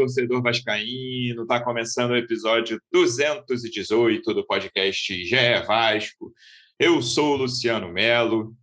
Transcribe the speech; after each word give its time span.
torcedor 0.00 0.42
vascaíno. 0.42 1.42
Está 1.42 1.62
começando 1.62 2.12
o 2.12 2.16
episódio 2.16 2.80
218 2.90 4.32
do 4.32 4.46
podcast 4.46 5.24
GE 5.24 5.66
Vasco. 5.66 6.32
Eu 6.78 7.02
sou 7.02 7.34
o 7.34 7.36
Luciano 7.36 7.92
Melo. 7.92 8.56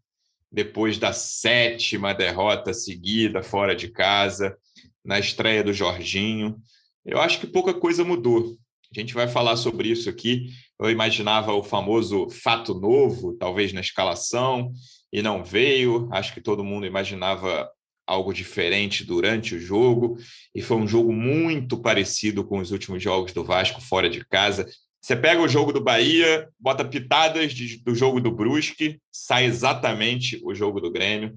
Depois 0.51 0.97
da 0.97 1.13
sétima 1.13 2.11
derrota 2.11 2.73
seguida 2.73 3.43
fora 3.43 3.75
de 3.75 3.89
casa, 3.89 4.57
na 5.05 5.19
estreia 5.19 5.63
do 5.63 5.71
Jorginho, 5.71 6.57
eu 7.05 7.21
acho 7.21 7.39
que 7.39 7.45
pouca 7.45 7.71
coisa 7.71 8.03
mudou. 8.03 8.57
A 8.91 8.99
gente 8.99 9.13
vai 9.13 9.27
falar 9.27 9.57
sobre 9.57 9.89
isso 9.89 10.09
aqui. 10.09 10.47
Eu 10.79 10.89
imaginava 10.89 11.53
o 11.53 11.61
famoso 11.61 12.27
fato 12.31 12.73
novo, 12.73 13.37
talvez 13.37 13.71
na 13.73 13.81
escalação, 13.81 14.71
e 15.13 15.21
não 15.21 15.43
veio. 15.43 16.09
Acho 16.11 16.33
que 16.33 16.41
todo 16.41 16.63
mundo 16.63 16.87
imaginava 16.87 17.69
algo 18.07 18.33
diferente 18.33 19.03
durante 19.03 19.53
o 19.53 19.59
jogo, 19.59 20.17
e 20.55 20.61
foi 20.61 20.77
um 20.77 20.87
jogo 20.87 21.11
muito 21.11 21.77
parecido 21.77 22.43
com 22.43 22.59
os 22.59 22.71
últimos 22.71 23.03
jogos 23.03 23.33
do 23.33 23.43
Vasco 23.43 23.81
fora 23.81 24.09
de 24.09 24.25
casa. 24.25 24.65
Você 25.01 25.15
pega 25.15 25.41
o 25.41 25.47
jogo 25.47 25.73
do 25.73 25.83
Bahia, 25.83 26.47
bota 26.59 26.83
pitadas 26.83 27.53
de, 27.53 27.83
do 27.83 27.93
jogo 27.93 28.19
do 28.19 28.31
Brusque, 28.31 28.99
sai 29.11 29.45
exatamente 29.45 30.39
o 30.43 30.55
jogo 30.55 30.79
do 30.79 30.91
Grêmio. 30.91 31.35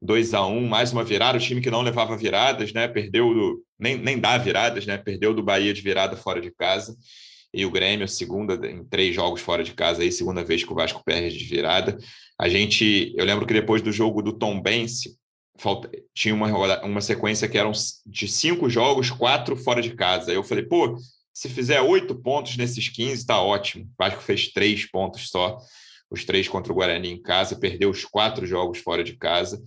2 0.00 0.34
a 0.34 0.44
1 0.44 0.66
mais 0.66 0.92
uma 0.92 1.04
virada, 1.04 1.38
o 1.38 1.40
time 1.40 1.60
que 1.60 1.70
não 1.70 1.82
levava 1.82 2.16
viradas, 2.16 2.72
né? 2.72 2.88
Perdeu 2.88 3.32
do, 3.32 3.64
nem, 3.78 3.96
nem 3.96 4.18
dá 4.18 4.36
viradas, 4.36 4.86
né? 4.86 4.98
Perdeu 4.98 5.32
do 5.32 5.42
Bahia 5.42 5.72
de 5.72 5.80
virada 5.80 6.16
fora 6.16 6.40
de 6.40 6.50
casa. 6.50 6.96
E 7.54 7.66
o 7.66 7.70
Grêmio, 7.70 8.08
segunda 8.08 8.54
em 8.66 8.82
três 8.84 9.14
jogos 9.14 9.40
fora 9.40 9.62
de 9.62 9.74
casa, 9.74 10.02
aí, 10.02 10.10
segunda 10.10 10.42
vez 10.42 10.64
que 10.64 10.72
o 10.72 10.74
Vasco 10.74 11.02
perde 11.04 11.36
de 11.36 11.44
virada. 11.44 11.98
A 12.40 12.48
gente, 12.48 13.14
eu 13.16 13.24
lembro 13.24 13.46
que 13.46 13.52
depois 13.52 13.82
do 13.82 13.92
jogo 13.92 14.22
do 14.22 14.32
Tom 14.32 14.60
Bense, 14.60 15.16
falta, 15.56 15.90
tinha 16.14 16.34
uma, 16.34 16.48
uma 16.84 17.00
sequência 17.00 17.48
que 17.48 17.58
eram 17.58 17.72
de 18.06 18.28
cinco 18.28 18.68
jogos, 18.68 19.10
quatro 19.10 19.56
fora 19.56 19.82
de 19.82 19.94
casa. 19.94 20.30
Aí 20.30 20.36
eu 20.36 20.44
falei, 20.44 20.64
pô, 20.64 20.96
se 21.32 21.48
fizer 21.48 21.80
oito 21.80 22.14
pontos 22.14 22.56
nesses 22.56 22.88
15, 22.88 23.14
está 23.14 23.40
ótimo. 23.40 23.84
O 23.84 23.88
Vasco 23.98 24.22
fez 24.22 24.52
três 24.52 24.90
pontos 24.90 25.28
só, 25.28 25.58
os 26.10 26.24
três 26.24 26.48
contra 26.48 26.72
o 26.72 26.76
Guarani 26.76 27.10
em 27.10 27.22
casa, 27.22 27.58
perdeu 27.58 27.90
os 27.90 28.04
quatro 28.04 28.46
jogos 28.46 28.78
fora 28.78 29.02
de 29.02 29.16
casa. 29.16 29.62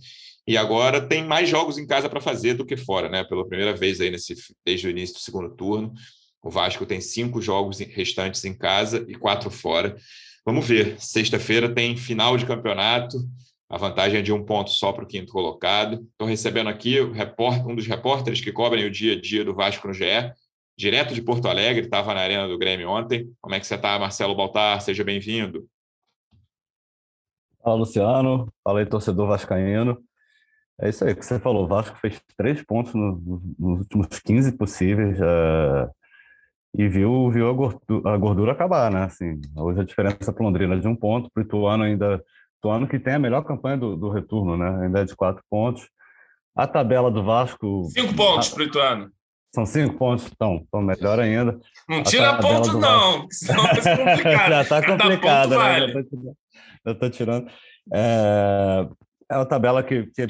E 0.46 0.56
agora 0.56 1.00
tem 1.00 1.24
mais 1.24 1.48
jogos 1.48 1.76
em 1.76 1.86
casa 1.86 2.08
para 2.08 2.20
fazer 2.20 2.54
do 2.54 2.64
que 2.64 2.76
fora, 2.76 3.08
né? 3.08 3.24
Pela 3.24 3.46
primeira 3.46 3.74
vez 3.74 4.00
aí 4.00 4.10
nesse, 4.10 4.34
desde 4.64 4.86
o 4.86 4.90
início 4.90 5.16
do 5.16 5.20
segundo 5.20 5.50
turno. 5.56 5.92
O 6.40 6.48
Vasco 6.48 6.86
tem 6.86 7.00
cinco 7.00 7.42
jogos 7.42 7.80
restantes 7.80 8.44
em 8.44 8.54
casa 8.54 9.04
e 9.08 9.16
quatro 9.16 9.50
fora. 9.50 9.96
Vamos 10.44 10.64
ver. 10.64 10.94
Sexta-feira 11.00 11.74
tem 11.74 11.96
final 11.96 12.36
de 12.36 12.46
campeonato. 12.46 13.18
A 13.68 13.78
vantagem 13.78 14.20
é 14.20 14.22
de 14.22 14.32
um 14.32 14.44
ponto 14.44 14.70
só 14.70 14.92
para 14.92 15.02
o 15.02 15.06
quinto 15.06 15.32
colocado. 15.32 16.06
Estou 16.10 16.28
recebendo 16.28 16.68
aqui 16.68 17.00
um 17.00 17.74
dos 17.74 17.86
repórteres 17.86 18.40
que 18.40 18.52
cobrem 18.52 18.84
o 18.84 18.90
dia 18.90 19.14
a 19.14 19.20
dia 19.20 19.44
do 19.44 19.54
Vasco 19.54 19.88
no 19.88 19.94
GE, 19.94 20.32
direto 20.78 21.14
de 21.14 21.22
Porto 21.22 21.48
Alegre, 21.48 21.84
estava 21.84 22.14
na 22.14 22.20
Arena 22.20 22.46
do 22.46 22.58
Grêmio 22.58 22.88
ontem. 22.88 23.28
Como 23.40 23.54
é 23.54 23.60
que 23.60 23.66
você 23.66 23.74
está, 23.74 23.98
Marcelo 23.98 24.36
Baltar? 24.36 24.80
Seja 24.82 25.02
bem-vindo. 25.02 25.66
Fala, 27.62 27.76
Luciano. 27.76 28.52
Fala 28.62 28.78
aí, 28.78 28.86
torcedor 28.86 29.26
vascaíno. 29.26 29.98
É 30.80 30.88
isso 30.88 31.04
aí 31.04 31.16
que 31.16 31.24
você 31.24 31.40
falou. 31.40 31.64
O 31.64 31.66
Vasco 31.66 31.96
fez 31.98 32.20
três 32.36 32.62
pontos 32.62 32.94
nos, 32.94 33.20
nos 33.58 33.80
últimos 33.80 34.06
15 34.20 34.52
possíveis 34.52 35.18
uh, 35.18 35.90
e 36.72 36.86
viu, 36.86 37.30
viu 37.30 37.50
a, 37.50 37.52
gordura, 37.52 38.10
a 38.10 38.16
gordura 38.16 38.52
acabar, 38.52 38.92
né? 38.92 39.04
Assim, 39.04 39.40
hoje 39.56 39.80
a 39.80 39.84
diferença 39.84 40.32
para 40.32 40.44
Londrina 40.44 40.76
é 40.76 40.78
de 40.78 40.86
um 40.86 40.94
ponto, 40.94 41.28
para 41.32 41.42
o 41.42 41.44
Ituano 41.44 41.82
ainda 41.82 42.22
ano 42.64 42.88
que 42.88 42.98
tem 42.98 43.14
a 43.14 43.18
melhor 43.18 43.42
campanha 43.42 43.76
do, 43.76 43.96
do 43.96 44.10
retorno, 44.10 44.56
né? 44.56 44.84
Ainda 44.84 45.00
é 45.00 45.04
de 45.04 45.14
quatro 45.14 45.42
pontos. 45.48 45.88
A 46.54 46.66
tabela 46.66 47.10
do 47.10 47.22
Vasco. 47.22 47.88
Cinco 47.92 48.14
pontos 48.14 48.48
para 48.48 48.62
o 48.62 48.66
Ituano. 48.66 49.10
São 49.54 49.64
cinco 49.64 49.94
pontos, 49.94 50.28
então, 50.30 50.64
então 50.66 50.82
melhor 50.82 51.18
ainda. 51.18 51.58
Não 51.88 52.02
tira 52.02 52.36
ponto, 52.38 52.78
não, 52.78 53.26
senão 53.30 53.62
vai 53.62 53.80
ser 53.80 53.96
complicado. 53.96 54.50
Já 54.50 54.62
está 54.62 54.86
complicado, 54.86 55.50
né? 55.50 55.56
Vale. 55.56 56.06
Já 56.84 56.92
estou 56.92 57.10
tirando. 57.10 57.50
É, 57.92 58.88
é 59.30 59.36
uma 59.36 59.46
tabela 59.46 59.82
que, 59.82 60.06
que 60.06 60.26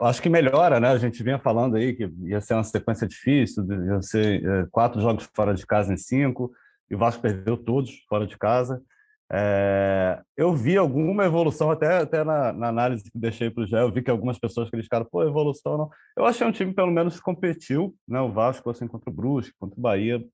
acho 0.00 0.22
que 0.22 0.28
melhora, 0.28 0.78
né? 0.78 0.88
A 0.88 0.98
gente 0.98 1.22
vinha 1.22 1.38
falando 1.38 1.76
aí 1.76 1.94
que 1.94 2.08
ia 2.22 2.40
ser 2.40 2.54
uma 2.54 2.64
sequência 2.64 3.08
difícil, 3.08 3.66
ia 3.86 4.02
ser 4.02 4.44
é, 4.44 4.66
quatro 4.70 5.00
jogos 5.00 5.28
fora 5.34 5.54
de 5.54 5.66
casa 5.66 5.92
em 5.92 5.96
cinco, 5.96 6.52
e 6.90 6.94
o 6.94 6.98
Vasco 6.98 7.22
perdeu 7.22 7.56
todos 7.56 8.04
fora 8.08 8.26
de 8.26 8.38
casa. 8.38 8.80
É, 9.32 10.20
eu 10.36 10.52
vi 10.54 10.76
alguma 10.76 11.24
evolução, 11.24 11.70
até, 11.70 11.98
até 11.98 12.24
na, 12.24 12.52
na 12.52 12.68
análise 12.68 13.04
que 13.04 13.18
deixei 13.18 13.48
para 13.48 13.62
o 13.62 13.66
Gé, 13.66 13.80
eu 13.80 13.92
vi 13.92 14.02
que 14.02 14.10
algumas 14.10 14.38
pessoas 14.38 14.68
criticaram, 14.68 15.06
pô, 15.08 15.22
evolução 15.22 15.78
não. 15.78 15.90
Eu 16.16 16.24
achei 16.24 16.44
um 16.46 16.50
time, 16.50 16.74
pelo 16.74 16.90
menos, 16.90 17.20
competiu, 17.20 17.94
né? 18.08 18.20
O 18.20 18.32
Vasco, 18.32 18.68
assim, 18.70 18.88
contra 18.88 19.08
o 19.08 19.12
Brusque, 19.12 19.54
contra 19.58 19.78
o 19.78 19.82
Bahia, 19.82 20.24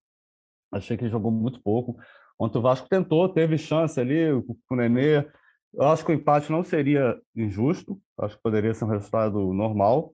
achei 0.72 0.96
que 0.96 1.08
jogou 1.08 1.30
muito 1.30 1.60
pouco. 1.62 1.98
Ontem 2.38 2.58
o 2.58 2.62
Vasco 2.62 2.88
tentou, 2.88 3.28
teve 3.28 3.58
chance 3.58 4.00
ali 4.00 4.28
com 4.66 4.74
o 4.74 4.76
Nenê. 4.76 5.26
Eu 5.74 5.88
acho 5.88 6.04
que 6.04 6.12
o 6.12 6.14
empate 6.14 6.50
não 6.50 6.64
seria 6.64 7.18
injusto, 7.34 8.00
acho 8.18 8.36
que 8.36 8.42
poderia 8.42 8.72
ser 8.72 8.84
um 8.86 8.88
resultado 8.88 9.52
normal. 9.52 10.12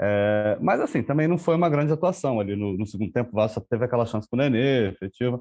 É, 0.00 0.56
mas, 0.60 0.80
assim, 0.80 1.02
também 1.02 1.28
não 1.28 1.36
foi 1.36 1.56
uma 1.56 1.68
grande 1.68 1.92
atuação 1.92 2.40
ali 2.40 2.54
no, 2.56 2.76
no 2.76 2.86
segundo 2.86 3.12
tempo. 3.12 3.30
O 3.32 3.36
Vasco 3.36 3.60
teve 3.68 3.84
aquela 3.84 4.06
chance 4.06 4.28
com 4.28 4.36
o 4.36 4.38
Nenê, 4.38 4.88
efetiva. 4.88 5.40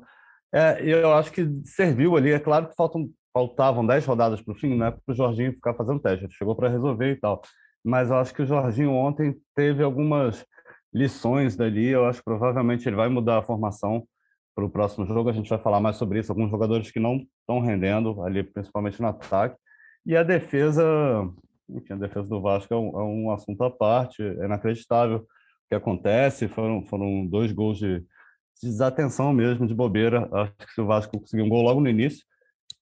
É, 0.53 0.81
eu 0.83 1.13
acho 1.13 1.31
que 1.31 1.47
serviu 1.63 2.17
ali. 2.17 2.31
É 2.31 2.39
claro 2.39 2.67
que 2.67 2.75
faltam, 2.75 3.09
faltavam 3.33 3.85
10 3.85 4.05
rodadas 4.05 4.41
para 4.41 4.51
o 4.51 4.55
fim, 4.55 4.75
né? 4.75 4.91
Para 4.91 5.13
o 5.13 5.15
Jorginho 5.15 5.53
ficar 5.53 5.73
fazendo 5.75 5.99
teste. 5.99 6.25
Ele 6.25 6.33
chegou 6.33 6.55
para 6.55 6.69
resolver 6.69 7.11
e 7.11 7.15
tal. 7.15 7.41
Mas 7.83 8.09
eu 8.09 8.17
acho 8.17 8.33
que 8.33 8.41
o 8.41 8.45
Jorginho 8.45 8.91
ontem 8.91 9.35
teve 9.55 9.83
algumas 9.83 10.45
lições 10.93 11.55
dali. 11.55 11.87
Eu 11.87 12.05
acho 12.05 12.19
que 12.19 12.25
provavelmente 12.25 12.87
ele 12.87 12.95
vai 12.95 13.09
mudar 13.09 13.37
a 13.39 13.43
formação 13.43 14.05
para 14.55 14.65
o 14.65 14.69
próximo 14.69 15.05
jogo. 15.05 15.29
A 15.29 15.33
gente 15.33 15.49
vai 15.49 15.59
falar 15.59 15.79
mais 15.79 15.95
sobre 15.97 16.19
isso. 16.19 16.31
Alguns 16.31 16.49
jogadores 16.49 16.91
que 16.91 16.99
não 16.99 17.25
estão 17.41 17.59
rendendo 17.59 18.21
ali, 18.23 18.43
principalmente 18.43 19.01
no 19.01 19.07
ataque. 19.07 19.55
E 20.05 20.15
a 20.15 20.23
defesa, 20.23 20.83
enfim, 21.69 21.93
a 21.93 21.97
defesa 21.97 22.27
do 22.27 22.41
Vasco 22.41 22.73
é 22.73 22.77
um, 22.77 22.99
é 22.99 23.03
um 23.03 23.31
assunto 23.31 23.63
à 23.63 23.69
parte. 23.69 24.21
É 24.23 24.45
inacreditável 24.45 25.17
o 25.19 25.25
que 25.69 25.75
acontece. 25.75 26.47
Foram, 26.47 26.83
foram 26.85 27.25
dois 27.27 27.51
gols 27.51 27.77
de 27.77 28.03
desatenção 28.67 29.33
mesmo, 29.33 29.67
de 29.67 29.73
bobeira. 29.73 30.27
Acho 30.31 30.53
que 30.53 30.73
se 30.73 30.81
o 30.81 30.85
Vasco 30.85 31.19
conseguir 31.19 31.43
um 31.43 31.49
gol 31.49 31.63
logo 31.63 31.81
no 31.81 31.89
início, 31.89 32.25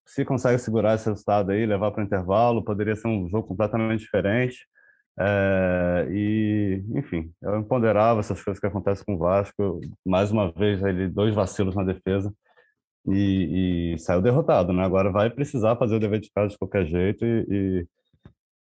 se 0.06 0.24
consegue 0.24 0.60
segurar 0.60 0.96
esse 0.96 1.10
resultado 1.10 1.52
aí, 1.52 1.66
levar 1.66 1.92
para 1.92 2.02
o 2.02 2.06
intervalo, 2.06 2.64
poderia 2.64 2.96
ser 2.96 3.08
um 3.08 3.30
jogo 3.30 3.48
completamente 3.48 4.02
diferente. 4.02 4.68
É, 5.20 6.08
e, 6.12 6.84
enfim, 6.96 7.32
eu 7.42 7.60
imponderável 7.60 8.20
essas 8.20 8.42
coisas 8.44 8.60
que 8.60 8.68
acontecem 8.68 9.04
com 9.06 9.16
o 9.16 9.18
Vasco. 9.18 9.82
Mais 10.06 10.32
uma 10.32 10.52
vez, 10.52 10.82
ele 10.84 11.08
dois 11.10 11.36
vacilos 11.36 11.76
na 11.76 11.84
defesa 11.84 12.34
e, 13.08 13.94
e, 13.96 14.00
saiu 14.00 14.22
derrotado, 14.22 14.74
né? 14.74 14.84
Agora 14.84 15.12
vai 15.12 15.30
precisar 15.30 15.76
fazer 15.78 15.96
o 15.96 16.00
dever 16.00 16.20
de 16.20 16.32
casa 16.34 16.50
de 16.50 16.58
qualquer 16.58 16.86
jeito 16.86 17.26
e, 17.26 17.46
e 17.50 17.88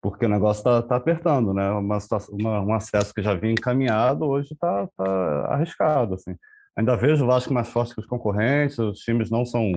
porque 0.02 0.26
o 0.26 0.30
negócio 0.30 0.62
está 0.62 0.82
tá 0.82 0.96
apertando, 0.96 1.54
né? 1.54 1.70
Uma, 1.72 2.00
uma, 2.32 2.62
um 2.62 2.74
acesso 2.74 3.14
que 3.14 3.22
já 3.22 3.34
vinha 3.36 3.54
encaminhado 3.54 4.26
hoje 4.26 4.54
está 4.54 4.88
tá 4.98 5.46
arriscado, 5.54 6.16
assim. 6.16 6.36
Ainda 6.78 6.96
vejo 6.96 7.24
o 7.24 7.28
Vasco 7.28 7.54
mais 7.54 7.70
forte 7.70 7.94
que 7.94 8.02
os 8.02 8.08
concorrentes, 8.08 8.78
os 8.80 9.00
times 9.00 9.30
não 9.30 9.46
são. 9.46 9.72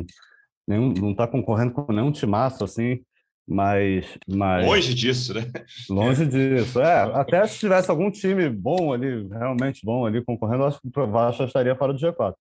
Nenhum, 0.67 0.93
não 0.95 1.11
está 1.11 1.27
concorrendo 1.27 1.73
com 1.73 1.93
nenhum 1.93 2.11
timaço 2.11 2.65
assim, 2.65 3.01
mas, 3.47 4.07
mas. 4.27 4.67
Longe 4.67 4.95
disso, 4.95 5.35
né? 5.35 5.51
Longe 5.91 6.27
disso. 6.27 6.81
É, 6.81 7.03
até 7.15 7.47
se 7.47 7.59
tivesse 7.59 7.91
algum 7.91 8.11
time 8.11 8.49
bom 8.49 8.93
ali, 8.93 9.29
realmente 9.29 9.85
bom 9.85 10.07
ali, 10.07 10.25
concorrendo, 10.25 10.65
acho 10.65 10.81
que 10.81 10.99
o 10.99 11.07
Vasco 11.07 11.45
estaria 11.45 11.77
fora 11.77 11.93
do 11.93 11.99
G4. 11.99 12.35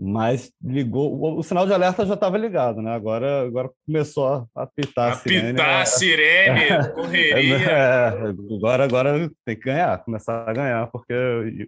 Mas 0.00 0.50
ligou, 0.62 1.12
o, 1.14 1.38
o 1.38 1.42
sinal 1.42 1.66
de 1.66 1.72
alerta 1.74 2.06
já 2.06 2.14
estava 2.14 2.38
ligado, 2.38 2.80
né? 2.80 2.94
Agora, 2.94 3.42
agora 3.42 3.70
começou 3.84 4.26
a 4.26 4.62
apitar 4.62 5.12
a 5.12 5.16
sirene. 5.16 5.48
Apitar 5.50 5.82
a 5.82 5.86
sirene, 5.86 6.60
é, 6.64 6.88
correria. 6.88 7.56
É, 7.56 8.08
agora, 8.56 8.84
agora 8.84 9.30
tem 9.44 9.54
que 9.54 9.64
ganhar, 9.64 10.02
começar 10.02 10.48
a 10.48 10.52
ganhar, 10.52 10.86
porque 10.86 11.12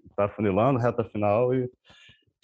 está 0.08 0.26
funilando, 0.28 0.78
reta 0.78 1.04
final 1.04 1.54
e 1.54 1.68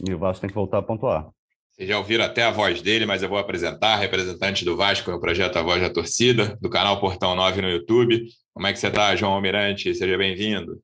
e 0.09 0.15
o 0.15 0.19
Vasco 0.19 0.41
tem 0.41 0.49
que 0.49 0.55
voltar 0.55 0.79
a 0.79 0.83
pontuar. 0.83 1.29
Vocês 1.71 1.89
já 1.89 1.99
ouviram 1.99 2.25
até 2.25 2.43
a 2.43 2.51
voz 2.51 2.83
dele, 2.83 3.07
mas 3.07 3.23
eu 3.23 3.29
vou 3.29 3.39
apresentar, 3.39 3.97
representante 3.97 4.65
do 4.65 4.77
Vasco 4.77 5.11
no 5.11 5.21
projeto 5.21 5.57
A 5.57 5.63
Voz 5.63 5.81
da 5.81 5.89
Torcida, 5.89 6.59
do 6.61 6.69
canal 6.69 7.01
Portão 7.01 7.35
9 7.35 7.63
no 7.63 7.71
YouTube. 7.71 8.23
Como 8.53 8.67
é 8.67 8.73
que 8.73 8.79
você 8.79 8.89
está, 8.89 9.17
João 9.17 9.33
Almirante? 9.33 9.95
Seja 9.95 10.19
bem-vindo. 10.19 10.79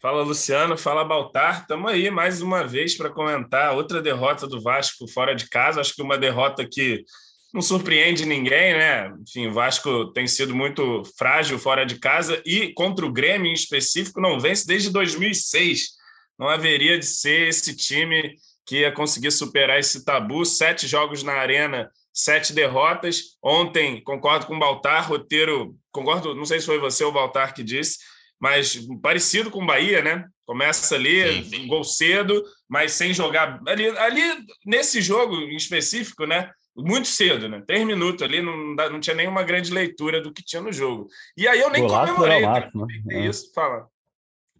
Fala, 0.00 0.22
Luciano. 0.22 0.76
Fala, 0.76 1.04
Baltar. 1.04 1.62
Estamos 1.62 1.90
aí 1.90 2.10
mais 2.10 2.42
uma 2.42 2.62
vez 2.62 2.96
para 2.96 3.10
comentar 3.10 3.74
outra 3.74 4.02
derrota 4.02 4.46
do 4.46 4.60
Vasco 4.60 5.08
fora 5.08 5.34
de 5.34 5.48
casa. 5.48 5.80
Acho 5.80 5.94
que 5.94 6.02
uma 6.02 6.18
derrota 6.18 6.68
que 6.70 7.04
não 7.52 7.62
surpreende 7.62 8.26
ninguém, 8.26 8.74
né? 8.74 9.10
Enfim, 9.26 9.46
o 9.46 9.52
Vasco 9.54 10.12
tem 10.12 10.26
sido 10.26 10.54
muito 10.54 11.02
frágil 11.16 11.58
fora 11.58 11.86
de 11.86 11.98
casa 11.98 12.40
e 12.44 12.72
contra 12.74 13.06
o 13.06 13.12
Grêmio 13.12 13.50
em 13.50 13.54
específico 13.54 14.20
não 14.20 14.38
vence 14.38 14.66
desde 14.66 14.90
2006 14.90 15.97
não 16.38 16.48
haveria 16.48 16.98
de 16.98 17.06
ser 17.06 17.48
esse 17.48 17.74
time 17.74 18.36
que 18.64 18.80
ia 18.80 18.92
conseguir 18.92 19.30
superar 19.30 19.78
esse 19.78 20.04
tabu. 20.04 20.44
Sete 20.44 20.86
jogos 20.86 21.22
na 21.22 21.32
arena, 21.32 21.90
sete 22.12 22.52
derrotas. 22.52 23.36
Ontem, 23.42 24.02
concordo 24.02 24.46
com 24.46 24.56
o 24.56 24.58
Baltar, 24.58 25.08
roteiro, 25.08 25.74
concordo, 25.90 26.34
não 26.34 26.44
sei 26.44 26.60
se 26.60 26.66
foi 26.66 26.78
você 26.78 27.02
ou 27.02 27.10
o 27.10 27.14
Baltar 27.14 27.54
que 27.54 27.64
disse, 27.64 27.98
mas 28.38 28.78
parecido 29.02 29.50
com 29.50 29.62
o 29.62 29.66
Bahia, 29.66 30.02
né? 30.02 30.26
Começa 30.46 30.94
ali, 30.94 31.44
Sim. 31.44 31.66
gol 31.66 31.82
cedo, 31.82 32.42
mas 32.68 32.92
sem 32.92 33.12
jogar. 33.12 33.60
Ali, 33.66 33.88
ali, 33.98 34.22
nesse 34.64 35.00
jogo 35.00 35.34
em 35.34 35.56
específico, 35.56 36.24
né? 36.24 36.50
Muito 36.76 37.08
cedo, 37.08 37.48
né? 37.48 37.62
Três 37.66 37.84
minutos 37.84 38.22
ali, 38.22 38.40
não, 38.40 38.74
não 38.74 39.00
tinha 39.00 39.16
nenhuma 39.16 39.42
grande 39.42 39.72
leitura 39.72 40.20
do 40.20 40.32
que 40.32 40.44
tinha 40.44 40.62
no 40.62 40.72
jogo. 40.72 41.08
E 41.36 41.48
aí 41.48 41.58
eu 41.58 41.70
nem 41.70 41.82
Golaço 41.82 42.14
comemorei. 42.14 42.46
Mato, 42.46 42.86
né? 42.86 42.86
É 43.10 43.26
isso, 43.26 43.50
fala. 43.52 43.88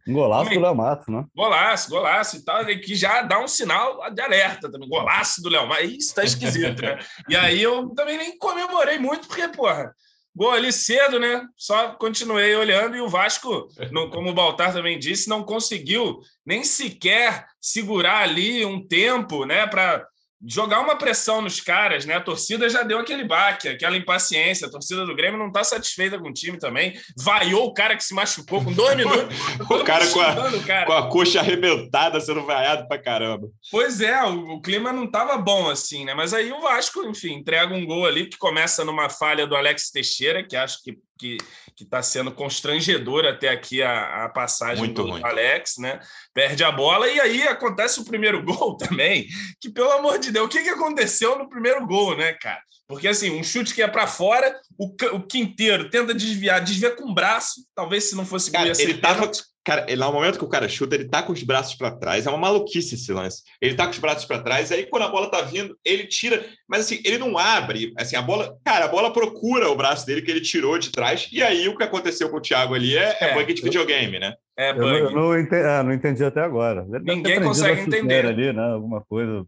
Um 0.08 0.14
golaço 0.14 0.50
do 0.50 0.60
Léo 0.60 0.75
Matos, 0.75 1.06
né? 1.08 1.25
Golaço, 1.37 1.90
golaço 1.90 2.37
e 2.37 2.44
tal, 2.44 2.64
que 2.64 2.94
já 2.94 3.20
dá 3.20 3.38
um 3.38 3.46
sinal 3.46 4.10
de 4.10 4.22
alerta 4.22 4.70
também. 4.70 4.88
Golaço 4.88 5.43
do 5.43 5.50
Léo 5.50 5.69
Matos. 5.69 5.90
Isso 5.90 6.14
tá 6.14 6.25
esquisito, 6.25 6.81
né? 6.81 6.99
E 7.28 7.37
aí 7.37 7.62
eu 7.62 7.90
também 7.90 8.16
nem 8.16 8.38
comemorei 8.38 8.99
muito, 8.99 9.28
porque, 9.28 9.46
porra, 9.49 9.94
gol 10.34 10.52
ali 10.52 10.72
cedo, 10.72 11.20
né? 11.20 11.46
Só 11.56 11.90
continuei 11.90 12.55
olhando 12.56 12.96
e 12.96 13.00
o 13.00 13.08
Vasco, 13.08 13.69
como 14.10 14.31
o 14.31 14.34
Baltar 14.34 14.72
também 14.72 14.99
disse, 14.99 15.28
não 15.28 15.43
conseguiu 15.43 16.20
nem 16.46 16.64
sequer 16.64 17.44
segurar 17.61 18.20
ali 18.20 18.64
um 18.64 18.87
tempo, 18.87 19.44
né? 19.44 19.66
Para 19.66 20.06
jogar 20.46 20.81
uma 20.81 20.96
pressão 20.96 21.43
nos 21.43 21.61
caras, 21.61 22.05
né? 22.05 22.14
A 22.14 22.20
torcida 22.20 22.69
já 22.69 22.82
deu 22.82 22.99
aquele 22.99 23.25
baque, 23.25 23.69
aquela 23.69 23.96
impaciência. 23.96 24.67
A 24.67 24.70
torcida 24.70 25.05
do 25.05 25.14
Grêmio 25.14 25.38
não 25.38 25.49
está 25.49 25.64
satisfeita 25.64 26.19
com 26.19 26.29
o 26.29 26.32
time 26.32 26.58
também. 26.58 26.99
Vaiou 27.17 27.67
o 27.67 27.75
cara 27.75 27.96
que 27.96 28.05
se 28.05 28.14
machucou 28.14 28.62
com 28.62 28.73
dois 28.73 28.96
minutos. 28.96 29.37
o 29.69 29.85
cara 29.85 30.06
com, 30.08 30.20
a, 30.20 30.64
cara 30.64 30.87
com 30.87 30.93
a 30.93 31.08
coxa 31.08 31.40
arrebentada 31.40 32.20
sendo 32.20 32.44
vaiado 32.44 32.87
pra 32.87 33.02
caramba. 33.02 33.49
Pois 33.70 34.00
é, 34.00 34.23
o, 34.25 34.55
o, 34.55 34.61
clima 34.61 34.93
não 34.93 35.05
estava 35.05 35.37
bom 35.37 35.69
assim, 35.69 36.05
né? 36.05 36.14
Mas 36.14 36.32
aí 36.32 36.52
o 36.52 36.61
Vasco, 36.61 37.02
enfim, 37.02 37.35
entrega 37.35 37.75
um 37.75 37.85
gol 37.85 38.06
ali 38.06 38.26
que 38.26 38.38
começa 38.38 38.85
numa 38.85 39.08
falha 39.08 39.46
do 39.46 39.56
Alex 39.56 39.90
Teixeira, 39.90 40.46
que 40.46 40.56
acho 40.56 40.82
que 40.82 40.96
que 41.19 41.38
está 41.79 42.03
sendo 42.03 42.32
constrangedor 42.32 43.25
até 43.26 43.49
aqui 43.49 43.82
a, 43.82 44.25
a 44.25 44.29
passagem 44.29 44.79
Muito 44.79 45.03
do 45.03 45.11
ruim. 45.11 45.23
Alex, 45.25 45.76
né? 45.79 46.00
Perde 46.32 46.65
a 46.65 46.73
bola 46.73 47.09
e 47.09 47.20
aí 47.20 47.43
acontece 47.49 48.00
o 48.00 48.05
primeiro 48.05 48.43
gol 48.44 48.76
também. 48.76 49.26
Que 49.61 49.69
pelo 49.69 49.91
amor 49.93 50.19
de 50.19 50.31
Deus, 50.31 50.47
o 50.47 50.49
que, 50.49 50.62
que 50.62 50.70
aconteceu 50.70 51.38
no 51.38 51.49
primeiro 51.49 51.87
gol, 51.87 52.17
né, 52.17 52.32
cara? 52.35 52.62
Porque 52.88 53.06
assim, 53.06 53.31
um 53.31 53.44
chute 53.44 53.75
que 53.75 53.82
é 53.82 53.87
para 53.87 54.06
fora, 54.06 54.58
o, 54.79 54.87
o 55.12 55.23
Quinteiro 55.23 55.90
tenta 55.90 56.14
desviar, 56.14 56.64
desvia 56.64 56.90
com 56.90 57.11
o 57.11 57.14
braço. 57.14 57.61
Talvez 57.75 58.05
se 58.05 58.17
não 58.17 58.25
fosse 58.25 58.50
cara, 58.50 58.73
ele 58.81 58.94
tava, 58.94 59.31
Cara, 59.69 59.85
ele, 59.87 60.00
no 60.00 60.11
momento 60.11 60.38
que 60.38 60.44
o 60.46 60.49
cara 60.49 60.67
chuta, 60.67 60.94
ele 60.94 61.06
tá 61.06 61.23
com 61.23 61.31
os 61.31 61.43
braços 61.43 61.75
para 61.75 61.90
trás. 61.90 62.26
É 62.26 62.31
uma 62.31 62.38
maluquice 62.38 62.94
esse 62.94 63.12
lance. 63.12 63.43
Ele 63.61 63.75
tá 63.75 63.85
com 63.85 63.90
os 63.90 63.99
braços 63.99 64.25
para 64.25 64.43
trás, 64.43 64.73
aí 64.73 64.87
quando 64.87 65.02
a 65.02 65.08
bola 65.08 65.31
tá 65.31 65.43
vindo, 65.43 65.79
ele 65.85 66.06
tira. 66.06 66.43
Mas 66.67 66.87
assim, 66.87 67.02
ele 67.05 67.19
não 67.19 67.37
abre. 67.37 67.93
Assim, 67.99 68.17
a 68.17 68.23
bola. 68.23 68.56
Cara, 68.64 68.87
a 68.87 68.88
bola 68.88 69.12
procura 69.12 69.69
o 69.69 69.76
braço 69.76 70.06
dele 70.06 70.23
que 70.23 70.31
ele 70.31 70.40
tirou 70.40 70.79
de 70.79 70.90
trás. 70.90 71.29
E 71.31 71.43
aí 71.43 71.69
o 71.69 71.76
que 71.76 71.85
aconteceu 71.85 72.31
com 72.31 72.38
o 72.38 72.40
Thiago 72.40 72.75
ali 72.75 72.96
é, 72.96 73.19
é, 73.20 73.25
é 73.25 73.35
bug 73.35 73.52
de 73.52 73.61
videogame, 73.61 74.19
né? 74.19 74.32
É 74.58 74.72
bug. 74.72 74.87
Eu 74.87 75.10
não, 75.12 75.22
não, 75.22 75.38
entendi, 75.38 75.62
ah, 75.62 75.82
não 75.84 75.93
entendi 75.93 76.25
até 76.25 76.40
agora. 76.40 76.84
Ninguém 77.02 77.40
consegue 77.40 77.82
entender. 77.82 78.26
Ali, 78.26 78.52
né? 78.52 78.72
Alguma 78.72 79.00
coisa 79.02 79.46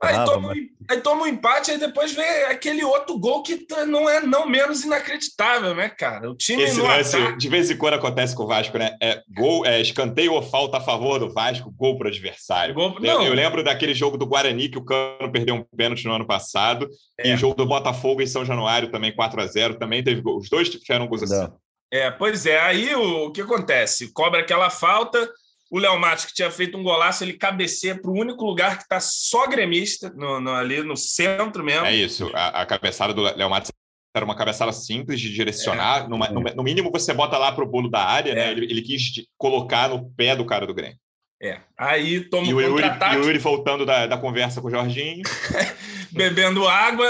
aí, 0.00 0.24
toma, 0.24 0.48
mas... 0.48 0.58
aí 0.88 1.00
toma 1.00 1.22
um 1.22 1.26
empate, 1.26 1.70
aí 1.70 1.78
depois 1.78 2.12
vem 2.12 2.44
aquele 2.44 2.84
outro 2.84 3.18
gol 3.18 3.42
que 3.42 3.66
não 3.86 4.08
é 4.08 4.20
não 4.20 4.48
menos 4.48 4.84
inacreditável, 4.84 5.74
né, 5.74 5.88
cara? 5.88 6.30
O 6.30 6.36
time 6.36 6.62
Esse 6.62 6.80
lance, 6.80 7.16
ataque... 7.16 7.38
de 7.38 7.48
vez 7.48 7.70
em 7.70 7.76
quando 7.76 7.94
acontece 7.94 8.34
com 8.34 8.44
o 8.44 8.46
Vasco, 8.46 8.78
né? 8.78 8.96
É 9.02 9.22
gol, 9.28 9.66
é 9.66 9.80
escanteio 9.80 10.32
ou 10.34 10.42
falta 10.42 10.76
a 10.76 10.80
favor 10.80 11.18
do 11.18 11.32
Vasco, 11.32 11.72
gol 11.72 11.96
para 11.96 12.06
o 12.06 12.10
adversário. 12.10 12.74
Gol... 12.74 12.96
Eu, 13.02 13.22
eu, 13.22 13.34
lembro 13.34 13.64
daquele 13.64 13.94
jogo 13.94 14.16
do 14.16 14.26
Guarani 14.26 14.68
que 14.68 14.78
o 14.78 14.84
Cano 14.84 15.32
perdeu 15.32 15.54
um 15.54 15.64
pênalti 15.76 16.04
no 16.04 16.14
ano 16.14 16.26
passado, 16.26 16.88
é. 17.18 17.30
e 17.30 17.34
o 17.34 17.36
jogo 17.36 17.54
do 17.54 17.66
Botafogo 17.66 18.22
em 18.22 18.26
São 18.26 18.44
Januário 18.44 18.90
também 18.90 19.14
4 19.14 19.40
a 19.40 19.46
0 19.46 19.78
também 19.78 20.02
teve 20.02 20.20
gol. 20.20 20.38
Os 20.38 20.48
dois 20.48 20.68
tiveram 20.68 21.06
gols 21.06 21.22
assim. 21.22 21.52
É, 21.92 22.10
pois 22.10 22.46
é. 22.46 22.58
Aí 22.58 22.94
o, 22.94 23.26
o 23.26 23.30
que 23.30 23.42
acontece? 23.42 24.12
Cobra 24.12 24.40
aquela 24.40 24.70
falta, 24.70 25.30
o 25.70 25.78
Léo 25.78 25.98
Matos, 26.00 26.24
que 26.24 26.32
tinha 26.32 26.50
feito 26.50 26.78
um 26.78 26.82
golaço, 26.82 27.22
ele 27.22 27.34
cabeceia 27.34 27.94
para 27.94 28.10
o 28.10 28.18
único 28.18 28.44
lugar 28.46 28.78
que 28.78 28.84
está 28.84 28.98
só 28.98 29.46
gremista, 29.46 30.10
no, 30.16 30.40
no, 30.40 30.52
ali 30.52 30.82
no 30.82 30.96
centro 30.96 31.62
mesmo. 31.62 31.84
É 31.84 31.94
isso. 31.94 32.30
A, 32.32 32.62
a 32.62 32.66
cabeçada 32.66 33.12
do 33.12 33.20
Léo 33.22 33.50
Matos 33.50 33.70
era 34.14 34.24
uma 34.24 34.34
cabeçada 34.34 34.72
simples 34.72 35.20
de 35.20 35.32
direcionar. 35.32 36.04
É. 36.04 36.08
Numa, 36.08 36.28
no, 36.28 36.40
no, 36.40 36.62
mínimo, 36.62 36.90
você 36.90 37.12
bota 37.12 37.36
lá 37.36 37.52
para 37.52 37.64
o 37.64 37.68
bolo 37.68 37.90
da 37.90 38.02
área, 38.02 38.34
né? 38.34 38.40
é. 38.40 38.46
né? 38.46 38.52
Ele, 38.52 38.66
ele, 38.66 38.82
quis 38.82 39.02
colocar 39.36 39.88
no 39.88 40.10
pé 40.12 40.34
do 40.34 40.46
cara 40.46 40.66
do 40.66 40.74
Grêmio. 40.74 40.96
É. 41.42 41.60
Aí 41.76 42.20
toma 42.20 42.46
e 42.46 42.54
o 42.54 42.60
Yuri, 42.60 42.84
e 42.84 43.16
o 43.16 43.24
Yuri 43.24 43.38
voltando 43.38 43.84
da, 43.84 44.06
da 44.06 44.16
conversa 44.16 44.60
com 44.60 44.68
o 44.68 44.70
Jorginho. 44.70 45.22
Bebendo 46.12 46.66
água. 46.68 47.06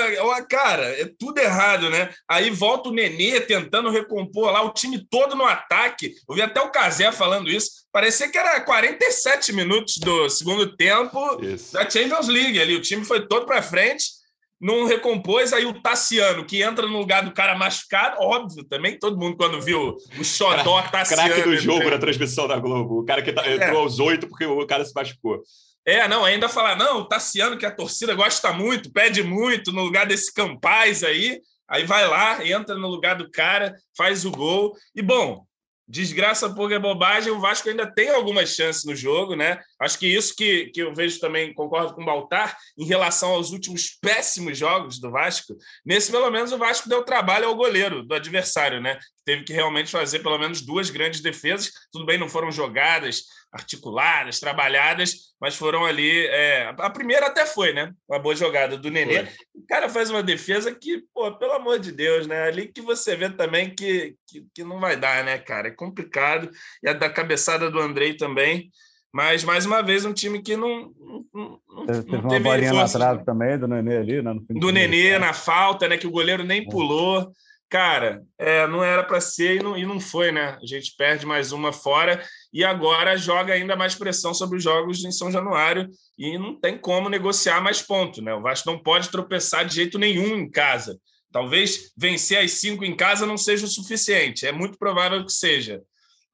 Cara, 0.48 0.84
é 0.84 1.10
tudo 1.18 1.38
errado, 1.38 1.90
né? 1.90 2.10
Aí 2.28 2.50
volta 2.50 2.88
o 2.88 2.92
Nenê 2.92 3.40
tentando 3.40 3.90
recompor 3.90 4.52
lá, 4.52 4.62
o 4.62 4.72
time 4.72 5.04
todo 5.10 5.34
no 5.34 5.44
ataque. 5.44 6.14
Eu 6.28 6.34
vi 6.34 6.42
até 6.42 6.60
o 6.60 6.70
Casé 6.70 7.10
falando 7.12 7.50
isso. 7.50 7.70
Parecia 7.92 8.30
que 8.30 8.38
era 8.38 8.60
47 8.60 9.52
minutos 9.52 9.98
do 9.98 10.28
segundo 10.28 10.76
tempo 10.76 11.42
isso. 11.42 11.72
da 11.72 11.88
Champions 11.88 12.28
League 12.28 12.60
ali. 12.60 12.76
O 12.76 12.82
time 12.82 13.04
foi 13.04 13.26
todo 13.26 13.46
para 13.46 13.62
frente 13.62 14.22
não 14.62 14.86
recompôs, 14.86 15.52
aí 15.52 15.66
o 15.66 15.82
Tassiano, 15.82 16.44
que 16.44 16.62
entra 16.62 16.86
no 16.86 16.96
lugar 16.96 17.24
do 17.24 17.32
cara 17.32 17.58
machucado, 17.58 18.18
óbvio 18.20 18.62
também, 18.62 18.96
todo 18.96 19.18
mundo 19.18 19.36
quando 19.36 19.60
viu 19.60 19.96
o 20.16 20.24
xodó 20.24 20.80
Tassiano... 20.82 21.34
Craque 21.34 21.42
do 21.42 21.56
jogo 21.56 21.90
na 21.90 21.98
transmissão 21.98 22.46
da 22.46 22.60
Globo, 22.60 23.00
o 23.00 23.04
cara 23.04 23.22
que 23.22 23.32
tá, 23.32 23.44
é. 23.44 23.56
entrou 23.56 23.80
aos 23.80 23.98
oito 23.98 24.28
porque 24.28 24.46
o 24.46 24.64
cara 24.64 24.84
se 24.84 24.94
machucou. 24.94 25.42
É, 25.84 26.06
não, 26.06 26.24
ainda 26.24 26.48
falar, 26.48 26.76
não, 26.76 27.00
o 27.00 27.04
Tassiano, 27.08 27.58
que 27.58 27.66
a 27.66 27.74
torcida 27.74 28.14
gosta 28.14 28.52
muito, 28.52 28.92
pede 28.92 29.22
muito, 29.22 29.72
no 29.72 29.82
lugar 29.82 30.06
desse 30.06 30.32
Campaz 30.32 31.02
aí, 31.02 31.40
aí 31.68 31.84
vai 31.84 32.06
lá, 32.06 32.46
entra 32.46 32.76
no 32.76 32.86
lugar 32.86 33.16
do 33.16 33.30
cara, 33.30 33.74
faz 33.96 34.24
o 34.24 34.30
gol, 34.30 34.76
e 34.94 35.02
bom, 35.02 35.44
desgraça 35.88 36.48
porque 36.54 36.74
é 36.74 36.78
bobagem, 36.78 37.32
o 37.32 37.40
Vasco 37.40 37.68
ainda 37.68 37.92
tem 37.92 38.10
algumas 38.10 38.54
chances 38.54 38.84
no 38.84 38.94
jogo, 38.94 39.34
né? 39.34 39.60
Acho 39.80 39.98
que 39.98 40.06
isso 40.06 40.34
que, 40.36 40.66
que 40.66 40.80
eu 40.80 40.94
vejo 40.94 41.18
também, 41.18 41.52
concordo 41.52 41.94
com 41.94 42.02
o 42.02 42.06
Baltar, 42.06 42.56
em 42.78 42.86
relação 42.86 43.32
aos 43.32 43.50
últimos 43.50 43.98
péssimos 44.00 44.56
jogos 44.56 45.00
do 45.00 45.10
Vasco, 45.10 45.56
nesse 45.84 46.12
pelo 46.12 46.30
menos 46.30 46.52
o 46.52 46.58
Vasco 46.58 46.88
deu 46.88 47.04
trabalho 47.04 47.48
ao 47.48 47.56
goleiro 47.56 48.04
do 48.04 48.14
adversário, 48.14 48.80
né? 48.80 48.98
Teve 49.24 49.42
que 49.42 49.52
realmente 49.52 49.90
fazer 49.90 50.20
pelo 50.20 50.38
menos 50.38 50.62
duas 50.62 50.90
grandes 50.90 51.20
defesas, 51.20 51.70
tudo 51.92 52.06
bem, 52.06 52.18
não 52.18 52.28
foram 52.28 52.52
jogadas 52.52 53.24
articuladas, 53.52 54.40
trabalhadas, 54.40 55.34
mas 55.38 55.54
foram 55.54 55.84
ali. 55.84 56.26
É... 56.26 56.74
a 56.78 56.88
primeira 56.88 57.26
até 57.26 57.44
foi, 57.44 57.72
né? 57.72 57.92
Uma 58.08 58.18
boa 58.18 58.34
jogada 58.34 58.78
do 58.78 58.90
Nenê. 58.90 59.26
Foi. 59.26 59.34
O 59.54 59.66
cara 59.68 59.88
faz 59.88 60.10
uma 60.10 60.22
defesa 60.22 60.74
que, 60.74 61.04
pô, 61.12 61.30
pelo 61.32 61.52
amor 61.52 61.78
de 61.78 61.92
Deus, 61.92 62.26
né? 62.26 62.44
Ali 62.44 62.68
que 62.68 62.80
você 62.80 63.14
vê 63.14 63.28
também 63.28 63.74
que, 63.74 64.16
que, 64.26 64.46
que 64.54 64.64
não 64.64 64.80
vai 64.80 64.96
dar, 64.96 65.22
né, 65.22 65.36
cara? 65.38 65.68
É 65.68 65.70
complicado. 65.72 66.50
E 66.82 66.88
a 66.88 66.94
da 66.94 67.10
cabeçada 67.10 67.70
do 67.70 67.78
Andrei 67.78 68.16
também. 68.16 68.70
Mas, 69.12 69.44
mais 69.44 69.66
uma 69.66 69.82
vez, 69.82 70.06
um 70.06 70.14
time 70.14 70.40
que 70.40 70.56
não, 70.56 70.90
não, 71.34 71.60
não 71.68 71.86
teve, 71.86 71.98
não 72.10 72.28
teve 72.28 72.36
uma 72.38 72.40
bolinha 72.40 72.72
na 72.72 72.88
trave 72.88 73.24
também 73.26 73.58
do 73.58 73.68
Nenê 73.68 73.98
ali, 73.98 74.22
né? 74.22 74.34
do 74.48 74.70
Nenê 74.70 75.18
na 75.18 75.34
falta, 75.34 75.86
né? 75.86 75.98
Que 75.98 76.06
o 76.06 76.10
goleiro 76.10 76.42
nem 76.42 76.62
é. 76.62 76.64
pulou 76.64 77.30
cara, 77.72 78.22
é, 78.38 78.66
não 78.66 78.84
era 78.84 79.02
para 79.02 79.18
ser 79.18 79.56
e 79.56 79.62
não, 79.62 79.78
e 79.78 79.86
não 79.86 79.98
foi, 79.98 80.30
né? 80.30 80.58
A 80.62 80.66
gente 80.66 80.94
perde 80.94 81.24
mais 81.24 81.52
uma 81.52 81.72
fora 81.72 82.22
e 82.52 82.64
agora 82.64 83.16
joga 83.16 83.54
ainda 83.54 83.74
mais 83.74 83.94
pressão 83.94 84.34
sobre 84.34 84.58
os 84.58 84.62
jogos 84.62 85.02
em 85.04 85.10
São 85.10 85.30
Januário 85.30 85.88
e 86.18 86.36
não 86.38 86.54
tem 86.58 86.76
como 86.76 87.08
negociar 87.08 87.62
mais 87.62 87.80
ponto, 87.80 88.20
né? 88.20 88.34
O 88.34 88.42
Vasco 88.42 88.70
não 88.70 88.78
pode 88.78 89.08
tropeçar 89.08 89.64
de 89.64 89.74
jeito 89.74 89.98
nenhum 89.98 90.36
em 90.36 90.50
casa. 90.50 90.98
Talvez 91.32 91.92
vencer 91.96 92.38
as 92.38 92.52
cinco 92.52 92.84
em 92.84 92.94
casa 92.94 93.24
não 93.24 93.38
seja 93.38 93.64
o 93.64 93.68
suficiente, 93.68 94.46
é 94.46 94.52
muito 94.52 94.76
provável 94.76 95.24
que 95.24 95.32
seja. 95.32 95.80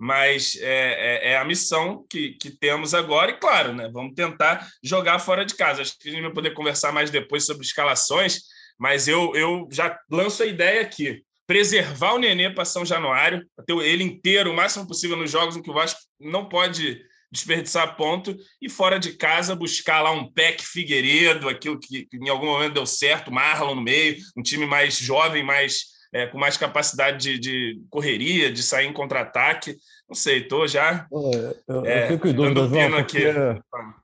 Mas 0.00 0.56
é, 0.60 1.30
é, 1.30 1.32
é 1.32 1.38
a 1.38 1.44
missão 1.44 2.04
que, 2.08 2.32
que 2.32 2.50
temos 2.50 2.94
agora, 2.94 3.32
e 3.32 3.38
claro, 3.38 3.72
né? 3.72 3.88
Vamos 3.92 4.14
tentar 4.14 4.68
jogar 4.82 5.18
fora 5.18 5.44
de 5.44 5.54
casa. 5.54 5.82
Acho 5.82 5.98
que 5.98 6.08
a 6.08 6.12
gente 6.12 6.22
vai 6.22 6.32
poder 6.32 6.54
conversar 6.54 6.92
mais 6.92 7.10
depois 7.10 7.44
sobre 7.44 7.64
escalações, 7.64 8.40
mas 8.78 9.08
eu, 9.08 9.34
eu 9.34 9.68
já 9.72 9.98
lanço 10.10 10.42
a 10.42 10.46
ideia 10.46 10.82
aqui 10.82 11.24
preservar 11.48 12.12
o 12.12 12.18
Nenê 12.18 12.50
para 12.50 12.66
São 12.66 12.84
Januário, 12.84 13.44
ter 13.66 13.74
ele 13.78 14.04
inteiro 14.04 14.52
o 14.52 14.54
máximo 14.54 14.86
possível 14.86 15.16
nos 15.16 15.30
jogos 15.30 15.56
em 15.56 15.62
que 15.62 15.70
o 15.70 15.74
Vasco 15.74 15.98
não 16.20 16.46
pode 16.46 17.00
desperdiçar 17.32 17.96
ponto 17.96 18.36
e 18.60 18.68
fora 18.68 18.98
de 18.98 19.14
casa 19.14 19.56
buscar 19.56 20.02
lá 20.02 20.10
um 20.10 20.30
Peck 20.30 20.62
Figueiredo, 20.62 21.48
aquilo 21.48 21.80
que, 21.80 22.04
que 22.04 22.16
em 22.18 22.28
algum 22.28 22.46
momento 22.46 22.74
deu 22.74 22.86
certo, 22.86 23.32
Marlon 23.32 23.74
no 23.74 23.82
meio, 23.82 24.16
um 24.36 24.42
time 24.42 24.66
mais 24.66 24.98
jovem, 24.98 25.42
mais 25.42 25.98
é, 26.12 26.26
com 26.26 26.38
mais 26.38 26.56
capacidade 26.56 27.18
de, 27.18 27.38
de, 27.38 27.82
correria, 27.90 28.52
de 28.52 28.62
sair 28.62 28.86
em 28.86 28.92
contra-ataque. 28.92 29.76
Não 30.06 30.14
sei, 30.14 30.40
estou 30.40 30.66
já. 30.66 31.06
Eu, 31.66 31.84
é, 31.84 32.04
eu 32.04 32.08
fico 32.08 32.28
em 32.28 32.34
dúvida, 32.34 32.66
João, 32.66 32.90
porque, 32.92 33.24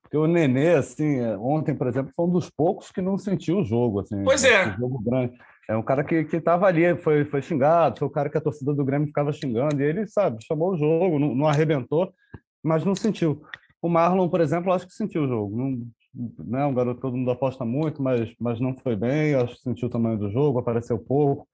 porque, 0.02 0.16
o 0.16 0.26
Nenê, 0.26 0.74
assim, 0.74 1.22
ontem, 1.38 1.74
por 1.74 1.86
exemplo, 1.86 2.12
foi 2.14 2.26
um 2.26 2.30
dos 2.30 2.50
poucos 2.50 2.90
que 2.90 3.00
não 3.00 3.16
sentiu 3.16 3.58
o 3.58 3.64
jogo. 3.64 4.00
Assim, 4.00 4.22
pois 4.22 4.44
é. 4.44 4.76
jogo 4.78 5.02
grande. 5.02 5.32
É 5.68 5.76
um 5.76 5.82
cara 5.82 6.04
que 6.04 6.14
estava 6.14 6.66
ali, 6.66 6.94
foi, 6.96 7.24
foi 7.24 7.40
xingado, 7.40 7.98
foi 7.98 8.08
o 8.08 8.10
cara 8.10 8.28
que 8.28 8.36
a 8.36 8.40
torcida 8.40 8.74
do 8.74 8.84
Grêmio 8.84 9.08
ficava 9.08 9.32
xingando, 9.32 9.80
e 9.80 9.84
ele, 9.84 10.06
sabe, 10.06 10.44
chamou 10.44 10.72
o 10.72 10.76
jogo, 10.76 11.18
não, 11.18 11.34
não 11.34 11.46
arrebentou, 11.46 12.12
mas 12.62 12.84
não 12.84 12.94
sentiu. 12.94 13.42
O 13.80 13.88
Marlon, 13.88 14.28
por 14.28 14.40
exemplo, 14.40 14.72
acho 14.72 14.86
que 14.86 14.94
sentiu 14.94 15.24
o 15.24 15.28
jogo. 15.28 15.56
Não, 15.56 15.86
não 16.38 16.58
é 16.58 16.66
um 16.66 16.74
garoto 16.74 16.96
que 16.96 17.02
todo 17.02 17.16
mundo 17.16 17.30
aposta 17.30 17.64
muito, 17.64 18.02
mas, 18.02 18.34
mas 18.38 18.60
não 18.60 18.76
foi 18.76 18.96
bem, 18.96 19.34
acho 19.34 19.56
que 19.56 19.62
sentiu 19.62 19.88
o 19.88 19.90
tamanho 19.90 20.18
do 20.18 20.30
jogo, 20.30 20.58
apareceu 20.58 20.98
pouco. 20.98 21.48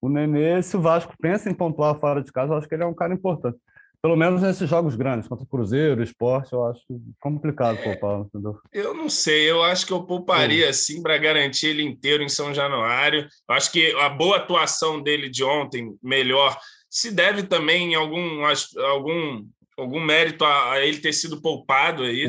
O 0.00 0.08
Nenê, 0.08 0.62
se 0.62 0.76
o 0.76 0.80
Vasco 0.80 1.14
pensa 1.20 1.48
em 1.48 1.54
pontuar 1.54 1.98
fora 1.98 2.22
de 2.22 2.32
casa, 2.32 2.56
acho 2.56 2.68
que 2.68 2.74
ele 2.74 2.82
é 2.82 2.86
um 2.86 2.94
cara 2.94 3.14
importante. 3.14 3.58
Pelo 4.02 4.16
menos 4.16 4.42
nesses 4.42 4.68
jogos 4.68 4.96
grandes, 4.96 5.28
contra 5.28 5.44
o 5.44 5.48
Cruzeiro, 5.48 6.02
Esporte, 6.02 6.52
eu 6.52 6.66
acho 6.66 6.82
complicado 7.20 7.78
é, 7.78 7.82
poupar, 7.84 8.20
entendeu? 8.20 8.58
Eu 8.72 8.92
não 8.92 9.08
sei, 9.08 9.48
eu 9.48 9.62
acho 9.62 9.86
que 9.86 9.92
eu 9.92 10.02
pouparia 10.02 10.72
sim 10.72 11.00
para 11.00 11.16
garantir 11.16 11.68
ele 11.68 11.84
inteiro 11.84 12.20
em 12.20 12.28
São 12.28 12.52
Januário. 12.52 13.28
Eu 13.48 13.54
acho 13.54 13.70
que 13.70 13.92
a 14.00 14.08
boa 14.08 14.38
atuação 14.38 15.00
dele 15.00 15.30
de 15.30 15.44
ontem, 15.44 15.96
melhor, 16.02 16.58
se 16.90 17.12
deve 17.12 17.44
também 17.44 17.92
em 17.92 17.94
algum, 17.94 18.44
algum 18.90 19.46
algum 19.78 20.00
mérito 20.00 20.44
a, 20.44 20.80
ele 20.80 20.98
ter 20.98 21.12
sido 21.12 21.40
poupado 21.40 22.02
aí, 22.02 22.26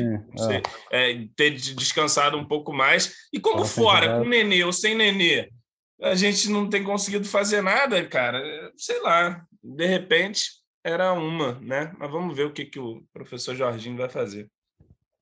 é. 0.90 1.12
É, 1.12 1.26
ter 1.36 1.50
descansado 1.50 2.38
um 2.38 2.44
pouco 2.44 2.72
mais. 2.72 3.12
E 3.32 3.40
como 3.40 3.64
fora, 3.64 4.18
com 4.18 4.24
Nenê 4.24 4.64
ou 4.64 4.72
sem 4.72 4.94
Nenê, 4.94 5.50
a 6.00 6.14
gente 6.14 6.48
não 6.48 6.68
tem 6.68 6.82
conseguido 6.82 7.26
fazer 7.26 7.62
nada, 7.62 8.02
cara. 8.06 8.42
Sei 8.76 9.00
lá, 9.02 9.44
de 9.62 9.86
repente 9.86 10.63
era 10.84 11.14
uma, 11.14 11.54
né? 11.60 11.92
Mas 11.98 12.10
vamos 12.10 12.36
ver 12.36 12.44
o 12.44 12.52
que, 12.52 12.66
que 12.66 12.78
o 12.78 13.02
professor 13.12 13.56
Jorginho 13.56 13.96
vai 13.96 14.08
fazer. 14.10 14.48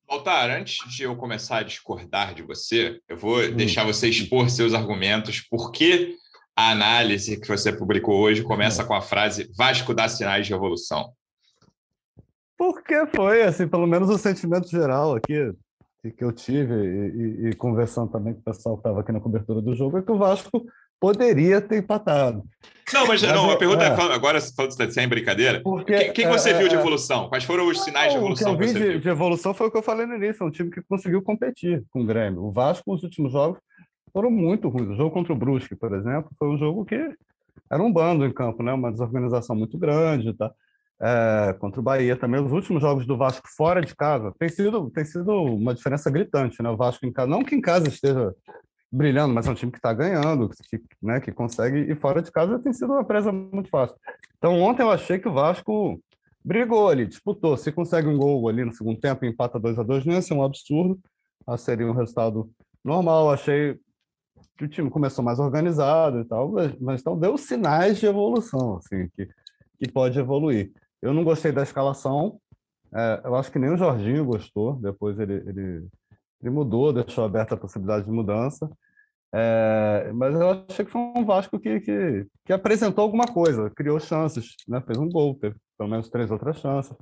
Altar, 0.08 0.50
antes 0.50 0.76
de 0.90 1.04
eu 1.04 1.16
começar 1.16 1.58
a 1.58 1.62
discordar 1.62 2.34
de 2.34 2.42
você, 2.42 3.00
eu 3.08 3.16
vou 3.16 3.38
hum. 3.38 3.54
deixar 3.54 3.84
você 3.84 4.08
expor 4.08 4.50
seus 4.50 4.74
argumentos, 4.74 5.40
porque 5.40 6.16
a 6.54 6.72
análise 6.72 7.40
que 7.40 7.48
você 7.48 7.72
publicou 7.72 8.20
hoje 8.20 8.42
começa 8.42 8.82
hum. 8.82 8.86
com 8.88 8.94
a 8.94 9.00
frase 9.00 9.50
Vasco 9.56 9.94
dá 9.94 10.08
sinais 10.08 10.46
de 10.46 10.52
evolução. 10.52 11.12
Porque 12.58 13.06
foi, 13.06 13.42
assim, 13.42 13.66
pelo 13.66 13.86
menos 13.86 14.10
o 14.10 14.18
sentimento 14.18 14.68
geral 14.68 15.14
aqui 15.14 15.52
que 16.10 16.24
eu 16.24 16.32
tive 16.32 16.74
e, 16.74 17.46
e, 17.46 17.48
e 17.48 17.54
conversando 17.54 18.10
também 18.10 18.34
com 18.34 18.40
o 18.40 18.42
pessoal 18.42 18.74
que 18.74 18.80
estava 18.80 19.00
aqui 19.00 19.12
na 19.12 19.20
cobertura 19.20 19.60
do 19.60 19.74
jogo, 19.74 19.98
é 19.98 20.02
que 20.02 20.10
o 20.10 20.18
Vasco 20.18 20.66
poderia 21.02 21.60
ter 21.60 21.78
empatado. 21.78 22.44
Não, 22.94 23.08
mas, 23.08 23.20
mas 23.20 23.32
não, 23.32 23.50
a 23.50 23.56
pergunta 23.56 23.82
é, 23.82 23.88
é 23.88 24.14
agora, 24.14 24.40
falando 24.40 24.92
sem 24.92 25.08
brincadeira, 25.08 25.60
o 25.64 25.84
que, 25.84 26.12
que, 26.12 26.26
você 26.28 26.50
é, 26.50 26.54
viu 26.54 26.68
de 26.68 26.76
é, 26.76 26.78
evolução? 26.78 27.28
Quais 27.28 27.42
foram 27.42 27.66
os 27.66 27.82
sinais 27.82 28.12
de 28.12 28.18
evolução 28.18 28.52
o 28.52 28.58
que 28.58 28.64
eu 28.64 28.68
vi 28.68 28.74
de, 28.74 29.00
de, 29.00 29.08
evolução 29.08 29.52
foi 29.52 29.66
o 29.66 29.70
que 29.70 29.78
eu 29.78 29.82
falei 29.82 30.06
no 30.06 30.14
início, 30.14 30.44
é 30.44 30.46
um 30.46 30.50
time 30.50 30.70
que 30.70 30.80
conseguiu 30.82 31.20
competir 31.20 31.82
com 31.90 32.02
o 32.02 32.06
Grêmio. 32.06 32.44
O 32.44 32.52
Vasco, 32.52 32.92
nos 32.92 33.02
últimos 33.02 33.32
jogos, 33.32 33.58
foram 34.12 34.30
muito 34.30 34.68
ruins. 34.68 34.90
O 34.90 34.94
jogo 34.94 35.10
contra 35.10 35.32
o 35.32 35.36
Brusque, 35.36 35.74
por 35.74 35.92
exemplo, 35.92 36.30
foi 36.38 36.48
um 36.48 36.56
jogo 36.56 36.84
que 36.84 36.94
era 36.94 37.82
um 37.82 37.92
bando 37.92 38.24
em 38.24 38.32
campo, 38.32 38.62
né? 38.62 38.72
uma 38.72 38.92
desorganização 38.92 39.56
muito 39.56 39.76
grande, 39.76 40.32
tá? 40.34 40.52
é, 41.02 41.52
contra 41.54 41.80
o 41.80 41.82
Bahia 41.82 42.16
também. 42.16 42.40
Os 42.40 42.52
últimos 42.52 42.80
jogos 42.80 43.04
do 43.04 43.16
Vasco 43.16 43.48
fora 43.56 43.80
de 43.80 43.94
casa 43.94 44.32
tem 44.38 44.48
sido, 44.48 44.88
tem 44.90 45.04
sido 45.04 45.32
uma 45.32 45.74
diferença 45.74 46.08
gritante, 46.08 46.62
né? 46.62 46.70
O 46.70 46.76
Vasco 46.76 47.04
em 47.04 47.12
casa, 47.12 47.28
não 47.28 47.42
que 47.42 47.56
em 47.56 47.60
casa 47.60 47.88
esteja 47.88 48.32
brilhando, 48.92 49.32
mas 49.32 49.46
é 49.46 49.50
um 49.50 49.54
time 49.54 49.72
que 49.72 49.78
está 49.78 49.92
ganhando, 49.94 50.50
que, 50.68 50.80
né, 51.02 51.18
que 51.18 51.32
consegue 51.32 51.90
e 51.90 51.96
fora 51.96 52.20
de 52.20 52.30
casa 52.30 52.58
tem 52.58 52.72
sido 52.72 52.92
uma 52.92 53.04
presa 53.04 53.32
muito 53.32 53.70
fácil. 53.70 53.96
Então 54.36 54.60
ontem 54.60 54.82
eu 54.82 54.90
achei 54.90 55.18
que 55.18 55.28
o 55.28 55.32
Vasco 55.32 55.98
brigou 56.44 56.88
ali, 56.88 57.06
disputou. 57.06 57.56
Se 57.56 57.72
consegue 57.72 58.08
um 58.08 58.18
gol 58.18 58.48
ali 58.48 58.64
no 58.64 58.72
segundo 58.72 59.00
tempo, 59.00 59.24
empata 59.24 59.58
2 59.58 59.78
a 59.78 59.82
2 59.82 60.04
não 60.04 60.14
ia 60.14 60.22
ser 60.22 60.34
um 60.34 60.42
absurdo, 60.42 61.00
seria 61.56 61.86
um 61.86 61.94
resultado 61.94 62.50
normal. 62.84 63.30
Achei 63.30 63.78
que 64.58 64.64
o 64.64 64.68
time 64.68 64.90
começou 64.90 65.24
mais 65.24 65.38
organizado 65.38 66.20
e 66.20 66.24
tal, 66.24 66.50
mas, 66.50 66.78
mas 66.78 67.00
então 67.00 67.18
deu 67.18 67.38
sinais 67.38 67.98
de 67.98 68.06
evolução, 68.06 68.76
assim, 68.76 69.08
que, 69.16 69.28
que 69.78 69.90
pode 69.90 70.18
evoluir. 70.18 70.72
Eu 71.00 71.14
não 71.14 71.24
gostei 71.24 71.50
da 71.50 71.62
escalação. 71.62 72.38
É, 72.94 73.22
eu 73.24 73.34
acho 73.34 73.50
que 73.50 73.58
nem 73.58 73.70
o 73.70 73.76
Jorginho 73.76 74.24
gostou. 74.24 74.74
Depois 74.74 75.18
ele, 75.18 75.34
ele, 75.46 75.88
ele 76.42 76.50
mudou, 76.50 76.92
deixou 76.92 77.24
aberta 77.24 77.54
a 77.54 77.58
possibilidade 77.58 78.04
de 78.04 78.10
mudança. 78.10 78.70
É, 79.34 80.12
mas 80.14 80.34
eu 80.34 80.64
achei 80.68 80.84
que 80.84 80.90
foi 80.90 81.00
um 81.00 81.24
Vasco 81.24 81.58
que, 81.58 81.80
que, 81.80 82.26
que, 82.44 82.52
apresentou 82.52 83.02
alguma 83.02 83.26
coisa, 83.26 83.70
criou 83.70 83.98
chances, 83.98 84.54
né? 84.68 84.82
fez 84.86 84.98
um 84.98 85.08
gol, 85.08 85.34
teve 85.36 85.56
pelo 85.78 85.88
menos 85.88 86.10
três 86.10 86.30
outras 86.30 86.58
chances. 86.58 86.94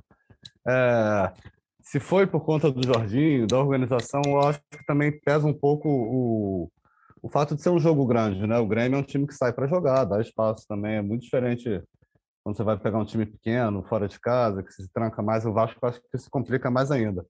É, 0.65 1.33
se 1.81 1.99
foi 1.99 2.25
por 2.25 2.41
conta 2.41 2.71
do 2.71 2.85
Jorginho, 2.85 3.47
da 3.47 3.59
organização, 3.59 4.21
eu 4.25 4.39
acho 4.39 4.61
que 4.71 4.85
também 4.85 5.19
pesa 5.19 5.45
um 5.45 5.53
pouco 5.53 5.89
o, 5.89 6.71
o 7.21 7.29
fato 7.29 7.53
de 7.53 7.61
ser 7.61 7.69
um 7.69 7.79
jogo 7.79 8.05
grande. 8.05 8.47
Né? 8.47 8.57
O 8.59 8.67
Grêmio 8.67 8.95
é 8.95 8.99
um 8.99 9.03
time 9.03 9.27
que 9.27 9.33
sai 9.33 9.51
para 9.51 9.67
jogar, 9.67 10.05
dá 10.05 10.21
espaço 10.21 10.65
também, 10.67 10.95
é 10.95 11.01
muito 11.01 11.23
diferente 11.23 11.81
quando 12.43 12.55
você 12.55 12.63
vai 12.63 12.77
pegar 12.77 12.97
um 12.97 13.05
time 13.05 13.25
pequeno, 13.25 13.83
fora 13.83 14.07
de 14.07 14.19
casa, 14.19 14.63
que 14.63 14.71
se 14.71 14.87
tranca 14.91 15.21
mais, 15.21 15.45
o 15.45 15.53
Vasco 15.53 15.85
acho 15.85 16.01
que 16.01 16.17
se 16.17 16.29
complica 16.29 16.71
mais 16.71 16.91
ainda. 16.91 17.25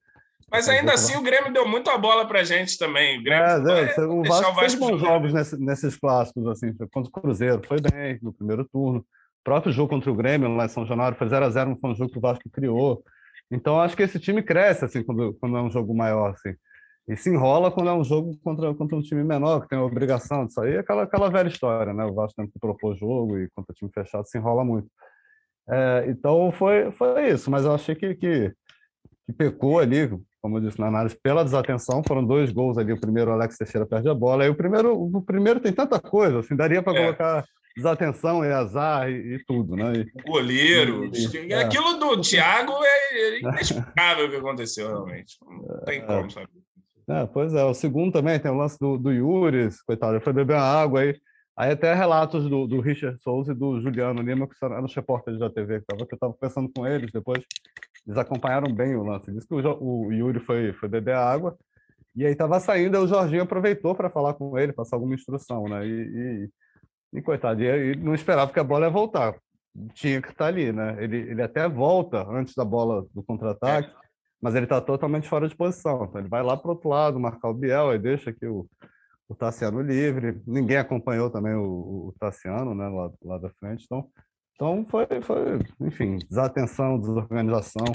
Mas 0.51 0.67
ainda 0.67 0.93
assim 0.93 1.15
o 1.15 1.22
Grêmio 1.22 1.53
deu 1.53 1.67
muita 1.67 1.98
bola 1.98 2.27
para 2.27 2.41
a 2.41 2.43
gente 2.43 2.77
também. 2.77 3.20
O, 3.20 3.24
Grêmio, 3.24 3.70
é, 3.70 3.96
é, 3.96 4.01
o 4.01 4.24
Vasco, 4.24 4.55
fez 4.55 4.75
bons 4.75 5.00
jogos 5.00 5.34
nesse, 5.34 5.58
nesses 5.58 5.98
clássicos, 5.98 6.46
assim, 6.48 6.75
contra 6.91 7.10
o 7.10 7.12
Cruzeiro, 7.12 7.62
foi 7.65 7.77
bem 7.79 8.20
no 8.22 8.34
primeiro 8.34 8.65
turno. 8.65 9.00
O 9.00 9.43
próprio 9.43 9.72
jogo 9.72 9.89
contra 9.89 10.12
o 10.12 10.15
Grêmio 10.15 10.53
lá 10.53 10.65
em 10.65 10.70
São 10.70 10.86
Januário 10.86 11.17
foi 11.17 11.29
0 11.29 11.46
a 11.46 11.50
0 11.50 11.70
não 11.70 11.77
foi 11.77 11.91
um 11.91 11.96
jogo 11.96 12.12
que 12.12 12.17
o 12.17 12.22
Vasco 12.22 12.50
criou. 12.50 13.03
Então 13.50 13.79
acho 13.79 13.96
que 13.96 14.03
esse 14.03 14.20
time 14.20 14.43
cresce 14.43 14.86
assim 14.86 15.03
quando, 15.03 15.34
quando 15.39 15.58
é 15.58 15.62
um 15.62 15.72
jogo 15.72 15.96
maior 15.96 16.31
assim. 16.31 16.53
E 17.08 17.15
se 17.15 17.29
enrola 17.29 17.72
quando 17.72 17.89
é 17.89 17.93
um 17.93 18.03
jogo 18.03 18.38
contra, 18.43 18.74
contra 18.75 18.96
um 18.96 19.01
time 19.01 19.24
menor, 19.24 19.62
que 19.62 19.70
tem 19.70 19.79
a 19.79 19.84
obrigação 19.84 20.46
de 20.46 20.53
sair, 20.53 20.77
aquela, 20.77 21.03
aquela 21.03 21.29
velha 21.29 21.48
história, 21.48 21.93
né? 21.93 22.05
O 22.05 22.13
Vasco 22.13 22.36
tem 22.38 22.48
que 22.48 22.60
propor 22.60 22.96
jogo 22.96 23.39
e 23.39 23.50
contra 23.55 23.74
time 23.74 23.91
fechado 23.91 24.27
se 24.27 24.38
enrola 24.38 24.63
muito. 24.63 24.88
É, 25.70 26.05
então 26.08 26.51
foi, 26.51 26.91
foi 26.91 27.29
isso, 27.29 27.50
mas 27.50 27.65
eu 27.65 27.74
achei 27.74 27.96
que, 27.96 28.15
que, 28.15 28.53
que, 29.25 29.34
pecou 29.34 29.79
ali, 29.79 30.10
como 30.41 30.57
eu 30.57 30.62
disse 30.62 30.79
na 30.79 30.88
análise, 30.88 31.15
pela 31.21 31.43
desatenção. 31.43 32.03
Foram 32.05 32.25
dois 32.25 32.51
gols 32.51 32.77
ali. 32.77 32.91
O 32.91 33.00
primeiro, 33.00 33.31
o 33.31 33.33
Alex 33.33 33.57
Teixeira 33.57 33.86
perde 33.86 34.10
a 34.10 34.13
bola. 34.13 34.43
Aí 34.43 34.50
o 34.50 34.55
primeiro, 34.55 34.93
o 34.93 35.21
primeiro 35.21 35.60
tem 35.60 35.71
tanta 35.71 36.00
coisa, 36.00 36.39
assim, 36.39 36.55
daria 36.55 36.81
para 36.81 36.98
é. 36.98 37.03
colocar 37.03 37.45
desatenção 37.75 38.43
e 38.43 38.51
azar 38.51 39.10
e, 39.10 39.36
e 39.36 39.45
tudo, 39.45 39.75
né? 39.75 39.93
E, 39.95 40.01
o 40.19 40.31
goleiro. 40.31 41.10
E, 41.13 41.53
é. 41.53 41.63
Aquilo 41.63 41.98
do 41.98 42.19
Thiago 42.19 42.74
é, 42.83 43.17
é 43.17 43.39
inexplicável 43.39 44.25
o 44.25 44.29
que 44.29 44.36
aconteceu, 44.36 44.88
realmente. 44.88 45.38
Não 45.41 45.86
tem 45.86 46.05
como 46.05 46.29
saber. 46.29 46.50
É, 47.10 47.25
pois 47.25 47.53
é, 47.53 47.63
o 47.63 47.74
segundo 47.74 48.13
também 48.13 48.39
tem 48.39 48.51
o 48.51 48.57
lance 48.57 48.79
do, 48.79 48.98
do 48.98 49.12
Yuri, 49.12 49.69
coitado, 49.86 50.13
ele 50.13 50.24
foi 50.24 50.33
beber 50.33 50.55
água 50.55 51.01
aí. 51.01 51.15
Aí 51.57 51.71
até 51.71 51.93
relatos 51.93 52.50
do, 52.50 52.65
do 52.65 52.79
Richard 52.79 53.21
Souza 53.21 53.51
e 53.51 53.55
do 53.55 53.79
Juliano 53.81 54.21
Lima, 54.21 54.48
que 54.48 54.55
eram 54.63 54.86
os 54.86 54.95
repórteres 54.95 55.39
da 55.39 55.50
TV, 55.50 55.81
que 55.81 55.86
eu 55.93 56.07
estava 56.12 56.33
conversando 56.33 56.71
com 56.74 56.88
eles 56.88 57.12
depois, 57.12 57.43
eles 58.05 58.17
acompanharam 58.17 58.74
bem 58.74 58.96
o 58.96 59.03
lance. 59.03 59.31
Diz 59.31 59.46
que 59.46 59.53
o, 59.53 60.05
o 60.08 60.12
Yuri 60.12 60.39
foi, 60.39 60.74
foi 60.74 60.89
beber 60.89 61.15
água, 61.15 61.58
e 62.15 62.25
aí 62.25 62.34
estava 62.34 62.60
saindo, 62.60 62.98
aí 62.98 63.03
o 63.03 63.08
Jorginho 63.08 63.43
aproveitou 63.43 63.96
para 63.96 64.10
falar 64.10 64.34
com 64.34 64.58
ele, 64.58 64.74
passar 64.74 64.98
alguma 64.98 65.15
instrução, 65.15 65.63
né? 65.65 65.86
E, 65.88 66.50
e, 67.13 67.20
e 67.20 67.22
coitado, 67.22 67.62
e, 67.63 67.96
não 67.96 68.13
esperava 68.13 68.51
que 68.51 68.60
a 68.60 68.63
bola 68.63 68.86
ia 68.86 68.91
voltar. 68.91 69.36
Tinha 69.93 70.22
que 70.22 70.29
estar 70.29 70.46
tá 70.46 70.48
ali, 70.48 70.74
né? 70.74 71.01
Ele, 71.01 71.17
ele 71.17 71.41
até 71.41 71.67
volta 71.70 72.27
antes 72.29 72.53
da 72.53 72.65
bola 72.65 73.05
do 73.13 73.24
contra-ataque, 73.24 73.89
é. 73.89 73.93
mas 74.41 74.55
ele 74.55 74.65
está 74.65 74.81
totalmente 74.81 75.29
fora 75.29 75.48
de 75.48 75.55
posição. 75.55 76.03
Então 76.03 76.20
ele 76.20 76.29
vai 76.29 76.43
lá 76.43 76.58
para 76.58 76.67
o 76.67 76.72
outro 76.72 76.89
lado, 76.89 77.20
marcar 77.20 77.50
o 77.50 77.53
Biel, 77.53 77.91
aí 77.91 78.00
deixa 78.00 78.34
que 78.34 78.46
o, 78.46 78.67
o 79.29 79.36
Tassiano 79.36 79.81
livre. 79.81 80.41
Ninguém 80.46 80.77
acompanhou 80.77 81.29
também 81.29 81.53
o, 81.53 82.10
o 82.10 82.15
Tassiano, 82.20 82.75
né, 82.75 82.89
lá, 82.89 83.10
lá 83.24 83.38
da 83.38 83.50
frente. 83.51 83.86
Então, 83.86 84.10
então 84.62 84.86
foi, 84.86 85.08
foi, 85.24 85.60
enfim, 85.82 86.20
desatenção, 86.30 87.00
desorganização. 87.00 87.88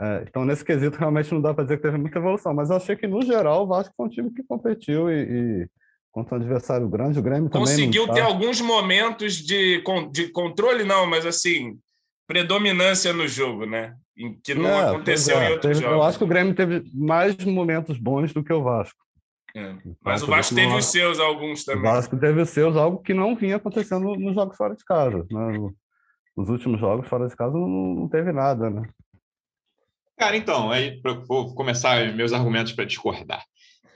É, 0.00 0.24
então, 0.26 0.42
nesse 0.42 0.64
quesito, 0.64 0.96
realmente 0.96 1.30
não 1.34 1.42
dá 1.42 1.52
para 1.52 1.64
dizer 1.64 1.76
que 1.76 1.82
teve 1.82 1.98
muita 1.98 2.18
evolução, 2.18 2.54
mas 2.54 2.70
eu 2.70 2.76
achei 2.76 2.96
que, 2.96 3.06
no 3.06 3.20
geral, 3.20 3.64
o 3.64 3.66
Vasco 3.66 3.92
foi 3.94 4.06
um 4.06 4.08
time 4.08 4.30
que 4.32 4.42
competiu 4.42 5.10
e, 5.10 5.22
e 5.22 5.68
contra 6.10 6.34
um 6.34 6.40
adversário 6.40 6.88
grande, 6.88 7.18
o 7.18 7.22
Grêmio 7.22 7.50
também. 7.50 7.66
Conseguiu 7.66 8.08
ter 8.08 8.22
alguns 8.22 8.58
momentos 8.58 9.34
de, 9.34 9.82
de 10.10 10.28
controle, 10.28 10.82
não, 10.82 11.06
mas 11.06 11.26
assim, 11.26 11.78
predominância 12.26 13.12
no 13.12 13.28
jogo, 13.28 13.66
né? 13.66 13.94
Em 14.16 14.32
que 14.42 14.54
não 14.54 14.70
é, 14.70 14.88
aconteceu 14.88 15.38
é, 15.38 15.48
em 15.48 15.52
outros 15.52 15.78
jogos. 15.78 15.94
Eu 15.94 16.02
acho 16.02 16.16
que 16.16 16.24
o 16.24 16.28
Grêmio 16.28 16.54
teve 16.54 16.90
mais 16.94 17.36
momentos 17.44 17.98
bons 17.98 18.32
do 18.32 18.42
que 18.42 18.52
o 18.52 18.62
Vasco. 18.62 18.98
É. 19.54 19.74
Mas 20.02 20.22
o 20.22 20.26
Vasco 20.26 20.54
teve 20.54 20.74
os 20.74 20.86
seus 20.86 21.18
alguns 21.18 21.64
também. 21.64 21.82
O 21.82 21.94
Vasco 21.94 22.16
teve 22.16 22.40
os 22.40 22.48
seus, 22.48 22.76
algo 22.76 23.02
que 23.02 23.12
não 23.12 23.36
vinha 23.36 23.56
acontecendo 23.56 24.16
nos 24.16 24.34
jogos 24.34 24.56
fora 24.56 24.74
de 24.74 24.84
casa. 24.84 25.26
Né? 25.30 25.70
Nos 26.38 26.48
últimos 26.50 26.78
jogos 26.78 27.08
fora 27.08 27.26
de 27.26 27.34
casa 27.34 27.58
não, 27.58 27.66
não 27.66 28.08
teve 28.08 28.30
nada, 28.30 28.70
né? 28.70 28.88
Cara, 30.16 30.36
então, 30.36 30.70
aí 30.70 31.00
vou 31.26 31.52
começar 31.52 32.14
meus 32.14 32.32
argumentos 32.32 32.72
para 32.72 32.84
discordar. 32.84 33.44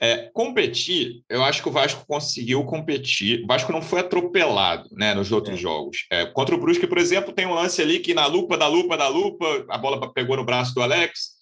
É, 0.00 0.28
competir, 0.34 1.22
eu 1.28 1.44
acho 1.44 1.62
que 1.62 1.68
o 1.68 1.72
Vasco 1.72 2.04
conseguiu 2.04 2.64
competir. 2.64 3.44
O 3.44 3.46
Vasco 3.46 3.70
não 3.70 3.80
foi 3.80 4.00
atropelado 4.00 4.88
né, 4.90 5.14
nos 5.14 5.30
outros 5.30 5.54
é. 5.54 5.58
jogos. 5.58 6.04
É, 6.11 6.26
contra 6.26 6.56
o 6.56 6.58
Brusque, 6.58 6.88
por 6.88 6.99
exemplo, 6.99 7.32
tem 7.32 7.46
um 7.46 7.54
lance 7.54 7.80
ali 7.80 8.00
que 8.00 8.12
na 8.12 8.26
lupa, 8.26 8.58
da 8.58 8.66
lupa, 8.66 8.96
da 8.96 9.06
lupa, 9.06 9.64
a 9.68 9.78
bola 9.78 10.12
pegou 10.12 10.37
no 10.37 10.44
braço 10.44 10.75
do 10.75 10.82
Alex 10.82 11.34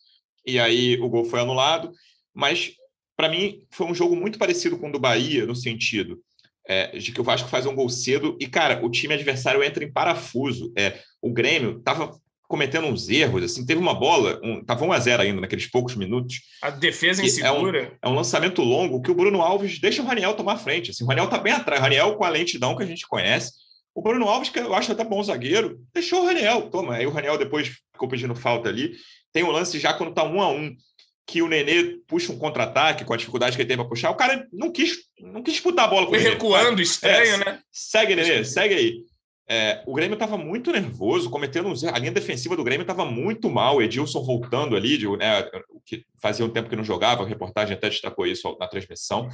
e 0.47 0.61
aí 0.61 1.01
o 1.01 1.09
gol 1.09 1.25
foi 1.25 1.41
anulado. 1.41 1.91
Mas 2.35 2.73
para 3.17 3.31
mim, 3.31 3.63
foi 3.71 3.87
um 3.87 3.95
jogo 3.95 4.15
muito 4.15 4.39
parecido 4.39 4.77
com 4.77 4.91
o 4.91 4.93
do 4.93 5.01
Bahia, 5.01 5.47
no 5.47 5.57
sentido 5.57 6.21
é, 6.71 6.97
de 6.97 7.11
que 7.11 7.21
o 7.21 7.25
Vasco 7.25 7.49
faz 7.49 7.67
um 7.67 7.75
gol 7.75 7.89
cedo 7.89 8.37
e, 8.39 8.47
cara, 8.47 8.79
o 8.81 8.89
time 8.89 9.13
adversário 9.13 9.61
entra 9.61 9.83
em 9.83 9.91
parafuso. 9.91 10.73
É, 10.79 11.01
o 11.21 11.33
Grêmio 11.33 11.79
estava 11.79 12.17
cometendo 12.47 12.87
uns 12.87 13.09
erros, 13.09 13.43
assim, 13.43 13.67
teve 13.67 13.81
uma 13.81 13.95
bola, 13.95 14.41
um, 14.43 14.65
tava 14.65 14.85
1 14.85 14.93
a 14.93 14.99
0 15.01 15.23
ainda 15.23 15.41
naqueles 15.41 15.67
poucos 15.67 15.97
minutos. 15.97 16.37
A 16.63 16.71
defesa 16.71 17.25
insegura. 17.25 17.81
É 18.01 18.07
um, 18.07 18.11
é 18.11 18.13
um 18.13 18.15
lançamento 18.15 18.63
longo 18.63 19.03
que 19.03 19.11
o 19.11 19.15
Bruno 19.15 19.43
Alves 19.43 19.81
deixa 19.81 20.01
o 20.01 20.05
Raniel 20.05 20.35
tomar 20.35 20.59
frente. 20.59 20.93
Assim, 20.93 21.03
o 21.03 21.09
Raniel 21.09 21.29
tá 21.29 21.39
bem 21.39 21.53
atrás. 21.53 21.81
O 21.81 21.83
Raniel 21.83 22.15
com 22.15 22.25
a 22.25 22.29
lentidão 22.29 22.77
que 22.77 22.85
a 22.85 22.87
gente 22.87 23.07
conhece, 23.07 23.53
O 23.93 24.01
Bruno 24.01 24.29
Alves, 24.29 24.49
que 24.49 24.61
eu 24.61 24.73
acho 24.73 24.93
até 24.93 25.03
bom 25.03 25.21
zagueiro, 25.23 25.81
deixou 25.93 26.23
o 26.23 26.27
Raniel. 26.27 26.71
Toma, 26.71 26.95
aí 26.95 27.07
o 27.07 27.11
Raniel 27.11 27.37
depois 27.37 27.69
ficou 27.93 28.09
pedindo 28.09 28.37
falta 28.37 28.69
ali. 28.69 28.93
Tem 29.33 29.43
um 29.43 29.51
lance 29.51 29.79
já 29.81 29.93
quando 29.93 30.15
tá 30.15 30.23
um 30.23 30.41
a 30.41 30.49
um, 30.49 30.73
que 31.31 31.43
o 31.43 31.49
Nenê 31.49 31.99
puxa 32.09 32.33
um 32.33 32.39
contra-ataque 32.39 33.05
com 33.05 33.15
a 33.15 33.17
dificuldade 33.17 33.55
que 33.55 33.63
ele 33.63 33.69
teve 33.69 33.81
para 33.81 33.89
puxar. 33.89 34.11
O 34.11 34.17
cara 34.17 34.49
não 34.53 34.73
quis, 34.73 34.99
não 35.21 35.45
quis 35.45 35.55
disputar 35.55 35.85
a 35.85 35.89
bola 35.89 36.07
com 36.07 36.13
Foi 36.13 36.21
ele. 36.21 36.31
recuando, 36.31 36.83
estranho, 36.83 37.35
é, 37.35 37.45
né? 37.45 37.61
Segue, 37.71 38.17
Nenê, 38.17 38.45
segue 38.45 38.75
aí. 38.75 39.05
É, 39.49 39.81
o 39.87 39.95
Grêmio 39.95 40.15
estava 40.15 40.37
muito 40.37 40.73
nervoso, 40.73 41.31
cometendo 41.31 41.69
uns 41.69 41.85
A 41.85 41.99
linha 41.99 42.11
defensiva 42.11 42.57
do 42.57 42.65
Grêmio 42.65 42.83
estava 42.83 43.05
muito 43.05 43.49
mal. 43.49 43.81
Edilson 43.81 44.25
voltando 44.25 44.75
ali, 44.75 44.99
de, 44.99 45.09
né, 45.17 45.49
que 45.87 46.05
fazia 46.21 46.45
um 46.45 46.51
tempo 46.51 46.69
que 46.69 46.77
não 46.77 46.85
jogava, 46.85 47.23
a 47.23 47.27
reportagem 47.27 47.77
até 47.77 47.89
destacou 47.89 48.27
isso 48.27 48.57
na 48.59 48.67
transmissão. 48.67 49.29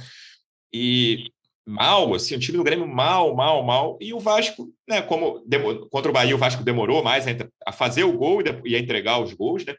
E 0.71 1.25
mal, 1.65 2.13
assim, 2.13 2.35
o 2.35 2.39
time 2.39 2.59
do 2.59 2.63
Grêmio 2.63 2.87
mal, 2.87 3.35
mal, 3.35 3.63
mal. 3.63 3.97
E 3.99 4.13
o 4.13 4.19
Vasco, 4.19 4.71
né, 4.87 5.01
como 5.01 5.43
contra 5.89 6.11
o 6.11 6.13
Bahia, 6.13 6.35
o 6.35 6.39
Vasco 6.39 6.63
demorou 6.63 7.03
mais 7.03 7.27
a, 7.27 7.31
a 7.65 7.71
fazer 7.71 8.03
o 8.03 8.13
gol 8.13 8.41
e, 8.65 8.75
a 8.75 8.79
entregar 8.79 9.19
os 9.19 9.33
gols, 9.33 9.65
né? 9.65 9.73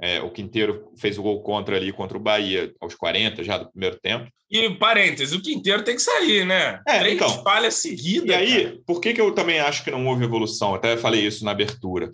É, 0.00 0.20
o 0.20 0.30
Quinteiro 0.30 0.92
fez 0.96 1.18
o 1.18 1.22
gol 1.22 1.42
contra 1.42 1.76
ali 1.76 1.92
contra 1.92 2.16
o 2.16 2.20
Bahia 2.20 2.72
aos 2.80 2.94
40 2.94 3.42
já 3.42 3.58
do 3.58 3.70
primeiro 3.70 3.98
tempo. 3.98 4.30
E 4.50 4.70
parênteses, 4.76 5.34
o 5.34 5.42
Quinteiro 5.42 5.82
tem 5.82 5.96
que 5.96 6.02
sair, 6.02 6.46
né? 6.46 6.80
É, 6.86 7.00
Três 7.00 7.14
então, 7.16 7.42
falhas 7.42 7.74
seguidas. 7.74 8.28
E 8.28 8.32
aí, 8.32 8.64
cara. 8.64 8.80
por 8.86 9.00
que, 9.00 9.12
que 9.12 9.20
eu 9.20 9.32
também 9.34 9.60
acho 9.60 9.84
que 9.84 9.90
não 9.90 10.06
houve 10.06 10.24
evolução? 10.24 10.74
Até 10.74 10.96
falei 10.96 11.26
isso 11.26 11.44
na 11.44 11.50
abertura. 11.50 12.10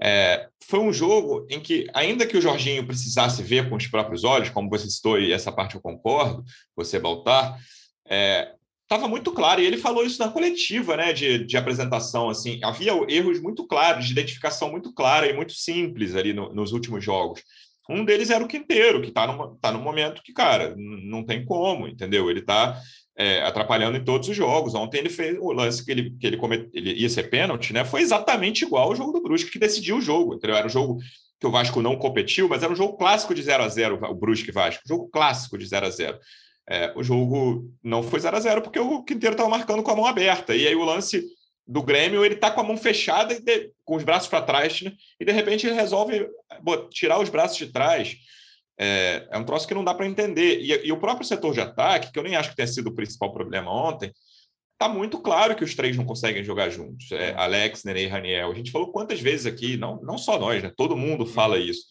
É, 0.00 0.48
foi 0.64 0.80
um 0.80 0.92
jogo 0.92 1.46
em 1.48 1.58
que, 1.60 1.86
ainda 1.94 2.26
que 2.26 2.36
o 2.36 2.40
Jorginho 2.42 2.86
precisasse 2.86 3.42
ver 3.42 3.68
com 3.68 3.76
os 3.76 3.86
próprios 3.86 4.22
olhos, 4.22 4.50
como 4.50 4.68
você 4.68 4.88
citou, 4.88 5.18
e 5.18 5.32
essa 5.32 5.50
parte 5.50 5.74
eu 5.74 5.80
concordo, 5.80 6.44
você, 6.76 6.98
Baltar, 6.98 7.58
é, 8.06 8.52
estava 8.88 9.06
muito 9.06 9.30
claro, 9.32 9.60
e 9.60 9.66
ele 9.66 9.76
falou 9.76 10.02
isso 10.02 10.18
na 10.18 10.30
coletiva 10.30 10.96
né, 10.96 11.12
de, 11.12 11.44
de 11.44 11.56
apresentação. 11.58 12.30
assim 12.30 12.58
Havia 12.64 12.92
erros 13.06 13.38
muito 13.38 13.66
claros, 13.66 14.06
de 14.06 14.12
identificação 14.12 14.70
muito 14.70 14.94
clara 14.94 15.28
e 15.28 15.34
muito 15.34 15.52
simples 15.52 16.16
ali 16.16 16.32
no, 16.32 16.54
nos 16.54 16.72
últimos 16.72 17.04
jogos. 17.04 17.42
Um 17.90 18.04
deles 18.04 18.30
era 18.30 18.42
o 18.42 18.48
Quinteiro, 18.48 19.00
que 19.02 19.08
está 19.08 19.26
tá 19.60 19.72
num 19.72 19.82
momento 19.82 20.22
que, 20.22 20.32
cara, 20.32 20.74
não 20.76 21.22
tem 21.22 21.44
como, 21.44 21.86
entendeu? 21.86 22.30
Ele 22.30 22.40
está 22.40 22.80
é, 23.16 23.42
atrapalhando 23.42 23.98
em 23.98 24.04
todos 24.04 24.28
os 24.28 24.36
jogos. 24.36 24.74
Ontem 24.74 24.98
ele 24.98 25.10
fez 25.10 25.36
o 25.38 25.52
lance 25.52 25.84
que 25.84 25.90
ele, 25.90 26.10
que 26.18 26.26
ele, 26.26 26.36
comet, 26.36 26.68
ele 26.72 26.94
ia 26.94 27.08
ser 27.08 27.24
pênalti, 27.24 27.72
né? 27.72 27.84
Foi 27.84 28.00
exatamente 28.00 28.64
igual 28.64 28.88
ao 28.88 28.96
jogo 28.96 29.12
do 29.12 29.22
Brusque, 29.22 29.50
que 29.50 29.58
decidiu 29.58 29.98
o 29.98 30.02
jogo. 30.02 30.34
Entendeu? 30.34 30.56
Era 30.56 30.66
um 30.66 30.70
jogo 30.70 30.98
que 31.40 31.46
o 31.46 31.50
Vasco 31.50 31.80
não 31.82 31.96
competiu, 31.96 32.48
mas 32.48 32.62
era 32.62 32.72
um 32.72 32.76
jogo 32.76 32.96
clássico 32.96 33.34
de 33.34 33.42
0 33.42 33.62
a 33.62 33.68
0 33.68 34.00
o 34.10 34.14
Brusque 34.14 34.52
Vasco. 34.52 34.82
Jogo 34.86 35.08
clássico 35.08 35.58
de 35.58 35.66
0 35.66 35.86
a 35.86 35.90
0 35.90 36.18
é, 36.70 36.92
o 36.94 37.02
jogo 37.02 37.72
não 37.82 38.02
foi 38.02 38.20
0 38.20 38.36
a 38.36 38.40
0 38.40 38.62
porque 38.62 38.78
o 38.78 39.02
Quinteiro 39.02 39.34
estava 39.34 39.48
marcando 39.48 39.82
com 39.82 39.90
a 39.90 39.96
mão 39.96 40.06
aberta. 40.06 40.54
E 40.54 40.66
aí 40.66 40.74
o 40.74 40.84
lance 40.84 41.24
do 41.66 41.82
Grêmio, 41.82 42.24
ele 42.24 42.34
está 42.34 42.50
com 42.50 42.60
a 42.60 42.64
mão 42.64 42.76
fechada, 42.76 43.34
e 43.34 43.40
de, 43.40 43.72
com 43.84 43.96
os 43.96 44.04
braços 44.04 44.28
para 44.28 44.42
trás, 44.42 44.82
né? 44.82 44.92
e 45.18 45.24
de 45.24 45.32
repente 45.32 45.66
ele 45.66 45.74
resolve 45.74 46.28
tirar 46.90 47.18
os 47.20 47.28
braços 47.28 47.58
de 47.58 47.66
trás. 47.72 48.16
É, 48.78 49.26
é 49.30 49.38
um 49.38 49.44
troço 49.44 49.66
que 49.66 49.74
não 49.74 49.84
dá 49.84 49.94
para 49.94 50.06
entender. 50.06 50.60
E, 50.60 50.86
e, 50.86 50.92
o 50.92 50.98
próprio 50.98 51.26
setor 51.26 51.52
de 51.52 51.60
ataque, 51.60 52.12
que 52.12 52.18
eu 52.18 52.22
nem 52.22 52.36
acho 52.36 52.50
que 52.50 52.56
tenha 52.56 52.68
sido 52.68 52.88
o 52.88 52.94
principal 52.94 53.32
problema 53.32 53.70
ontem, 53.70 54.12
está 54.74 54.88
muito 54.88 55.18
claro 55.18 55.56
que 55.56 55.64
os 55.64 55.74
três 55.74 55.96
não 55.96 56.04
conseguem 56.04 56.44
jogar 56.44 56.70
juntos. 56.70 57.10
É, 57.12 57.34
Alex, 57.34 57.82
Nenê 57.84 58.04
e 58.04 58.06
Raniel. 58.06 58.52
A 58.52 58.54
gente 58.54 58.70
falou 58.70 58.92
quantas 58.92 59.20
vezes 59.20 59.46
aqui, 59.46 59.76
não, 59.76 60.00
não 60.02 60.16
só 60.16 60.38
nós, 60.38 60.62
né? 60.62 60.72
todo 60.76 60.96
mundo 60.96 61.26
fala 61.26 61.58
isso. 61.58 61.82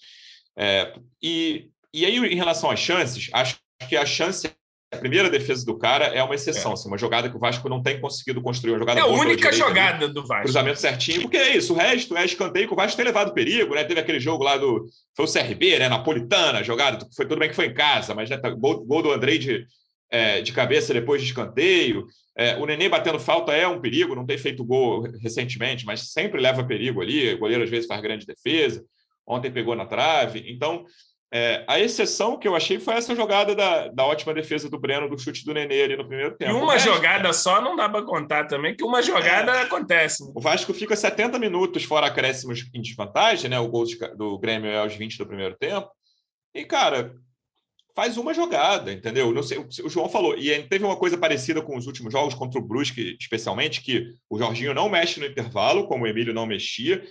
É, 0.56 0.94
e, 1.22 1.70
e 1.94 2.06
aí, 2.06 2.18
em 2.18 2.36
relação 2.36 2.72
às 2.72 2.80
chances, 2.80 3.30
acho 3.34 3.60
que 3.88 3.96
a 3.96 4.06
chance 4.06 4.50
a 4.92 4.98
primeira 4.98 5.30
defesa 5.30 5.66
do 5.66 5.78
cara 5.78 6.06
é 6.06 6.24
uma 6.24 6.34
exceção, 6.34 6.72
é. 6.72 6.74
Assim, 6.74 6.88
uma 6.88 6.98
jogada 6.98 7.30
que 7.30 7.36
o 7.36 7.40
Vasco 7.40 7.68
não 7.68 7.84
tem 7.84 8.00
conseguido 8.00 8.42
construir, 8.42 8.72
uma 8.72 8.80
jogada 8.80 9.00
É 9.02 9.04
a 9.04 9.08
única 9.08 9.52
jogada 9.52 10.06
ali, 10.06 10.14
do 10.14 10.26
Vasco. 10.26 10.44
Cruzamento 10.44 10.80
certinho, 10.80 11.24
porque 11.24 11.36
é 11.36 11.58
isso, 11.58 11.74
o 11.74 11.76
resto 11.76 12.16
é 12.16 12.24
escanteio 12.24 12.68
que 12.68 12.74
o 12.74 12.78
Vasco 12.78 12.96
tem 12.96 13.06
levado 13.06 13.34
perigo, 13.34 13.76
né? 13.76 13.84
Teve 13.84 14.00
aquele 14.00 14.20
jogo 14.20 14.46
lá 14.46 14.56
do. 14.56 14.86
Foi 15.16 15.26
o 15.26 15.32
CRB, 15.32 15.80
né? 15.80 15.90
Napolitana, 15.90 16.64
jogada, 16.64 17.06
foi 17.16 17.26
tudo 17.26 17.40
bem 17.40 17.50
que 17.50 17.56
foi 17.56 17.66
em 17.66 17.74
casa, 17.74 18.16
mas 18.16 18.30
né, 18.30 18.38
tá, 18.38 18.50
gol, 18.50 18.86
gol 18.86 19.02
do 19.02 19.12
Andrei 19.12 19.38
de, 19.38 19.66
é, 20.10 20.42
de 20.42 20.54
cabeça 20.54 20.94
depois 20.94 21.22
de 21.22 21.28
escanteio. 21.28 22.08
É, 22.38 22.56
o 22.56 22.66
Nenê 22.66 22.88
batendo 22.88 23.20
falta 23.20 23.52
é 23.52 23.68
um 23.68 23.82
perigo, 23.82 24.16
não 24.16 24.26
tem 24.26 24.38
feito 24.38 24.64
gol 24.64 25.02
recentemente, 25.22 25.86
mas 25.86 26.12
sempre 26.12 26.40
leva 26.40 26.64
perigo 26.64 27.02
ali. 27.02 27.34
O 27.34 27.40
goleiro 27.40 27.64
às 27.64 27.70
vezes 27.70 27.88
faz 27.88 28.00
grande 28.00 28.26
defesa. 28.26 28.86
Ontem 29.28 29.52
pegou 29.52 29.76
na 29.76 29.86
trave. 29.86 30.46
Então, 30.48 30.86
é, 31.34 31.66
a 31.68 31.78
exceção 31.80 32.38
que 32.38 32.48
eu 32.48 32.56
achei 32.56 32.80
foi 32.80 32.94
essa 32.94 33.14
jogada 33.14 33.54
da, 33.54 33.90
da 33.90 34.06
ótima 34.06 34.34
defesa 34.34 34.70
do 34.70 34.80
Breno, 34.80 35.10
do 35.10 35.20
chute 35.20 35.44
do 35.44 35.54
Nenê 35.54 35.84
ali 35.84 35.98
no 35.98 36.08
primeiro 36.08 36.38
tempo. 36.38 36.52
E 36.52 36.56
uma 36.56 36.74
Vasco, 36.74 36.94
jogada 36.94 37.34
só 37.34 37.62
não 37.62 37.76
dá 37.76 37.90
para 37.90 38.06
contar 38.06 38.46
também, 38.46 38.76
que 38.76 38.84
uma 38.84 39.02
jogada 39.02 39.52
é, 39.52 39.64
acontece. 39.64 40.24
O 40.34 40.40
Vasco 40.40 40.74
fica 40.74 40.96
70 40.96 41.38
minutos 41.38 41.84
fora 41.84 42.08
acréscimos 42.08 42.70
em 42.74 42.82
desvantagem, 42.82 43.50
né? 43.50 43.60
O 43.60 43.68
gol 43.68 43.84
do 44.16 44.40
Grêmio 44.40 44.70
é 44.70 44.78
aos 44.78 44.96
20 44.96 45.18
do 45.18 45.28
primeiro 45.28 45.56
tempo. 45.58 45.90
E, 46.56 46.64
cara, 46.64 47.14
faz 47.94 48.16
uma 48.16 48.34
jogada, 48.34 48.94
entendeu? 48.94 49.34
Não 49.34 49.44
sei, 49.44 49.58
o 49.58 49.90
João 49.90 50.08
falou, 50.08 50.38
e 50.38 50.64
teve 50.64 50.86
uma 50.86 50.96
coisa 50.96 51.18
parecida 51.18 51.62
com 51.62 51.76
os 51.76 51.88
últimos 51.88 52.14
jogos, 52.14 52.36
contra 52.36 52.60
o 52.60 52.64
Brusque, 52.64 53.18
especialmente, 53.20 53.82
que 53.82 54.14
o 54.30 54.38
Jorginho 54.38 54.74
não 54.74 54.88
mexe 54.88 55.20
no 55.20 55.26
intervalo, 55.26 55.88
como 55.88 56.06
o 56.06 56.08
Emílio 56.08 56.34
não 56.34 56.46
mexia, 56.46 57.04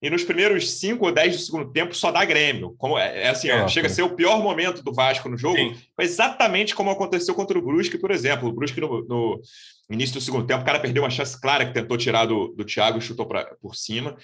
e 0.00 0.08
nos 0.08 0.22
primeiros 0.22 0.70
5 0.78 1.04
ou 1.04 1.12
10 1.12 1.36
do 1.36 1.42
segundo 1.42 1.72
tempo 1.72 1.94
só 1.94 2.12
dá 2.12 2.24
Grêmio. 2.24 2.74
Como, 2.78 2.96
é, 2.96 3.24
é 3.24 3.28
assim, 3.30 3.50
é, 3.50 3.66
chega 3.66 3.88
a 3.88 3.90
ser 3.90 4.02
o 4.02 4.14
pior 4.14 4.40
momento 4.40 4.82
do 4.82 4.92
Vasco 4.92 5.28
no 5.28 5.36
jogo. 5.36 5.56
Sim. 5.56 5.76
Foi 5.96 6.04
exatamente 6.04 6.74
como 6.74 6.90
aconteceu 6.90 7.34
contra 7.34 7.58
o 7.58 7.62
Brusque, 7.62 7.98
por 7.98 8.12
exemplo. 8.12 8.48
O 8.48 8.52
Brusque, 8.52 8.80
no, 8.80 9.04
no, 9.04 9.40
início 9.90 10.14
do 10.14 10.20
segundo 10.20 10.46
tempo, 10.46 10.62
o 10.62 10.64
cara 10.64 10.78
perdeu 10.78 11.02
uma 11.02 11.10
chance 11.10 11.40
clara 11.40 11.66
que 11.66 11.74
tentou 11.74 11.96
tirar 11.96 12.26
do, 12.26 12.48
do 12.48 12.64
Thiago 12.64 12.98
e 12.98 13.02
chutou 13.02 13.26
pra, 13.26 13.44
por 13.60 13.74
cima. 13.74 14.16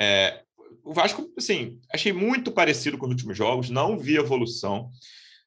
É, 0.00 0.40
o 0.82 0.94
Vasco, 0.94 1.30
assim, 1.36 1.78
achei 1.92 2.12
muito 2.12 2.50
parecido 2.50 2.96
com 2.96 3.04
os 3.04 3.12
últimos 3.12 3.36
jogos, 3.36 3.68
não 3.68 3.98
vi 3.98 4.16
evolução. 4.16 4.88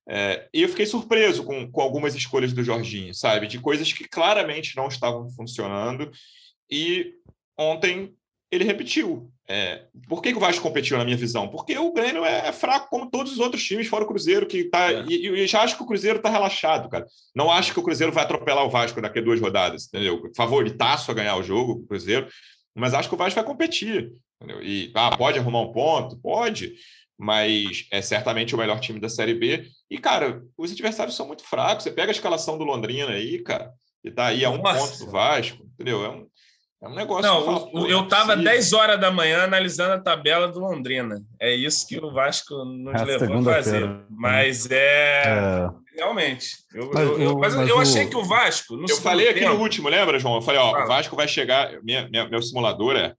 É, 0.07 0.47
e 0.53 0.61
eu 0.61 0.69
fiquei 0.69 0.85
surpreso 0.85 1.43
com, 1.43 1.71
com 1.71 1.81
algumas 1.81 2.13
escolhas 2.13 2.53
do 2.53 2.63
Jorginho, 2.63 3.15
sabe? 3.15 3.47
De 3.47 3.59
coisas 3.59 3.91
que 3.91 4.07
claramente 4.07 4.75
não 4.75 4.87
estavam 4.87 5.27
funcionando. 5.31 6.11
E 6.69 7.13
ontem 7.57 8.13
ele 8.51 8.65
repetiu. 8.65 9.31
É, 9.47 9.85
por 10.07 10.21
que, 10.21 10.31
que, 10.31 10.37
o 10.37 10.41
Vasco 10.41 10.61
competiu, 10.61 10.97
na 10.97 11.05
minha 11.05 11.17
visão? 11.17 11.47
Porque 11.47 11.77
o 11.77 11.93
Grêmio 11.93 12.23
é, 12.25 12.49
é 12.49 12.51
fraco 12.51 12.89
como 12.89 13.09
todos 13.09 13.31
os 13.31 13.39
outros 13.39 13.63
times, 13.63 13.87
fora 13.87 14.03
o 14.03 14.07
Cruzeiro, 14.07 14.45
que 14.45 14.65
tá. 14.65 14.91
É. 14.91 15.05
E, 15.07 15.27
e, 15.27 15.47
já 15.47 15.61
acho 15.61 15.77
que 15.77 15.83
o 15.83 15.85
Cruzeiro 15.85 16.17
está 16.17 16.29
relaxado, 16.29 16.89
cara. 16.89 17.05
Não 17.35 17.51
acho 17.51 17.73
que 17.73 17.79
o 17.79 17.83
Cruzeiro 17.83 18.11
vai 18.11 18.23
atropelar 18.23 18.65
o 18.65 18.69
Vasco 18.69 19.01
daqui 19.01 19.19
a 19.19 19.21
duas 19.21 19.39
rodadas, 19.39 19.87
entendeu? 19.87 20.21
Favoritaço 20.35 21.09
a 21.11 21.13
ganhar 21.13 21.35
o 21.37 21.43
jogo, 21.43 21.73
o 21.73 21.87
Cruzeiro, 21.87 22.27
mas 22.75 22.93
acho 22.93 23.09
que 23.09 23.15
o 23.15 23.17
Vasco 23.17 23.35
vai 23.35 23.43
competir. 23.43 24.11
Entendeu? 24.41 24.61
E 24.63 24.91
ah, 24.95 25.15
pode 25.15 25.37
arrumar 25.37 25.61
um 25.61 25.71
ponto? 25.71 26.17
Pode, 26.17 26.73
mas 27.17 27.85
é 27.91 28.01
certamente 28.01 28.55
o 28.55 28.57
melhor 28.57 28.79
time 28.79 28.99
da 28.99 29.07
Série 29.07 29.35
B. 29.35 29.67
E, 29.89 29.97
cara, 29.97 30.41
os 30.57 30.71
adversários 30.71 31.15
são 31.15 31.27
muito 31.27 31.43
fracos. 31.43 31.83
Você 31.83 31.91
pega 31.91 32.09
a 32.09 32.15
escalação 32.15 32.57
do 32.57 32.63
Londrina 32.63 33.11
aí, 33.11 33.39
cara, 33.43 33.71
e 34.03 34.09
tá 34.09 34.27
aí 34.27 34.43
a 34.43 34.49
um 34.49 34.57
Nossa. 34.57 34.79
ponto 34.79 35.05
do 35.05 35.11
Vasco, 35.11 35.63
entendeu? 35.63 36.03
É 36.03 36.09
um, 36.09 36.27
é 36.81 36.87
um 36.87 36.95
negócio. 36.95 37.21
Não, 37.21 37.69
eu, 37.73 37.87
eu 37.87 38.03
estava 38.03 38.35
10 38.35 38.73
horas 38.73 38.99
da 38.99 39.11
manhã 39.11 39.43
analisando 39.43 39.93
a 39.93 39.99
tabela 39.99 40.47
do 40.47 40.59
Londrina. 40.59 41.23
É 41.39 41.53
isso 41.53 41.87
que 41.87 41.99
o 41.99 42.11
Vasco 42.11 42.65
nos 42.65 42.99
é 42.99 43.05
levou 43.05 43.37
a 43.37 43.43
fazer. 43.43 43.87
Né? 43.87 44.03
Mas 44.09 44.69
é. 44.71 45.23
é... 45.27 45.69
Realmente. 45.95 46.47
Eu, 46.73 46.89
mas 46.91 47.07
eu, 47.07 47.21
eu, 47.21 47.37
mas, 47.37 47.55
mas 47.55 47.69
eu 47.69 47.79
achei 47.79 48.07
que 48.07 48.15
o 48.15 48.23
Vasco. 48.23 48.73
eu 48.89 48.97
falei 48.97 49.29
aqui 49.29 49.41
tempo... 49.41 49.53
no 49.53 49.61
último, 49.61 49.89
lembra, 49.89 50.17
João? 50.17 50.35
Eu 50.35 50.41
falei, 50.41 50.59
ó, 50.59 50.75
ah. 50.75 50.85
o 50.85 50.87
Vasco 50.87 51.15
vai 51.15 51.27
chegar. 51.27 51.71
Minha, 51.83 52.09
minha, 52.09 52.27
meu 52.27 52.41
simulador 52.41 52.95
é. 52.95 53.13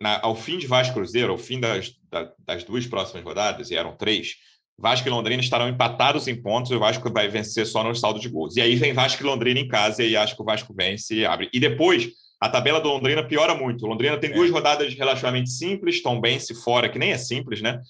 Na, 0.00 0.20
ao 0.22 0.36
fim 0.36 0.58
de 0.58 0.66
Vasco 0.66 0.94
Cruzeiro, 0.94 1.32
ao 1.32 1.38
fim 1.38 1.58
das, 1.58 1.92
das 2.38 2.62
duas 2.64 2.86
próximas 2.86 3.24
rodadas, 3.24 3.70
e 3.70 3.76
eram 3.76 3.96
três, 3.96 4.34
Vasco 4.78 5.06
e 5.06 5.10
Londrina 5.10 5.40
estarão 5.40 5.68
empatados 5.68 6.26
em 6.26 6.40
pontos 6.40 6.70
e 6.70 6.74
o 6.74 6.80
Vasco 6.80 7.12
vai 7.12 7.28
vencer 7.28 7.66
só 7.66 7.84
no 7.84 7.94
saldo 7.94 8.18
de 8.18 8.28
gols. 8.28 8.56
E 8.56 8.60
aí 8.60 8.74
vem 8.74 8.92
Vasco 8.92 9.22
e 9.22 9.26
Londrina 9.26 9.60
em 9.60 9.68
casa 9.68 10.02
e 10.02 10.16
acho 10.16 10.34
que 10.34 10.42
o 10.42 10.44
Vasco 10.44 10.74
vence 10.74 11.14
e 11.14 11.26
abre. 11.26 11.48
E 11.52 11.60
depois 11.60 12.10
a 12.42 12.48
tabela 12.48 12.80
do 12.80 12.88
Londrina 12.88 13.22
piora 13.22 13.54
muito. 13.54 13.86
O 13.86 13.88
Londrina 13.88 14.18
tem 14.18 14.28
é. 14.30 14.34
duas 14.34 14.50
rodadas 14.50 14.92
relativamente 14.94 15.48
simples, 15.48 16.02
Tom 16.02 16.20
Bense 16.20 16.52
fora, 16.56 16.88
que 16.88 16.98
nem 16.98 17.12
é 17.12 17.16
simples, 17.16 17.62
né? 17.62 17.80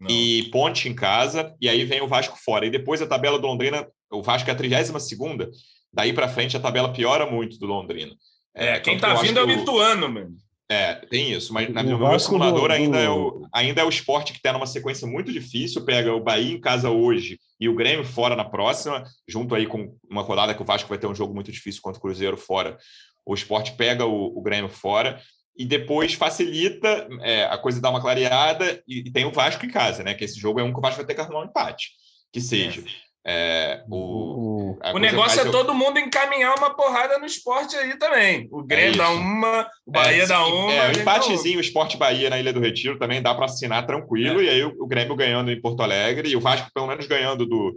Não. 0.00 0.10
E 0.10 0.48
Ponte 0.50 0.88
em 0.88 0.94
casa, 0.94 1.54
e 1.60 1.68
aí 1.68 1.84
vem 1.84 2.00
o 2.00 2.08
Vasco 2.08 2.38
fora. 2.42 2.64
E 2.64 2.70
depois 2.70 3.02
a 3.02 3.06
tabela 3.06 3.38
do 3.38 3.46
Londrina, 3.46 3.86
o 4.10 4.22
Vasco 4.22 4.48
é 4.48 4.54
a 4.54 4.56
32 4.56 5.02
segunda, 5.02 5.50
daí 5.92 6.14
para 6.14 6.28
frente 6.28 6.56
a 6.56 6.60
tabela 6.60 6.90
piora 6.90 7.30
muito 7.30 7.58
do 7.58 7.66
Londrina. 7.66 8.14
É, 8.56 8.68
é 8.68 8.80
quem 8.80 8.96
tá 8.96 9.12
vindo 9.16 9.38
é 9.38 9.42
o 9.42 9.46
Lituano, 9.46 10.08
mano. 10.08 10.34
É, 10.66 10.94
tem 10.94 11.32
isso, 11.32 11.52
mas 11.52 11.68
na, 11.68 11.82
no 11.82 11.98
meu 11.98 12.18
simulador 12.18 12.68
do... 12.68 12.72
ainda, 12.72 12.96
é 12.96 13.10
o, 13.10 13.44
ainda 13.52 13.82
é 13.82 13.84
o 13.84 13.88
esporte 13.88 14.32
que 14.32 14.38
está 14.38 14.52
numa 14.52 14.66
sequência 14.66 15.06
muito 15.06 15.30
difícil. 15.30 15.84
Pega 15.84 16.14
o 16.14 16.22
Bahia 16.22 16.54
em 16.54 16.60
casa 16.60 16.88
hoje 16.88 17.38
e 17.58 17.68
o 17.68 17.74
Grêmio 17.74 18.04
fora 18.04 18.34
na 18.34 18.44
próxima, 18.44 19.04
junto 19.28 19.54
aí 19.54 19.66
com 19.66 19.94
uma 20.08 20.22
rodada 20.22 20.54
que 20.54 20.62
o 20.62 20.64
Vasco 20.64 20.88
vai 20.88 20.96
ter 20.96 21.08
um 21.08 21.14
jogo 21.14 21.34
muito 21.34 21.52
difícil 21.52 21.82
contra 21.82 21.98
o 21.98 22.00
Cruzeiro 22.00 22.36
fora 22.36 22.78
o 23.24 23.34
esporte 23.34 23.72
pega 23.72 24.04
o, 24.06 24.38
o 24.38 24.42
Grêmio 24.42 24.68
fora 24.68 25.20
e 25.56 25.64
depois 25.64 26.14
facilita 26.14 27.08
é, 27.20 27.44
a 27.44 27.58
coisa 27.58 27.80
dar 27.80 27.90
uma 27.90 28.00
clareada 28.00 28.82
e, 28.86 29.00
e, 29.00 29.12
tem 29.12 29.24
o 29.26 29.32
Vasco 29.32 29.64
em 29.66 29.70
casa, 29.70 30.02
né? 30.02 30.14
Que 30.14 30.24
esse 30.24 30.38
jogo 30.38 30.60
é 30.60 30.62
um 30.62 30.72
que 30.72 30.78
o 30.78 30.82
Vasco 30.82 30.96
vai 30.96 31.06
ter 31.06 31.14
que 31.14 31.20
arrumar 31.20 31.40
um 31.40 31.46
empate, 31.46 31.90
que 32.32 32.40
seja. 32.40 32.82
É, 33.26 33.84
o, 33.90 34.78
o 34.94 34.98
negócio 34.98 35.42
é 35.42 35.50
todo 35.50 35.74
mundo 35.74 35.98
encaminhar 35.98 36.54
uma 36.56 36.74
porrada 36.74 37.18
no 37.18 37.26
esporte 37.26 37.76
aí 37.76 37.98
também. 37.98 38.48
O 38.50 38.62
Grêmio 38.62 38.94
é 38.94 38.96
dá 38.96 39.10
uma, 39.10 39.68
o 39.84 39.90
Bahia 39.90 40.22
é, 40.22 40.26
dá 40.26 40.46
uma. 40.46 40.72
É, 40.72 40.88
um 40.88 40.92
empatezinho, 40.92 41.58
o 41.58 41.60
Esporte 41.60 41.98
Bahia 41.98 42.30
na 42.30 42.40
Ilha 42.40 42.52
do 42.52 42.60
Retiro 42.60 42.98
também 42.98 43.20
dá 43.20 43.34
para 43.34 43.44
assinar 43.44 43.86
tranquilo. 43.86 44.40
É. 44.40 44.44
E 44.44 44.48
aí 44.48 44.64
o, 44.64 44.74
o, 44.80 44.86
Grêmio 44.86 45.14
ganhando 45.14 45.50
em 45.50 45.60
Porto 45.60 45.82
Alegre 45.82 46.30
e 46.30 46.36
o 46.36 46.40
Vasco, 46.40 46.70
pelo 46.72 46.86
menos, 46.86 47.06
ganhando 47.06 47.44
do, 47.44 47.76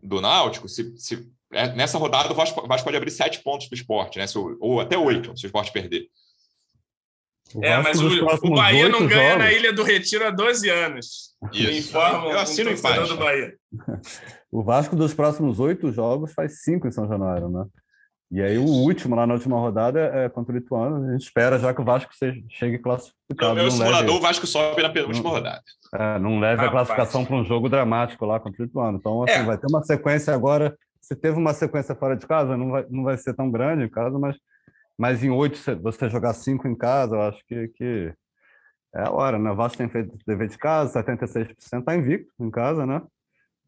do 0.00 0.20
Náutico. 0.20 0.68
Se, 0.68 0.96
se, 0.96 1.14
é, 1.16 1.18
nessa 1.50 1.98
rodada, 1.98 2.32
o 2.32 2.36
Vasco, 2.36 2.64
o 2.64 2.68
Vasco 2.68 2.84
pode 2.84 2.96
abrir 2.96 3.10
sete 3.10 3.42
pontos 3.42 3.68
para 3.68 3.76
o 3.76 3.78
esporte, 3.78 4.18
né? 4.18 4.26
Se, 4.26 4.38
ou 4.38 4.80
até 4.80 4.96
oito, 4.96 5.36
se 5.36 5.44
o 5.44 5.48
esporte 5.48 5.72
perder. 5.72 6.08
É, 7.62 7.80
mas 7.80 8.00
o, 8.00 8.08
o 8.42 8.54
Bahia 8.54 8.88
não 8.88 9.06
ganha 9.06 9.30
jogos. 9.30 9.44
na 9.44 9.52
Ilha 9.52 9.72
do 9.72 9.84
Retiro 9.84 10.26
há 10.26 10.30
12 10.30 10.68
anos. 10.68 11.36
Isso. 11.52 11.96
eu 11.96 12.38
assino 12.38 12.70
em 12.70 12.80
paz. 12.80 13.08
Do 13.08 13.16
Bahia. 13.16 13.54
o 14.50 14.62
Vasco 14.62 14.96
dos 14.96 15.14
próximos 15.14 15.60
oito 15.60 15.92
jogos 15.92 16.32
faz 16.32 16.62
cinco 16.62 16.88
em 16.88 16.92
São 16.92 17.06
Januário, 17.06 17.48
né? 17.48 17.64
E 18.30 18.42
aí 18.42 18.58
o 18.58 18.64
último, 18.64 19.14
lá 19.14 19.24
na 19.24 19.34
última 19.34 19.56
rodada, 19.56 20.00
é 20.00 20.28
contra 20.28 20.52
o 20.52 20.58
Ituano. 20.58 21.08
A 21.08 21.12
gente 21.12 21.22
espera 21.22 21.60
já 21.60 21.72
que 21.72 21.80
o 21.80 21.84
Vasco 21.84 22.10
chegue 22.50 22.78
classificado. 22.78 23.54
No 23.54 23.54
meu 23.54 23.70
simulador, 23.70 24.00
leve... 24.00 24.18
o 24.18 24.20
Vasco 24.20 24.46
sobe 24.48 24.82
na 24.82 24.90
penúltima 24.90 25.22
não, 25.22 25.30
rodada. 25.30 25.62
É, 25.94 26.18
não 26.18 26.40
leve 26.40 26.62
ah, 26.62 26.66
a 26.66 26.70
classificação 26.70 27.24
para 27.24 27.36
um 27.36 27.44
jogo 27.44 27.68
dramático 27.68 28.26
lá 28.26 28.40
contra 28.40 28.64
o 28.64 28.66
Ituano. 28.66 28.98
Então, 28.98 29.22
assim, 29.22 29.32
é. 29.38 29.44
vai 29.44 29.56
ter 29.56 29.68
uma 29.70 29.82
sequência 29.84 30.34
agora. 30.34 30.76
Se 31.06 31.14
teve 31.14 31.38
uma 31.38 31.54
sequência 31.54 31.94
fora 31.94 32.16
de 32.16 32.26
casa, 32.26 32.56
não 32.56 32.70
vai, 32.70 32.86
não 32.90 33.04
vai 33.04 33.16
ser 33.16 33.34
tão 33.34 33.50
grande 33.50 33.84
em 33.84 33.88
casa, 33.88 34.18
mas 34.18 34.36
mas 34.98 35.22
em 35.22 35.30
oito, 35.30 35.58
você 35.82 36.08
jogar 36.08 36.32
cinco 36.32 36.66
em 36.66 36.74
casa, 36.74 37.16
eu 37.16 37.22
acho 37.22 37.44
que, 37.46 37.68
que 37.68 38.12
é 38.94 39.02
a 39.02 39.10
hora, 39.10 39.38
né? 39.38 39.50
O 39.50 39.56
Vasco 39.56 39.76
tem 39.76 39.88
feito 39.90 40.16
dever 40.26 40.48
de 40.48 40.56
casa, 40.56 41.02
76% 41.02 41.54
está 41.58 41.94
invicto 41.94 42.32
em 42.40 42.50
casa, 42.50 42.86
né? 42.86 43.02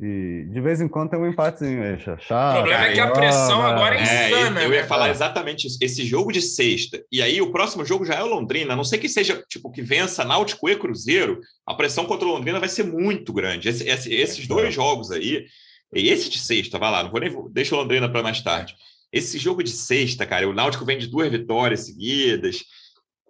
E 0.00 0.46
de 0.50 0.60
vez 0.60 0.80
em 0.80 0.88
quando 0.88 1.10
tem 1.10 1.18
um 1.18 1.28
empatezinho 1.28 1.82
aí, 1.82 1.98
chato. 2.20 2.54
O 2.54 2.58
problema 2.60 2.86
é 2.86 2.92
que 2.92 3.00
a 3.00 3.10
pressão 3.10 3.60
agora 3.60 3.96
é, 3.96 3.98
é 3.98 4.02
insana. 4.30 4.60
É, 4.60 4.64
eu 4.64 4.72
ia 4.72 4.82
né, 4.82 4.86
falar 4.86 5.10
exatamente 5.10 5.66
isso. 5.66 5.76
Esse 5.82 6.04
jogo 6.04 6.32
de 6.32 6.40
sexta, 6.40 7.02
e 7.10 7.20
aí 7.20 7.42
o 7.42 7.50
próximo 7.50 7.84
jogo 7.84 8.04
já 8.04 8.14
é 8.14 8.22
o 8.22 8.28
Londrina, 8.28 8.72
a 8.72 8.76
não 8.76 8.84
sei 8.84 8.98
que 8.98 9.08
seja 9.08 9.42
tipo 9.48 9.70
que 9.70 9.82
vença 9.82 10.24
Náutico 10.24 10.68
e 10.68 10.76
Cruzeiro, 10.76 11.40
a 11.66 11.74
pressão 11.74 12.06
contra 12.06 12.26
o 12.26 12.30
Londrina 12.30 12.60
vai 12.60 12.68
ser 12.68 12.84
muito 12.84 13.32
grande. 13.32 13.68
Esse, 13.68 13.86
esse, 13.88 14.14
esses 14.14 14.46
dois 14.46 14.72
jogos 14.72 15.10
aí, 15.10 15.44
esse 15.92 16.28
de 16.28 16.38
sexta, 16.38 16.78
vai 16.78 16.90
lá, 16.90 17.02
não 17.02 17.10
vou 17.10 17.20
nem. 17.20 17.30
Deixa 17.50 17.74
o 17.74 17.78
Londrina 17.78 18.08
para 18.10 18.22
mais 18.22 18.40
tarde. 18.42 18.74
Esse 19.12 19.38
jogo 19.38 19.62
de 19.62 19.70
sexta, 19.70 20.26
cara, 20.26 20.48
o 20.48 20.52
Náutico 20.52 20.84
vem 20.84 20.98
de 20.98 21.06
duas 21.06 21.30
vitórias 21.30 21.86
seguidas. 21.86 22.62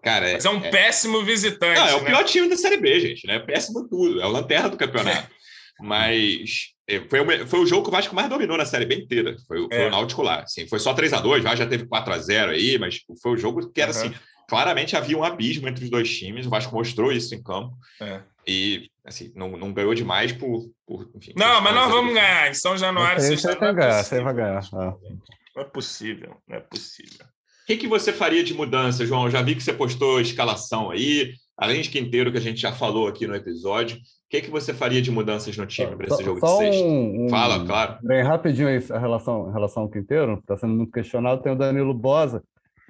Cara, 0.03 0.33
Mas 0.33 0.45
é 0.45 0.51
um 0.51 0.65
é... 0.65 0.71
péssimo 0.71 1.25
visitante. 1.25 1.79
Não, 1.79 1.89
é 1.89 1.95
o 1.95 2.01
né? 2.01 2.07
pior 2.07 2.25
time 2.25 2.49
da 2.49 2.57
Série 2.57 2.77
B, 2.77 3.01
gente, 3.01 3.27
né? 3.27 3.39
Péssimo 3.39 3.89
tudo. 3.89 4.21
É 4.21 4.27
o 4.27 4.31
lanterna 4.31 4.69
do 4.69 4.77
campeonato. 4.77 5.29
Mas 5.81 6.73
é, 6.89 7.01
foi 7.09 7.21
o, 7.21 7.47
foi 7.47 7.61
o 7.61 7.67
jogo 7.67 7.85
que 7.85 7.89
o 7.89 7.93
Vasco 7.93 8.15
mais 8.15 8.29
dominou 8.29 8.57
na 8.57 8.65
Série 8.65 8.87
B 8.87 8.97
inteira. 8.97 9.37
Foi, 9.47 9.59
foi 9.69 9.79
é. 9.79 9.87
o 9.87 9.91
Náutico 9.91 10.23
lá. 10.23 10.41
Assim, 10.41 10.67
foi 10.67 10.79
só 10.79 10.93
3 10.95 11.13
a 11.13 11.21
2 11.21 11.43
já, 11.43 11.55
já 11.55 11.67
teve 11.67 11.87
4 11.87 12.13
a 12.13 12.19
0 12.19 12.53
aí, 12.53 12.79
mas 12.79 13.01
foi 13.23 13.33
o 13.33 13.37
jogo 13.37 13.71
que 13.71 13.81
era 13.81 13.93
uhum. 13.93 13.99
assim. 13.99 14.15
Claramente 14.49 14.97
havia 14.97 15.17
um 15.17 15.23
abismo 15.23 15.69
entre 15.69 15.85
os 15.85 15.91
dois 15.91 16.11
times. 16.17 16.47
O 16.47 16.51
Vasco 16.51 16.75
mostrou 16.75 17.13
isso 17.13 17.35
em 17.35 17.43
campo. 17.43 17.77
É. 18.01 18.23
E 18.47 18.91
assim, 19.09 19.33
não, 19.35 19.57
não 19.57 19.73
ganhou 19.73 19.95
demais 19.95 20.33
por. 20.33 20.71
por 20.87 21.11
enfim, 21.15 21.33
não, 21.37 21.61
mas 21.61 21.75
nós 21.75 21.91
vamos 21.91 22.15
ganhar. 22.15 22.51
Em 22.51 22.55
São 22.55 22.77
Januário, 22.77 23.21
você 23.21 23.55
vai 23.55 23.75
ganhar. 23.75 24.03
Você 24.05 24.21
vai 24.21 24.35
ganhar. 24.35 24.63
Não 24.73 25.63
é 25.63 25.65
possível, 25.65 26.37
não 26.47 26.57
é 26.57 26.61
possível. 26.61 27.25
O 27.25 27.67
que, 27.67 27.77
que 27.77 27.89
você 27.89 28.13
faria 28.13 28.43
de 28.43 28.55
mudança, 28.55 29.05
João? 29.05 29.25
Eu 29.25 29.31
já 29.31 29.43
vi 29.43 29.55
que 29.55 29.63
você 29.63 29.73
postou 29.73 30.21
escalação 30.21 30.91
aí, 30.91 31.33
além 31.57 31.83
de 31.83 31.91
Quinteiro, 31.91 32.33
que 32.33 32.39
a 32.39 32.41
gente 32.41 32.61
já 32.61 32.73
falou 32.73 33.09
aqui 33.09 33.27
no 33.27 33.35
episódio. 33.35 33.97
O 33.97 34.01
que, 34.31 34.43
que 34.43 34.51
você 34.51 34.73
faria 34.73 35.03
de 35.03 35.11
mudanças 35.11 35.57
no 35.57 35.67
time 35.67 35.97
para 35.97 36.07
esse 36.07 36.23
jogo 36.23 36.41
de 36.41 36.57
sexta? 36.57 36.85
Um, 36.85 37.29
Fala, 37.29 37.67
claro. 37.67 37.99
Bem 38.03 38.23
rapidinho 38.23 38.69
aí, 38.69 38.83
a 38.91 38.99
relação, 38.99 39.49
a 39.49 39.53
relação 39.53 39.83
ao 39.83 39.89
Quinteiro, 39.89 40.35
está 40.35 40.57
sendo 40.57 40.75
muito 40.75 40.93
questionado, 40.93 41.43
tem 41.43 41.53
o 41.53 41.57
Danilo 41.57 41.93
Bosa, 41.93 42.43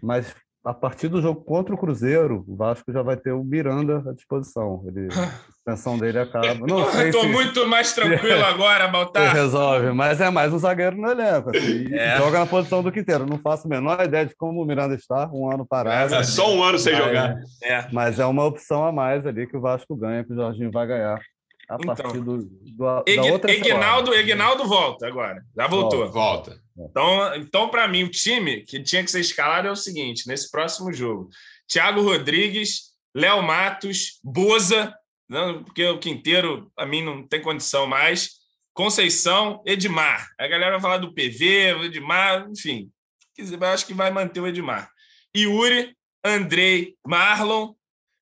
mas 0.02 0.34
a 0.68 0.74
partir 0.74 1.08
do 1.08 1.22
jogo 1.22 1.40
contra 1.40 1.74
o 1.74 1.78
Cruzeiro, 1.78 2.44
o 2.46 2.54
Vasco 2.54 2.92
já 2.92 3.00
vai 3.00 3.16
ter 3.16 3.32
o 3.32 3.42
Miranda 3.42 4.04
à 4.06 4.12
disposição. 4.12 4.84
Ele, 4.86 5.08
a 5.16 5.30
suspensão 5.50 5.98
dele 5.98 6.18
acaba. 6.18 6.66
Não 6.66 6.82
Estou 7.00 7.22
se... 7.22 7.28
muito 7.28 7.66
mais 7.66 7.94
tranquilo 7.94 8.44
agora, 8.44 8.86
Baltar. 8.86 9.34
Resolve, 9.34 9.92
mas 9.92 10.20
é 10.20 10.28
mais 10.28 10.52
um 10.52 10.58
zagueiro 10.58 10.94
no 10.98 11.10
elenco. 11.10 11.56
Assim, 11.56 11.86
é. 11.94 12.18
Joga 12.18 12.40
na 12.40 12.46
posição 12.46 12.82
do 12.82 12.92
Quinteiro. 12.92 13.24
Não 13.24 13.38
faço 13.38 13.66
a 13.66 13.70
menor 13.70 14.04
ideia 14.04 14.26
de 14.26 14.36
como 14.36 14.62
o 14.62 14.66
Miranda 14.66 14.94
está, 14.94 15.30
um 15.32 15.50
ano 15.50 15.64
parado. 15.66 16.14
É, 16.14 16.22
só 16.22 16.54
um 16.54 16.62
ano 16.62 16.78
sem 16.78 16.92
mas, 16.92 17.02
jogar. 17.02 17.36
É. 17.62 17.86
Mas 17.90 18.18
é 18.18 18.26
uma 18.26 18.44
opção 18.44 18.84
a 18.84 18.92
mais 18.92 19.26
ali 19.26 19.46
que 19.46 19.56
o 19.56 19.62
Vasco 19.62 19.96
ganha, 19.96 20.22
que 20.22 20.34
o 20.34 20.36
Jorginho 20.36 20.70
vai 20.70 20.86
ganhar. 20.86 21.18
A 21.68 21.74
então, 21.74 21.94
partir 21.94 22.20
do, 22.20 22.38
do 22.38 23.02
Eg, 23.06 23.16
da 23.16 23.22
outra 23.24 23.52
Egnaldo, 23.52 24.14
Egnaldo 24.14 24.66
volta 24.66 25.06
agora. 25.06 25.44
Já 25.54 25.66
voltou. 25.66 26.10
Volta. 26.10 26.58
Então, 26.76 27.34
então 27.36 27.68
para 27.68 27.86
mim, 27.86 28.04
o 28.04 28.10
time 28.10 28.62
que 28.62 28.82
tinha 28.82 29.04
que 29.04 29.10
ser 29.10 29.20
escalado 29.20 29.68
é 29.68 29.70
o 29.70 29.76
seguinte: 29.76 30.26
nesse 30.26 30.50
próximo 30.50 30.92
jogo, 30.92 31.28
Thiago 31.66 32.00
Rodrigues, 32.00 32.94
Léo 33.14 33.42
Matos, 33.42 34.18
Boza, 34.24 34.94
não, 35.28 35.62
porque 35.62 35.84
o 35.84 35.98
Quinteiro, 35.98 36.72
a 36.76 36.86
mim, 36.86 37.02
não 37.02 37.26
tem 37.26 37.42
condição 37.42 37.86
mais. 37.86 38.38
Conceição, 38.72 39.62
Edmar. 39.66 40.26
A 40.38 40.46
galera 40.46 40.72
vai 40.72 40.80
falar 40.80 40.98
do 40.98 41.12
PV, 41.12 41.74
o 41.74 41.84
Edmar, 41.84 42.48
enfim. 42.48 42.90
Eu 43.36 43.66
acho 43.66 43.86
que 43.86 43.92
vai 43.92 44.10
manter 44.10 44.40
o 44.40 44.46
Edmar. 44.46 44.90
Yuri, 45.36 45.94
Andrei, 46.24 46.94
Marlon, 47.06 47.74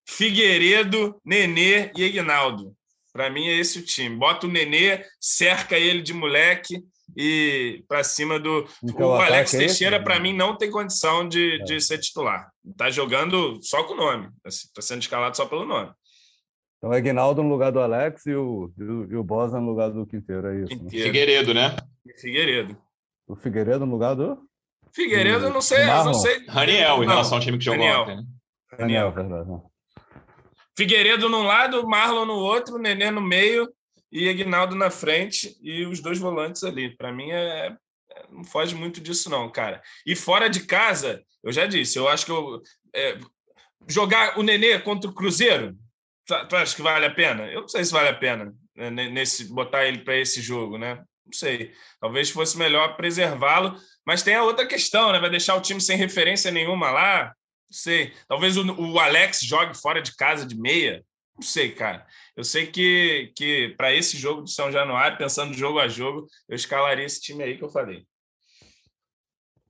Figueiredo, 0.09 1.20
Nenê 1.24 1.92
e 1.96 2.04
Ignaldo. 2.04 2.74
Para 3.16 3.31
mim 3.31 3.46
é 3.46 3.59
esse 3.59 3.79
o 3.79 3.83
time. 3.83 4.14
Bota 4.14 4.46
o 4.46 4.50
Nenê, 4.50 5.02
cerca 5.18 5.79
ele 5.79 6.02
de 6.02 6.12
moleque 6.12 6.85
e 7.16 7.83
para 7.88 8.05
cima 8.05 8.38
do. 8.38 8.68
Então, 8.85 9.09
o 9.09 9.14
Alex 9.14 9.55
é 9.55 9.59
Teixeira, 9.59 10.02
para 10.02 10.20
mim, 10.20 10.35
não 10.35 10.55
tem 10.55 10.70
condição 10.70 11.26
de, 11.26 11.55
é. 11.55 11.64
de 11.64 11.81
ser 11.81 11.96
titular. 11.96 12.50
Está 12.62 12.90
jogando 12.90 13.59
só 13.62 13.85
com 13.85 13.94
o 13.94 13.96
nome. 13.96 14.29
Está 14.44 14.48
assim, 14.48 14.88
sendo 14.88 15.00
escalado 15.00 15.35
só 15.35 15.46
pelo 15.46 15.64
nome. 15.64 15.90
Então 16.76 16.92
é 16.92 17.00
Guinaldo 17.00 17.42
no 17.42 17.48
lugar 17.48 17.72
do 17.72 17.81
Alex 17.81 18.26
e 18.26 18.35
o, 18.35 18.70
e 18.76 18.83
o, 18.85 19.12
e 19.12 19.16
o 19.16 19.24
Bosa 19.24 19.59
no 19.59 19.66
lugar 19.66 19.90
do 19.90 20.07
Quinteiro, 20.07 20.46
é 20.48 20.57
isso? 20.57 20.74
Né? 20.74 20.79
Quinteiro. 20.79 21.07
Figueiredo, 21.07 21.55
né? 21.55 21.76
Figueiredo. 22.20 22.76
O 23.26 23.35
Figueiredo 23.35 23.87
no 23.87 23.92
lugar 23.92 24.14
do? 24.14 24.38
Figueiredo, 24.92 25.48
não 25.48 25.62
sei, 25.62 25.83
eu 25.83 26.05
não 26.05 26.14
sei. 26.14 26.44
Raniel, 26.46 27.02
em 27.02 27.07
relação 27.07 27.38
ao 27.38 27.42
time 27.42 27.57
que 27.57 27.64
jogou 27.64 27.83
Raniel. 27.83 28.02
ontem. 28.02 28.16
Né? 28.16 28.22
Raniel, 28.79 29.11
verdade. 29.11 29.48
Figueiredo 30.76 31.28
num 31.28 31.42
lado, 31.42 31.86
Marlon 31.86 32.26
no 32.26 32.34
outro, 32.34 32.78
Nenê 32.78 33.10
no 33.10 33.20
meio 33.20 33.68
e 34.12 34.28
Aguinaldo 34.28 34.74
na 34.74 34.90
frente 34.90 35.56
e 35.62 35.86
os 35.86 36.00
dois 36.00 36.18
volantes 36.18 36.62
ali. 36.62 36.94
Para 36.96 37.12
mim 37.12 37.30
é, 37.30 37.74
é, 38.10 38.26
não 38.30 38.44
foge 38.44 38.74
muito 38.74 39.00
disso 39.00 39.30
não, 39.30 39.50
cara. 39.50 39.82
E 40.04 40.14
fora 40.14 40.48
de 40.48 40.66
casa, 40.66 41.22
eu 41.42 41.50
já 41.50 41.66
disse, 41.66 41.98
eu 41.98 42.08
acho 42.08 42.26
que 42.26 42.32
eu, 42.32 42.60
é, 42.94 43.18
jogar 43.88 44.38
o 44.38 44.42
Nenê 44.42 44.78
contra 44.78 45.10
o 45.10 45.14
Cruzeiro, 45.14 45.76
tu, 46.26 46.48
tu 46.48 46.56
acha 46.56 46.76
que 46.76 46.82
vale 46.82 47.06
a 47.06 47.14
pena? 47.14 47.46
Eu 47.46 47.62
não 47.62 47.68
sei 47.68 47.84
se 47.84 47.92
vale 47.92 48.08
a 48.08 48.14
pena 48.14 48.54
né, 48.76 48.90
nesse 48.90 49.52
botar 49.52 49.86
ele 49.86 49.98
para 49.98 50.16
esse 50.16 50.42
jogo, 50.42 50.76
né? 50.76 50.96
Não 51.24 51.32
sei. 51.32 51.72
Talvez 52.00 52.30
fosse 52.30 52.56
melhor 52.58 52.96
preservá-lo, 52.96 53.76
mas 54.06 54.22
tem 54.22 54.34
a 54.34 54.44
outra 54.44 54.66
questão, 54.66 55.12
né? 55.12 55.18
Vai 55.18 55.30
deixar 55.30 55.56
o 55.56 55.60
time 55.60 55.80
sem 55.80 55.96
referência 55.96 56.50
nenhuma 56.50 56.90
lá. 56.90 57.34
Não 57.68 57.79
sei. 57.79 58.12
Talvez 58.29 58.57
o, 58.57 58.64
o 58.72 58.98
Alex 58.98 59.40
jogue 59.40 59.76
fora 59.76 60.00
de 60.00 60.14
casa 60.14 60.46
de 60.46 60.57
meia. 60.57 61.05
Não 61.35 61.42
sei, 61.42 61.70
cara. 61.70 62.07
Eu 62.37 62.44
sei 62.44 62.66
que, 62.66 63.33
que 63.37 63.74
para 63.76 63.94
esse 63.94 64.16
jogo 64.16 64.44
de 64.44 64.52
São 64.52 64.72
Januário, 64.72 65.18
pensando 65.18 65.52
jogo 65.52 65.79
a 65.79 65.88
jogo, 65.88 66.26
eu 66.48 66.57
escalaria 66.57 67.05
esse 67.05 67.20
time 67.20 67.42
aí 67.42 67.59
que 67.59 67.64
eu 67.64 67.68
falei. 67.68 68.05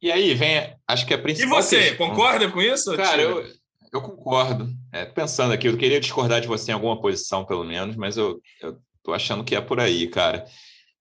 E 0.01 0.13
aí, 0.13 0.35
vem, 0.35 0.77
acho 0.87 1.07
que 1.07 1.15
a 1.15 1.19
principal. 1.19 1.59
E 1.59 1.63
você, 1.63 1.79
questão... 1.89 2.09
concorda 2.09 2.51
com 2.51 2.61
isso? 2.61 2.95
Cara, 2.97 3.23
eu, 3.23 3.45
eu 3.93 4.03
concordo. 4.03 4.69
É, 4.93 5.05
pensando 5.05 5.53
aqui, 5.53 5.67
eu 5.67 5.77
queria 5.77 5.99
discordar 5.99 6.41
de 6.41 6.47
você 6.47 6.71
em 6.71 6.75
alguma 6.75 7.01
posição, 7.01 7.45
pelo 7.45 7.65
menos, 7.65 7.97
mas 7.97 8.17
eu, 8.17 8.41
eu 8.61 8.79
tô 9.03 9.13
achando 9.13 9.43
que 9.43 9.57
é 9.57 9.61
por 9.61 9.81
aí, 9.81 10.07
cara. 10.07 10.45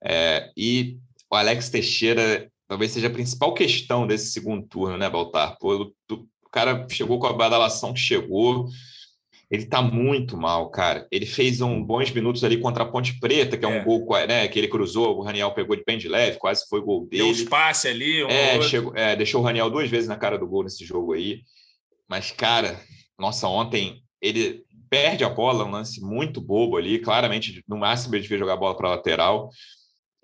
É, 0.04 0.50
e 0.56 0.98
o 1.30 1.36
Alex 1.36 1.70
Teixeira 1.70 2.50
talvez 2.68 2.92
seja 2.92 3.08
a 3.08 3.12
principal 3.12 3.54
questão 3.54 4.08
desse 4.08 4.32
segundo 4.32 4.66
turno, 4.68 4.98
né, 4.98 5.10
Baltar? 5.10 5.58
Pô, 5.60 5.94
cara 6.56 6.88
chegou 6.90 7.20
com 7.20 7.28
a 7.28 7.34
badalação 7.34 7.94
que 7.94 8.00
chegou. 8.00 8.70
Ele 9.52 9.66
tá 9.66 9.82
muito 9.82 10.38
mal, 10.38 10.72
cara. 10.72 11.06
Ele 11.12 11.26
fez 11.26 11.62
um 11.62 11.84
bons 11.84 12.10
minutos 12.12 12.44
ali 12.44 12.58
contra 12.58 12.84
a 12.84 12.88
Ponte 12.88 13.20
Preta, 13.20 13.58
que 13.58 13.66
é, 13.66 13.70
é. 13.70 13.80
um 13.80 13.84
gol 13.84 14.08
né, 14.28 14.48
que 14.48 14.58
ele 14.58 14.70
cruzou, 14.70 15.18
o 15.18 15.22
Raniel 15.22 15.52
pegou 15.52 15.76
de 15.76 15.84
bem 15.86 15.98
de 15.98 16.08
leve, 16.08 16.38
quase 16.38 16.66
foi 16.68 16.82
gol 16.82 17.06
dele. 17.06 17.24
Deu 17.24 17.28
um 17.28 17.32
espaço 17.32 17.88
ali. 17.88 18.24
Um 18.24 18.30
é, 18.30 18.62
chegou, 18.62 18.96
é, 18.96 19.16
deixou 19.16 19.42
o 19.42 19.44
Raniel 19.44 19.70
duas 19.70 19.90
vezes 19.90 20.08
na 20.08 20.16
cara 20.16 20.38
do 20.38 20.48
gol 20.48 20.64
nesse 20.64 20.84
jogo 20.84 21.14
aí. 21.14 21.42
Mas, 22.10 22.32
cara, 22.32 22.80
nossa, 23.20 23.48
ontem 23.48 24.02
ele 24.22 24.64
perde 24.90 25.24
a 25.24 25.30
bola, 25.30 25.66
um 25.66 25.72
lance 25.72 26.02
muito 26.02 26.42
bobo 26.42 26.78
ali. 26.78 27.00
Claramente, 27.00 27.64
no 27.68 27.78
máximo, 27.78 28.16
ele 28.16 28.24
devia 28.24 28.40
jogar 28.40 28.54
a 28.54 28.58
bola 28.58 28.76
para 28.76 28.90
lateral. 28.90 29.50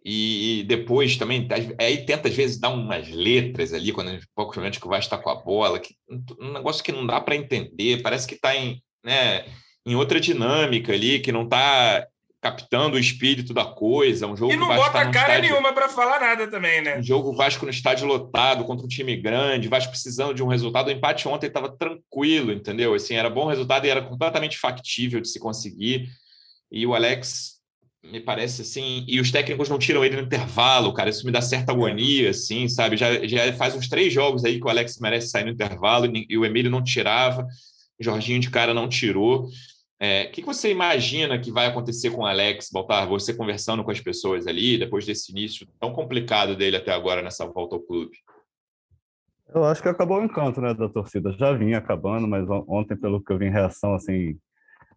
E 0.03 0.65
depois 0.67 1.15
também, 1.15 1.47
aí 1.79 2.05
tenta 2.05 2.27
às 2.27 2.33
vezes 2.33 2.59
dar 2.59 2.69
umas 2.69 3.07
letras 3.09 3.71
ali, 3.71 3.91
quando 3.91 4.19
pouco 4.35 4.51
que 4.53 4.59
o 4.59 4.89
Vasco 4.89 4.97
está 4.97 5.17
com 5.17 5.29
a 5.29 5.35
bola, 5.35 5.79
que, 5.79 5.95
um 6.39 6.53
negócio 6.53 6.83
que 6.83 6.91
não 6.91 7.05
dá 7.05 7.21
para 7.21 7.35
entender, 7.35 8.01
parece 8.01 8.27
que 8.27 8.33
está 8.33 8.55
em, 8.55 8.81
né, 9.03 9.45
em 9.85 9.95
outra 9.95 10.19
dinâmica 10.19 10.91
ali, 10.91 11.19
que 11.19 11.31
não 11.31 11.43
está 11.43 12.07
captando 12.41 12.95
o 12.95 12.99
espírito 12.99 13.53
da 13.53 13.63
coisa. 13.63 14.25
Um 14.25 14.35
jogo 14.35 14.51
e 14.51 14.57
não 14.57 14.67
bota 14.67 15.11
cara 15.11 15.35
estádio, 15.35 15.51
nenhuma 15.51 15.71
para 15.71 15.87
falar 15.87 16.19
nada 16.19 16.47
também, 16.47 16.81
né? 16.81 16.97
Um 16.97 17.03
jogo 17.03 17.33
Vasco 17.33 17.65
no 17.65 17.71
estádio 17.71 18.07
lotado 18.07 18.65
contra 18.65 18.83
um 18.83 18.89
time 18.89 19.15
grande, 19.15 19.67
Vasco 19.67 19.91
precisando 19.91 20.33
de 20.33 20.41
um 20.41 20.47
resultado. 20.47 20.87
O 20.87 20.91
empate 20.91 21.27
ontem 21.27 21.45
estava 21.45 21.69
tranquilo, 21.69 22.51
entendeu? 22.51 22.95
Assim, 22.95 23.13
era 23.13 23.29
bom 23.29 23.45
resultado 23.45 23.85
e 23.85 23.89
era 23.91 24.01
completamente 24.01 24.57
factível 24.57 25.21
de 25.21 25.29
se 25.29 25.39
conseguir. 25.39 26.09
E 26.71 26.87
o 26.87 26.95
Alex 26.95 27.60
me 28.03 28.19
parece 28.19 28.63
assim, 28.63 29.05
e 29.07 29.19
os 29.19 29.31
técnicos 29.31 29.69
não 29.69 29.77
tiram 29.77 30.03
ele 30.03 30.15
no 30.15 30.23
intervalo, 30.23 30.93
cara. 30.93 31.09
Isso 31.09 31.25
me 31.25 31.31
dá 31.31 31.41
certa 31.41 31.71
agonia, 31.71 32.31
assim, 32.31 32.67
sabe? 32.67 32.97
Já, 32.97 33.25
já 33.27 33.53
faz 33.53 33.75
uns 33.75 33.87
três 33.87 34.11
jogos 34.11 34.43
aí 34.43 34.59
que 34.59 34.65
o 34.65 34.69
Alex 34.69 34.99
merece 34.99 35.29
sair 35.29 35.43
no 35.43 35.51
intervalo 35.51 36.05
e, 36.07 36.25
e 36.29 36.37
o 36.37 36.45
Emílio 36.45 36.71
não 36.71 36.83
tirava, 36.83 37.47
o 37.99 38.03
Jorginho 38.03 38.39
de 38.39 38.49
cara 38.49 38.73
não 38.73 38.89
tirou. 38.89 39.49
É, 39.99 40.23
o 40.23 40.31
que, 40.31 40.41
que 40.41 40.47
você 40.47 40.71
imagina 40.71 41.37
que 41.37 41.51
vai 41.51 41.67
acontecer 41.67 42.09
com 42.09 42.23
o 42.23 42.25
Alex, 42.25 42.69
Baltar? 42.73 43.07
Você 43.07 43.35
conversando 43.35 43.83
com 43.83 43.91
as 43.91 43.99
pessoas 43.99 44.47
ali, 44.47 44.79
depois 44.79 45.05
desse 45.05 45.31
início 45.31 45.67
tão 45.79 45.93
complicado 45.93 46.55
dele 46.55 46.77
até 46.77 46.91
agora 46.91 47.21
nessa 47.21 47.45
volta 47.45 47.75
ao 47.75 47.81
clube? 47.81 48.17
Eu 49.53 49.63
acho 49.63 49.81
que 49.81 49.89
acabou 49.89 50.19
o 50.19 50.23
encanto 50.23 50.59
né, 50.59 50.73
da 50.73 50.89
torcida. 50.89 51.31
Já 51.33 51.53
vinha 51.53 51.77
acabando, 51.77 52.27
mas 52.27 52.49
ontem, 52.67 52.95
pelo 52.95 53.23
que 53.23 53.31
eu 53.31 53.37
vi 53.37 53.45
em 53.45 53.51
reação, 53.51 53.93
assim, 53.93 54.37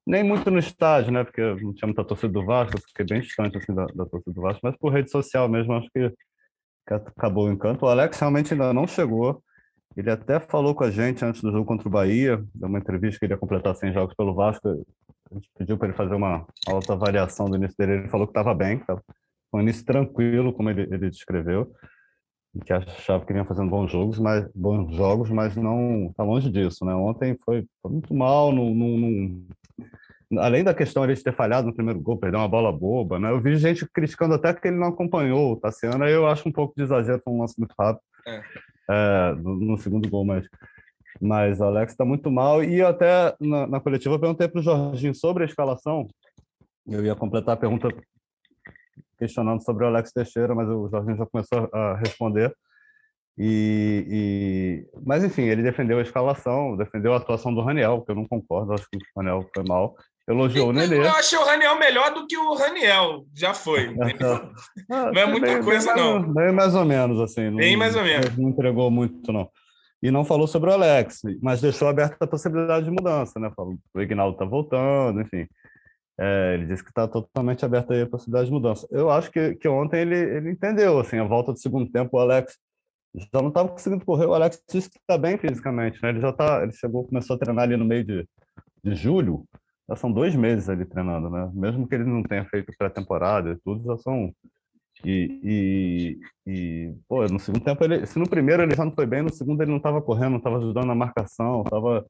nem 0.06 0.22
muito 0.22 0.50
no 0.50 0.58
estádio, 0.58 1.12
né? 1.12 1.24
Porque 1.24 1.40
não 1.42 1.72
tinha 1.72 1.86
muita 1.86 2.04
torcida 2.04 2.32
do 2.32 2.44
Vasco, 2.44 2.76
eu 2.76 2.80
fiquei 2.80 3.06
bem 3.06 3.20
distante 3.20 3.56
assim, 3.56 3.74
da, 3.74 3.86
da 3.86 4.04
torcida 4.06 4.32
do 4.32 4.42
Vasco, 4.42 4.60
mas 4.62 4.76
por 4.76 4.92
rede 4.92 5.10
social 5.10 5.48
mesmo, 5.48 5.72
acho 5.74 5.88
que, 5.90 6.10
que 6.86 6.94
acabou 6.94 7.48
o 7.48 7.52
encanto. 7.52 7.84
O 7.84 7.88
Alex 7.88 8.18
realmente 8.18 8.52
ainda 8.52 8.72
não 8.72 8.86
chegou. 8.86 9.42
Ele 9.96 10.10
até 10.10 10.40
falou 10.40 10.74
com 10.74 10.84
a 10.84 10.90
gente 10.90 11.24
antes 11.24 11.40
do 11.40 11.52
jogo 11.52 11.64
contra 11.64 11.88
o 11.88 11.90
Bahia, 11.90 12.44
deu 12.54 12.68
uma 12.68 12.78
entrevista 12.78 13.18
que 13.18 13.26
ele 13.26 13.34
ia 13.34 13.38
completar 13.38 13.74
100 13.74 13.92
jogos 13.92 14.14
pelo 14.14 14.34
Vasco. 14.34 14.68
A 15.30 15.34
gente 15.34 15.48
pediu 15.56 15.78
para 15.78 15.88
ele 15.88 15.96
fazer 15.96 16.14
uma 16.14 16.44
avaliação 16.88 17.46
do 17.48 17.56
início 17.56 17.76
dele. 17.78 17.92
Ele 17.92 18.08
falou 18.08 18.26
que 18.26 18.32
estava 18.32 18.52
bem, 18.54 18.80
que 18.80 18.84
foi 18.84 19.00
um 19.54 19.60
início 19.60 19.84
tranquilo, 19.84 20.52
como 20.52 20.68
ele, 20.68 20.82
ele 20.82 21.10
descreveu, 21.10 21.72
que 22.66 22.72
achava 22.72 23.24
que 23.24 23.32
vinha 23.32 23.44
fazendo 23.44 23.70
bons 23.70 23.90
jogos, 23.90 24.18
mas 24.18 24.50
bons 24.52 24.94
jogos, 24.94 25.30
mas 25.30 25.56
não 25.56 26.08
está 26.10 26.24
longe 26.24 26.50
disso, 26.50 26.84
né? 26.84 26.92
Ontem 26.94 27.36
foi, 27.44 27.64
foi 27.80 27.92
muito 27.92 28.12
mal, 28.12 28.52
não, 28.52 28.74
não, 28.74 28.88
não 28.98 29.46
além 30.38 30.64
da 30.64 30.74
questão 30.74 31.06
de 31.06 31.22
ter 31.22 31.32
falhado 31.32 31.66
no 31.66 31.74
primeiro 31.74 32.00
gol, 32.00 32.16
perder 32.16 32.36
uma 32.36 32.48
bola 32.48 32.72
boba, 32.72 33.18
né? 33.18 33.30
Eu 33.30 33.40
vi 33.40 33.56
gente 33.56 33.86
criticando 33.92 34.34
até 34.34 34.52
que 34.52 34.68
ele 34.68 34.76
não 34.76 34.88
acompanhou 34.88 35.52
o 35.52 35.56
Tassiano, 35.56 36.04
aí 36.04 36.12
eu 36.12 36.26
acho 36.26 36.48
um 36.48 36.52
pouco 36.52 36.74
de 36.76 36.82
exagero, 36.82 37.20
foi 37.22 37.32
um 37.32 37.40
lance 37.40 37.58
muito 37.58 37.74
rápido 37.78 38.02
é. 38.26 38.42
É, 38.90 39.34
no, 39.36 39.56
no, 39.56 39.78
segundo 39.78 40.08
gol, 40.08 40.24
mas, 40.24 40.46
mas 41.20 41.60
o 41.60 41.64
Alex 41.64 41.92
está 41.92 42.04
muito 42.04 42.30
mal. 42.30 42.62
E 42.62 42.82
até 42.82 43.34
na, 43.40 43.66
na 43.66 43.80
coletiva 43.80 44.14
eu 44.14 44.20
perguntei 44.20 44.48
para 44.48 44.60
o 44.60 44.62
Jorginho 44.62 45.14
sobre 45.14 45.44
a 45.44 45.46
escalação, 45.46 46.06
eu 46.86 47.04
ia 47.04 47.14
completar 47.14 47.54
a 47.54 47.58
pergunta 47.58 47.88
questionando 49.18 49.62
sobre 49.62 49.84
o 49.84 49.86
Alex 49.86 50.12
Teixeira, 50.12 50.54
mas 50.54 50.68
o 50.68 50.88
Jorginho 50.88 51.16
já 51.16 51.26
começou 51.26 51.68
a 51.72 51.96
responder. 51.96 52.54
E, 53.36 54.06
e, 54.08 55.00
Mas, 55.04 55.24
enfim, 55.24 55.42
ele 55.42 55.62
defendeu 55.62 55.98
a 55.98 56.02
escalação, 56.02 56.76
defendeu 56.76 57.12
a 57.14 57.16
atuação 57.16 57.52
do 57.52 57.62
Raniel, 57.62 58.02
que 58.02 58.12
eu 58.12 58.14
não 58.14 58.26
concordo, 58.26 58.72
acho 58.72 58.88
que 58.88 58.96
o 58.96 59.00
Raniel 59.16 59.48
foi 59.52 59.64
mal. 59.66 59.96
Elogiou 60.26 60.70
o 60.70 60.72
Nenê. 60.72 60.98
Eu 60.98 61.10
achei 61.10 61.38
o 61.38 61.44
Raniel 61.44 61.78
melhor 61.78 62.14
do 62.14 62.26
que 62.26 62.36
o 62.36 62.54
Raniel, 62.54 63.26
já 63.34 63.52
foi. 63.52 63.94
ah, 64.90 65.12
não 65.12 65.20
é 65.20 65.26
muita 65.26 65.46
bem, 65.46 65.62
coisa, 65.62 65.92
bem, 65.94 66.02
não. 66.02 66.32
Bem 66.32 66.52
mais 66.52 66.74
ou 66.74 66.84
menos, 66.84 67.20
assim. 67.20 67.54
Bem 67.54 67.72
não, 67.72 67.78
mais 67.78 67.94
ou 67.94 68.02
menos. 68.02 68.36
Não 68.36 68.48
entregou 68.48 68.90
muito, 68.90 69.30
não. 69.30 69.50
E 70.02 70.10
não 70.10 70.24
falou 70.24 70.46
sobre 70.46 70.70
o 70.70 70.72
Alex, 70.72 71.22
mas 71.42 71.60
deixou 71.60 71.88
aberta 71.88 72.24
a 72.24 72.26
possibilidade 72.26 72.86
de 72.86 72.90
mudança, 72.90 73.38
né? 73.38 73.50
Falou 73.54 73.76
o 73.94 74.00
Ignaldo 74.00 74.34
está 74.34 74.44
voltando, 74.44 75.20
enfim. 75.20 75.46
É, 76.18 76.54
ele 76.54 76.66
disse 76.66 76.82
que 76.82 76.90
está 76.90 77.08
totalmente 77.08 77.64
aberta 77.64 78.00
a 78.00 78.06
possibilidade 78.06 78.46
de 78.46 78.52
mudança. 78.52 78.86
Eu 78.90 79.10
acho 79.10 79.30
que, 79.30 79.54
que 79.56 79.68
ontem 79.68 80.00
ele, 80.00 80.16
ele 80.16 80.50
entendeu, 80.50 80.98
assim, 81.00 81.18
a 81.18 81.24
volta 81.24 81.52
do 81.52 81.58
segundo 81.58 81.90
tempo, 81.90 82.16
o 82.16 82.20
Alex 82.20 82.56
já 83.14 83.40
não 83.40 83.48
estava 83.48 83.68
conseguindo 83.68 84.04
correr. 84.04 84.26
O 84.26 84.34
Alex 84.34 84.62
disse 84.70 84.90
que 84.90 84.98
está 84.98 85.18
bem 85.18 85.36
fisicamente, 85.38 86.02
né? 86.02 86.10
Ele 86.10 86.20
já 86.20 86.32
tá, 86.32 86.62
ele 86.62 86.72
chegou, 86.72 87.06
começou 87.06 87.36
a 87.36 87.38
treinar 87.38 87.64
ali 87.64 87.76
no 87.76 87.84
meio 87.84 88.04
de, 88.04 88.28
de 88.82 88.94
julho. 88.94 89.44
Já 89.88 89.96
são 89.96 90.10
dois 90.10 90.34
meses 90.34 90.68
ali 90.68 90.84
treinando, 90.84 91.28
né? 91.28 91.50
Mesmo 91.52 91.86
que 91.86 91.94
ele 91.94 92.04
não 92.04 92.22
tenha 92.22 92.44
feito 92.46 92.72
pré-temporada 92.78 93.50
e 93.50 93.56
tudo, 93.56 93.84
já 93.84 93.96
são. 93.98 94.32
E, 95.04 95.40
e, 95.42 96.18
e, 96.46 96.94
pô, 97.08 97.26
no 97.26 97.38
segundo 97.38 97.62
tempo, 97.62 97.84
ele, 97.84 98.06
se 98.06 98.18
no 98.18 98.28
primeiro 98.28 98.62
ele 98.62 98.74
já 98.74 98.84
não 98.84 98.92
foi 98.92 99.04
bem, 99.04 99.22
no 99.22 99.32
segundo 99.32 99.60
ele 99.60 99.70
não 99.70 99.78
estava 99.78 100.00
correndo, 100.00 100.30
não 100.30 100.38
estava 100.38 100.58
ajudando 100.58 100.86
na 100.86 100.94
marcação, 100.94 101.62
estava 101.62 102.06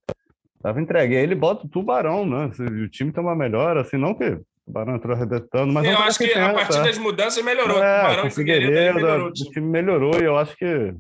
tava 0.64 0.80
entregue. 0.80 1.16
Aí 1.16 1.22
ele 1.22 1.34
bota 1.34 1.66
o 1.66 1.68
tubarão, 1.68 2.24
né? 2.24 2.50
O 2.84 2.88
time 2.88 3.12
tem 3.12 3.22
uma 3.22 3.34
melhora, 3.34 3.82
assim, 3.82 3.98
não 3.98 4.14
que 4.14 4.24
o 4.24 4.44
Tubarão 4.64 4.96
entrou 4.96 5.14
arrebentando, 5.14 5.70
mas 5.70 5.86
eu 5.86 5.98
acho 5.98 6.18
que, 6.18 6.28
que 6.28 6.38
a 6.38 6.54
partir 6.54 6.82
das 6.82 6.96
mudanças 6.96 7.44
melhorou. 7.44 7.82
É, 7.82 7.98
o 7.98 8.00
Tubarão 8.00 8.26
e 8.26 8.30
Figueiredo, 8.30 8.94
melhorou, 8.94 9.28
o 9.28 9.32
time 9.32 9.66
melhorou 9.66 10.18
e 10.18 10.24
eu 10.24 10.38
acho 10.38 10.56
que 10.56 10.94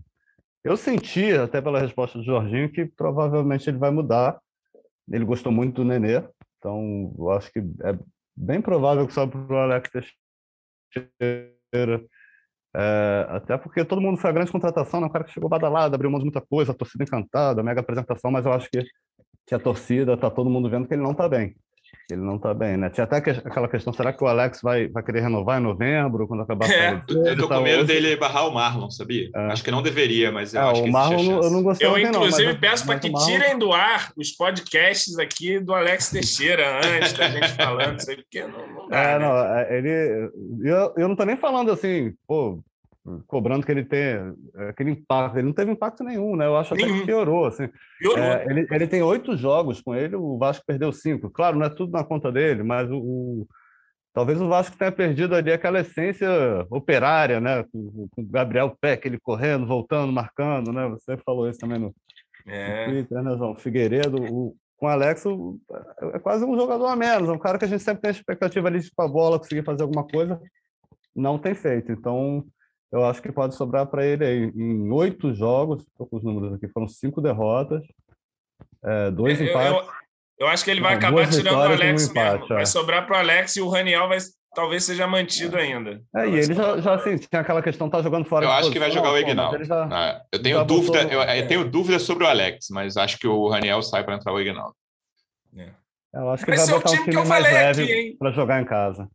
eu 0.62 0.76
senti, 0.76 1.32
até 1.32 1.62
pela 1.62 1.80
resposta 1.80 2.18
do 2.18 2.24
Jorginho, 2.24 2.70
que 2.70 2.84
provavelmente 2.84 3.68
ele 3.68 3.78
vai 3.78 3.90
mudar. 3.90 4.38
Ele 5.10 5.24
gostou 5.24 5.52
muito 5.52 5.76
do 5.76 5.84
Nenê, 5.84 6.22
então 6.64 7.14
eu 7.18 7.30
acho 7.30 7.52
que 7.52 7.58
é 7.58 7.98
bem 8.34 8.62
provável 8.62 9.06
que 9.06 9.12
sobe 9.12 9.32
para 9.32 9.54
o 9.54 9.58
Alex 9.58 9.90
Teixeira. 10.90 12.06
É, 12.76 13.26
até 13.28 13.58
porque 13.58 13.84
todo 13.84 14.00
mundo 14.00 14.16
foi 14.18 14.30
a 14.30 14.32
grande 14.32 14.50
contratação, 14.50 14.98
né? 15.00 15.06
um 15.06 15.10
cara 15.10 15.24
que 15.24 15.30
chegou 15.30 15.48
badalado, 15.48 15.94
abriu 15.94 16.10
mão 16.10 16.18
de 16.18 16.24
muita 16.24 16.40
coisa, 16.40 16.72
a 16.72 16.74
torcida 16.74 17.04
encantada, 17.04 17.62
mega 17.62 17.80
apresentação, 17.80 18.30
mas 18.30 18.46
eu 18.46 18.52
acho 18.52 18.68
que, 18.70 18.82
que 19.46 19.54
a 19.54 19.58
torcida, 19.58 20.16
tá 20.16 20.30
todo 20.30 20.50
mundo 20.50 20.70
vendo 20.70 20.88
que 20.88 20.94
ele 20.94 21.02
não 21.02 21.12
está 21.12 21.28
bem. 21.28 21.54
Ele 22.10 22.20
não 22.20 22.36
está 22.36 22.52
bem, 22.52 22.76
né? 22.76 22.90
Tinha 22.90 23.04
até 23.04 23.16
aquela 23.16 23.68
questão: 23.68 23.92
será 23.92 24.12
que 24.12 24.22
o 24.22 24.26
Alex 24.26 24.60
vai, 24.62 24.88
vai 24.88 25.02
querer 25.02 25.22
renovar 25.22 25.60
em 25.60 25.62
novembro, 25.62 26.26
quando 26.26 26.42
acabar 26.42 26.70
é, 26.70 26.88
a 26.88 27.04
Eu 27.08 27.36
tô 27.36 27.48
com 27.48 27.60
medo 27.60 27.78
hoje? 27.78 27.86
dele 27.86 28.16
barrar 28.16 28.48
o 28.48 28.54
Marlon, 28.54 28.90
sabia? 28.90 29.30
É. 29.34 29.52
Acho 29.52 29.64
que 29.64 29.70
não 29.70 29.82
deveria, 29.82 30.30
mas 30.30 30.54
eu 30.54 30.60
é, 30.60 30.70
acho 30.70 30.82
que 30.82 30.88
o 30.88 30.92
Marlon 30.92 31.42
eu 31.42 31.50
não 31.50 31.62
gostei. 31.62 31.86
Eu, 31.86 31.98
inclusive, 31.98 32.52
não, 32.52 32.60
peço 32.60 32.86
para 32.86 32.98
que 32.98 33.10
Marlon... 33.10 33.26
tirem 33.26 33.58
do 33.58 33.72
ar 33.72 34.12
os 34.16 34.32
podcasts 34.32 35.18
aqui 35.18 35.58
do 35.58 35.74
Alex 35.74 36.10
Teixeira 36.10 36.80
antes 36.84 37.12
da 37.12 37.28
gente 37.28 37.48
falando 37.52 37.98
isso 37.98 38.10
aí, 38.10 38.16
porque 38.16 38.42
não, 38.42 38.66
não 38.66 38.88
dá. 38.88 38.98
É, 38.98 39.18
né? 39.18 39.26
não, 39.26 39.38
é, 39.38 39.78
ele. 39.78 40.30
Eu, 40.62 40.94
eu 40.96 41.08
não 41.08 41.16
tô 41.16 41.24
nem 41.24 41.36
falando 41.36 41.70
assim, 41.70 42.12
pô, 42.26 42.62
cobrando 43.26 43.64
que 43.64 43.72
ele 43.72 43.84
tenha 43.84 44.34
aquele 44.68 44.90
impacto. 44.90 45.36
Ele 45.36 45.46
não 45.46 45.52
teve 45.52 45.70
impacto 45.70 46.02
nenhum, 46.02 46.36
né? 46.36 46.46
Eu 46.46 46.56
acho 46.56 46.74
nenhum. 46.74 46.88
até 46.88 47.00
que 47.00 47.06
piorou. 47.06 47.46
Assim. 47.46 47.68
Piorou. 47.98 48.24
É, 48.24 48.46
ele, 48.48 48.66
ele 48.70 48.86
tem 48.86 49.02
oito 49.02 49.36
jogos 49.36 49.80
com 49.80 49.94
ele, 49.94 50.16
o 50.16 50.38
Vasco 50.38 50.64
perdeu 50.66 50.92
cinco. 50.92 51.30
Claro, 51.30 51.58
não 51.58 51.66
é 51.66 51.70
tudo 51.70 51.92
na 51.92 52.02
conta 52.02 52.32
dele, 52.32 52.62
mas 52.62 52.90
o, 52.90 52.96
o 52.96 53.48
talvez 54.12 54.40
o 54.40 54.48
Vasco 54.48 54.76
tenha 54.76 54.92
perdido 54.92 55.34
ali 55.34 55.52
aquela 55.52 55.80
essência 55.80 56.28
operária, 56.70 57.40
né? 57.40 57.64
Com, 57.64 58.08
com 58.10 58.22
o 58.22 58.26
Gabriel 58.26 58.74
Peck, 58.80 59.06
ele 59.06 59.18
correndo, 59.20 59.66
voltando, 59.66 60.12
marcando, 60.12 60.72
né? 60.72 60.88
Você 60.88 61.16
falou 61.18 61.48
isso 61.48 61.60
também 61.60 61.78
no, 61.78 61.94
é. 62.46 62.86
no 62.86 62.92
Twitter, 62.92 63.22
né, 63.22 63.36
João? 63.36 63.54
Figueiredo, 63.54 64.16
o, 64.32 64.56
com 64.78 64.86
o 64.86 64.88
Alex, 64.88 65.24
é 66.14 66.18
quase 66.18 66.44
um 66.44 66.56
jogador 66.56 66.86
a 66.86 66.96
menos, 66.96 67.28
é 67.28 67.32
um 67.32 67.38
cara 67.38 67.58
que 67.58 67.64
a 67.64 67.68
gente 67.68 67.82
sempre 67.82 68.02
tem 68.02 68.08
a 68.08 68.12
expectativa 68.12 68.66
ali 68.66 68.80
de 68.80 68.86
ir 68.86 68.92
para 68.96 69.04
a 69.04 69.08
bola, 69.08 69.38
conseguir 69.38 69.62
fazer 69.62 69.82
alguma 69.82 70.06
coisa, 70.06 70.40
não 71.14 71.38
tem 71.38 71.54
feito. 71.54 71.92
Então, 71.92 72.44
eu 72.92 73.04
acho 73.04 73.20
que 73.20 73.32
pode 73.32 73.54
sobrar 73.54 73.86
para 73.86 74.04
ele 74.04 74.24
aí. 74.24 74.52
Em 74.54 74.90
oito 74.90 75.34
jogos, 75.34 75.82
estou 75.82 76.06
com 76.06 76.16
os 76.16 76.22
números 76.22 76.54
aqui, 76.54 76.68
foram 76.68 76.88
cinco 76.88 77.20
derrotas, 77.20 77.82
é, 78.84 79.10
dois 79.10 79.40
eu, 79.40 79.46
empates. 79.46 79.72
Eu, 79.72 80.46
eu, 80.46 80.46
acho 80.48 80.64
que 80.64 80.70
ele 80.70 80.80
vai 80.80 80.92
não, 80.92 80.98
acabar 80.98 81.28
tirando 81.28 81.56
o 81.56 81.62
Alex 81.62 82.08
um 82.08 82.10
empate, 82.10 82.40
mesmo. 82.40 82.54
É. 82.54 82.56
Vai 82.56 82.66
sobrar 82.66 83.06
para 83.06 83.16
o 83.16 83.18
Alex 83.18 83.56
e 83.56 83.60
o 83.60 83.68
Raniel 83.68 84.08
vai 84.08 84.18
talvez 84.54 84.84
seja 84.84 85.06
mantido 85.06 85.56
ainda. 85.56 86.00
É, 86.14 86.28
e 86.28 86.36
ele 86.36 86.54
já, 86.54 86.80
já 86.80 86.94
assim, 86.94 87.16
tinha 87.16 87.40
aquela 87.40 87.60
questão, 87.60 87.90
tá 87.90 88.00
jogando 88.00 88.24
fora 88.24 88.46
Eu 88.46 88.52
acho 88.52 88.70
que 88.70 88.78
vai 88.78 88.90
jogar 88.90 89.12
o 89.12 89.18
Ignaldo. 89.18 89.64
Já, 89.64 89.88
ah, 89.90 90.22
eu 90.32 90.40
tenho 90.40 90.64
dúvida, 90.64 91.02
botou... 91.02 91.22
eu, 91.22 91.22
eu, 91.22 91.48
tenho 91.48 91.68
dúvida 91.68 91.98
sobre 91.98 92.24
o 92.24 92.28
Alex, 92.28 92.68
mas 92.70 92.96
acho 92.96 93.18
que 93.18 93.26
o 93.26 93.48
Raniel 93.48 93.82
sai 93.82 94.04
para 94.04 94.14
entrar 94.14 94.32
o 94.32 94.40
Ignaldo. 94.40 94.74
É. 95.56 95.70
Eu 96.14 96.30
acho 96.30 96.44
que 96.44 96.54
vai 96.54 96.66
botar 96.66 96.90
um 96.92 97.04
time 97.04 97.24
mais 97.24 97.42
leve 97.42 98.16
para 98.16 98.30
jogar 98.30 98.62
em 98.62 98.64
casa. 98.64 99.08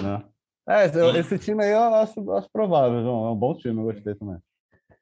Né? 0.00 0.22
É, 0.70 1.18
esse 1.18 1.38
time 1.38 1.64
aí 1.64 1.72
eu 1.72 1.94
acho, 1.94 2.32
acho 2.32 2.48
provável, 2.52 3.02
João. 3.02 3.26
É 3.26 3.30
um 3.30 3.36
bom 3.36 3.54
time, 3.56 3.80
eu 3.80 3.92
gostei 3.92 4.14
também. 4.14 4.36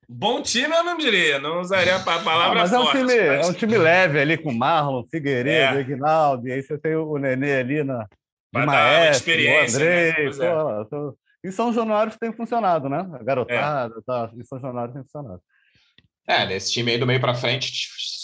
Bom 0.08 0.40
time 0.40 0.74
eu 0.74 0.82
não 0.82 0.96
diria, 0.96 1.38
não 1.38 1.60
usaria 1.60 1.96
a 1.96 2.00
palavra 2.00 2.60
ah, 2.60 2.62
mas 2.62 2.72
é 2.72 2.78
um 2.78 2.90
time, 2.90 3.02
mas... 3.02 3.46
é 3.46 3.50
um 3.50 3.52
time 3.52 3.76
leve 3.76 4.18
ali 4.18 4.38
com 4.38 4.50
Marlon, 4.50 5.04
Figueiredo, 5.10 5.80
é. 5.80 6.48
E 6.48 6.52
aí 6.52 6.62
você 6.62 6.78
tem 6.78 6.96
o 6.96 7.18
Nenê 7.18 7.58
ali 7.58 7.84
na 7.84 8.08
de 8.50 8.64
Maestro, 8.64 9.30
o 9.30 9.36
André, 9.36 10.12
né? 10.12 10.30
pô, 10.30 10.84
tô... 10.86 11.18
E 11.44 11.52
São 11.52 11.74
Januário 11.74 12.12
tem 12.18 12.32
funcionado, 12.32 12.88
né? 12.88 13.06
A 13.12 13.22
garotada, 13.22 13.94
é. 13.98 14.02
tá, 14.06 14.30
e 14.34 14.44
São 14.46 14.58
Januário 14.58 14.94
tem 14.94 15.02
funcionado. 15.02 15.42
É, 16.26 16.46
nesse 16.46 16.72
time 16.72 16.92
aí 16.92 16.98
do 16.98 17.06
meio 17.06 17.20
para 17.20 17.34
frente, 17.34 17.70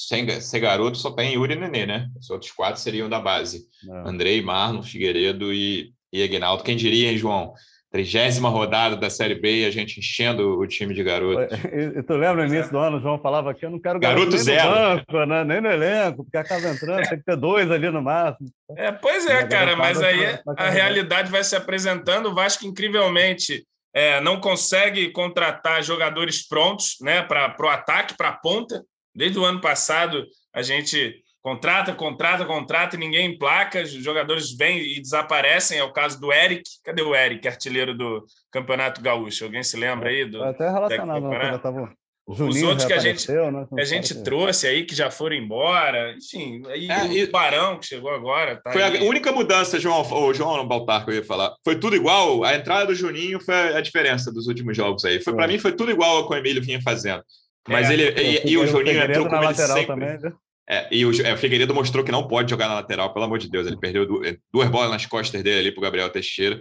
sem 0.08 0.28
ser 0.40 0.60
garoto, 0.60 0.96
só 0.96 1.10
tem 1.10 1.34
Yuri 1.34 1.52
e 1.52 1.56
Nenê, 1.56 1.84
né? 1.84 2.08
Os 2.18 2.30
outros 2.30 2.50
quatro 2.50 2.80
seriam 2.80 3.10
da 3.10 3.20
base. 3.20 3.66
É. 3.86 4.08
Andrei, 4.08 4.40
Marlon, 4.40 4.82
Figueiredo 4.82 5.52
e 5.52 5.92
e 6.14 6.22
Aguinaldo. 6.22 6.62
Quem 6.62 6.76
diria, 6.76 7.10
hein, 7.10 7.18
João? 7.18 7.52
trigésima 7.94 8.48
rodada 8.48 8.96
da 8.96 9.08
Série 9.08 9.36
B 9.36 9.60
e 9.60 9.66
a 9.66 9.70
gente 9.70 10.00
enchendo 10.00 10.58
o 10.58 10.66
time 10.66 10.92
de 10.92 11.04
garotos. 11.04 11.56
E, 11.96 12.02
tu 12.02 12.14
lembra 12.14 12.44
no 12.44 12.52
início 12.52 12.72
do 12.72 12.78
ano, 12.78 12.96
o 12.96 13.00
João 13.00 13.20
falava 13.20 13.54
que 13.54 13.64
eu 13.64 13.70
não 13.70 13.78
quero 13.78 14.00
garoto, 14.00 14.32
garoto 14.32 14.34
nem 14.34 14.44
zero. 14.44 14.68
no 14.68 14.74
banco, 14.74 15.26
né? 15.26 15.44
nem 15.44 15.60
no 15.60 15.70
elenco, 15.70 16.24
porque 16.24 16.36
acaba 16.36 16.68
entrando, 16.70 17.08
tem 17.08 17.18
que 17.18 17.24
ter 17.24 17.36
dois 17.36 17.70
ali 17.70 17.88
no 17.90 18.02
máximo. 18.02 18.48
É, 18.76 18.90
pois 18.90 19.24
é, 19.26 19.46
cara, 19.46 19.76
mas 19.76 20.02
aí 20.02 20.40
a 20.56 20.70
realidade 20.70 21.30
vai 21.30 21.44
se 21.44 21.54
apresentando. 21.54 22.30
O 22.30 22.34
Vasco, 22.34 22.66
incrivelmente, 22.66 23.64
é, 23.94 24.20
não 24.20 24.40
consegue 24.40 25.12
contratar 25.12 25.80
jogadores 25.84 26.44
prontos 26.48 26.96
né, 27.00 27.22
para 27.22 27.54
o 27.60 27.68
ataque, 27.68 28.16
para 28.16 28.30
a 28.30 28.36
ponta. 28.36 28.82
Desde 29.14 29.38
o 29.38 29.44
ano 29.44 29.60
passado, 29.60 30.26
a 30.52 30.62
gente 30.62 31.14
contrata, 31.44 31.94
contrata, 31.94 32.44
contrata 32.46 32.96
e 32.96 32.98
ninguém 32.98 33.34
emplaca. 33.34 33.82
Os 33.82 33.90
jogadores 33.90 34.56
vêm 34.56 34.78
e 34.78 35.00
desaparecem. 35.00 35.78
É 35.78 35.84
o 35.84 35.92
caso 35.92 36.18
do 36.18 36.32
Eric. 36.32 36.62
Cadê 36.82 37.02
o 37.02 37.14
Eric, 37.14 37.46
artilheiro 37.46 37.94
do 37.94 38.24
Campeonato 38.50 39.02
Gaúcho? 39.02 39.44
Alguém 39.44 39.62
se 39.62 39.76
lembra 39.76 40.08
aí? 40.08 40.24
Do, 40.24 40.42
Até 40.42 40.70
relacionado, 40.70 41.28
né, 41.28 41.58
tava... 41.58 41.92
Juninho 42.26 42.48
Os 42.48 42.62
outros 42.62 42.84
que 42.86 42.92
a 42.94 42.98
gente, 42.98 43.30
né? 43.30 43.66
que 43.68 43.80
a 43.82 43.84
gente 43.84 44.22
trouxe 44.22 44.66
aí, 44.66 44.86
que 44.86 44.94
já 44.94 45.10
foram 45.10 45.36
embora, 45.36 46.16
enfim, 46.16 46.62
aí 46.68 46.88
é, 46.88 47.02
o 47.02 47.12
e... 47.12 47.26
Barão, 47.26 47.78
que 47.78 47.84
chegou 47.84 48.10
agora. 48.10 48.56
Tá 48.64 48.72
foi 48.72 48.82
aí. 48.82 48.96
a 48.96 49.02
única 49.02 49.30
mudança, 49.30 49.78
João, 49.78 50.00
o 50.00 50.32
João 50.32 50.66
Baltar, 50.66 51.04
que 51.04 51.10
eu 51.10 51.16
ia 51.16 51.22
falar. 51.22 51.54
Foi 51.62 51.78
tudo 51.78 51.94
igual. 51.94 52.42
A 52.42 52.54
entrada 52.54 52.86
do 52.86 52.94
Juninho 52.94 53.38
foi 53.40 53.76
a 53.76 53.80
diferença 53.82 54.32
dos 54.32 54.46
últimos 54.46 54.74
jogos 54.74 55.04
aí. 55.04 55.20
Foi, 55.20 55.34
Para 55.34 55.46
mim, 55.46 55.58
foi 55.58 55.72
tudo 55.72 55.90
igual 55.90 56.16
ao 56.16 56.26
que 56.26 56.34
o 56.34 56.38
Emílio 56.38 56.62
vinha 56.62 56.80
fazendo. 56.80 57.22
Mas 57.68 57.90
é, 57.90 57.92
ele. 57.92 58.14
E, 58.18 58.52
e 58.52 58.56
o 58.56 58.66
Juninho 58.66 59.02
entrou 59.02 59.28
como 59.28 59.44
ele 59.44 59.54
sempre. 59.54 59.86
Também, 59.86 60.18
né? 60.18 60.32
É, 60.68 60.88
e 60.90 61.04
o, 61.04 61.22
é, 61.22 61.34
o 61.34 61.36
Figueiredo 61.36 61.74
mostrou 61.74 62.04
que 62.04 62.12
não 62.12 62.26
pode 62.26 62.50
jogar 62.50 62.68
na 62.68 62.74
lateral, 62.74 63.12
pelo 63.12 63.26
amor 63.26 63.38
de 63.38 63.50
Deus. 63.50 63.66
Ele 63.66 63.76
perdeu 63.76 64.06
duas, 64.06 64.36
duas 64.52 64.68
bolas 64.68 64.90
nas 64.90 65.06
costas 65.06 65.42
dele 65.42 65.60
ali 65.60 65.72
pro 65.72 65.82
Gabriel 65.82 66.10
Teixeira, 66.10 66.60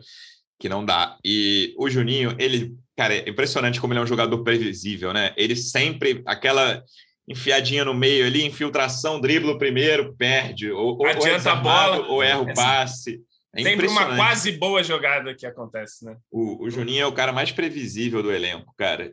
que 0.59 0.67
não 0.67 0.83
dá. 0.83 1.17
E 1.23 1.73
o 1.77 1.89
Juninho, 1.89 2.35
ele 2.37 2.75
Cara, 2.95 3.15
é 3.15 3.29
impressionante 3.29 3.81
como 3.81 3.93
ele 3.93 3.99
é 3.99 4.03
um 4.03 4.07
jogador 4.07 4.43
previsível, 4.43 5.11
né? 5.13 5.33
Ele 5.35 5.55
sempre, 5.55 6.21
aquela 6.27 6.83
enfiadinha 7.27 7.83
no 7.83 7.93
meio 7.93 8.25
ali, 8.25 8.45
infiltração, 8.45 9.19
dribla 9.19 9.53
o 9.53 9.57
primeiro, 9.57 10.15
perde. 10.15 10.71
Ou, 10.71 11.03
Adianta 11.05 11.49
ou 11.49 11.55
a 11.55 11.59
bola. 11.59 12.07
Ou 12.07 12.23
erra 12.23 12.41
o 12.41 12.53
passe. 12.53 13.19
É 13.55 13.63
sempre 13.63 13.87
uma 13.87 14.15
quase 14.15 14.51
boa 14.53 14.83
jogada 14.83 15.33
que 15.33 15.45
acontece, 15.45 16.05
né? 16.05 16.15
O, 16.31 16.65
o 16.65 16.69
Juninho 16.69 17.01
é 17.01 17.05
o 17.05 17.13
cara 17.13 17.31
mais 17.31 17.51
previsível 17.51 18.21
do 18.21 18.31
elenco, 18.31 18.73
cara. 18.77 19.11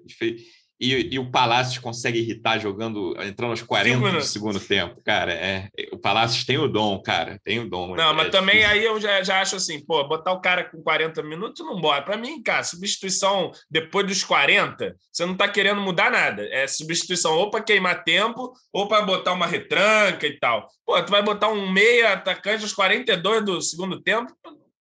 E, 0.81 1.14
e, 1.14 1.19
o 1.19 1.31
Palácio 1.31 1.83
consegue 1.83 2.19
irritar 2.19 2.59
jogando, 2.59 3.14
entrando 3.23 3.51
aos 3.51 3.62
40 3.62 4.12
do 4.12 4.23
segundo 4.23 4.59
tempo. 4.59 4.99
Cara, 5.05 5.31
é, 5.31 5.69
o 5.93 5.99
Palácio 5.99 6.47
tem 6.47 6.57
o 6.57 6.66
dom, 6.66 7.03
cara. 7.03 7.38
Tem 7.45 7.59
o 7.59 7.69
dom. 7.69 7.95
Não, 7.95 8.11
é, 8.11 8.12
mas 8.14 8.31
também 8.31 8.61
difícil. 8.61 8.73
aí 8.73 8.85
eu 8.87 8.99
já, 8.99 9.23
já 9.23 9.43
acho 9.43 9.57
assim, 9.57 9.85
pô, 9.85 10.03
botar 10.09 10.33
o 10.33 10.40
cara 10.40 10.64
com 10.64 10.83
40 10.83 11.23
minutos 11.23 11.64
não 11.66 11.79
bora. 11.79 12.01
Para 12.01 12.16
mim, 12.16 12.43
cara, 12.43 12.64
substituição 12.64 13.53
depois 13.71 14.07
dos 14.07 14.25
40, 14.25 14.97
você 15.12 15.27
não 15.27 15.37
tá 15.37 15.47
querendo 15.47 15.83
mudar 15.83 16.11
nada. 16.11 16.49
É 16.51 16.66
substituição 16.66 17.37
ou 17.37 17.51
para 17.51 17.62
queimar 17.62 18.03
tempo, 18.03 18.51
ou 18.73 18.88
para 18.88 19.05
botar 19.05 19.35
uma 19.35 19.47
retranca 19.47 20.27
e 20.27 20.38
tal. 20.38 20.66
Pô, 20.87 21.03
tu 21.03 21.11
vai 21.11 21.23
botar 21.23 21.49
um 21.49 21.71
meia 21.71 22.14
atacante 22.14 22.62
aos 22.62 22.73
42 22.73 23.45
do 23.45 23.61
segundo 23.61 24.01
tempo, 24.01 24.33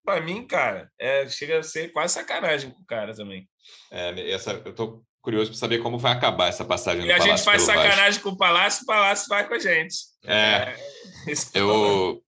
para 0.06 0.22
mim, 0.22 0.48
cara, 0.48 0.90
é, 0.98 1.28
chega 1.28 1.60
a 1.60 1.64
ser 1.64 1.92
quase 1.92 2.14
sacanagem 2.14 2.72
com 2.72 2.82
o 2.82 2.86
cara 2.86 3.14
também. 3.14 3.48
É, 3.92 4.32
essa, 4.32 4.54
eu 4.66 4.74
tô 4.74 5.04
curioso 5.22 5.52
para 5.52 5.60
saber 5.60 5.80
como 5.80 5.98
vai 5.98 6.14
acabar 6.14 6.48
essa 6.48 6.66
passagem. 6.66 7.06
E 7.06 7.12
a 7.12 7.20
gente 7.20 7.44
faz 7.44 7.64
sacanagem 7.64 8.06
Vasco. 8.06 8.24
com 8.24 8.30
o 8.30 8.38
Palácio, 8.38 8.84
o 8.84 8.86
Palácio 8.86 9.28
vai 9.28 9.48
com 9.48 9.54
a 9.54 9.60
gente. 9.60 9.96
É, 10.26 10.36
é 10.36 10.76
eu 11.54 12.22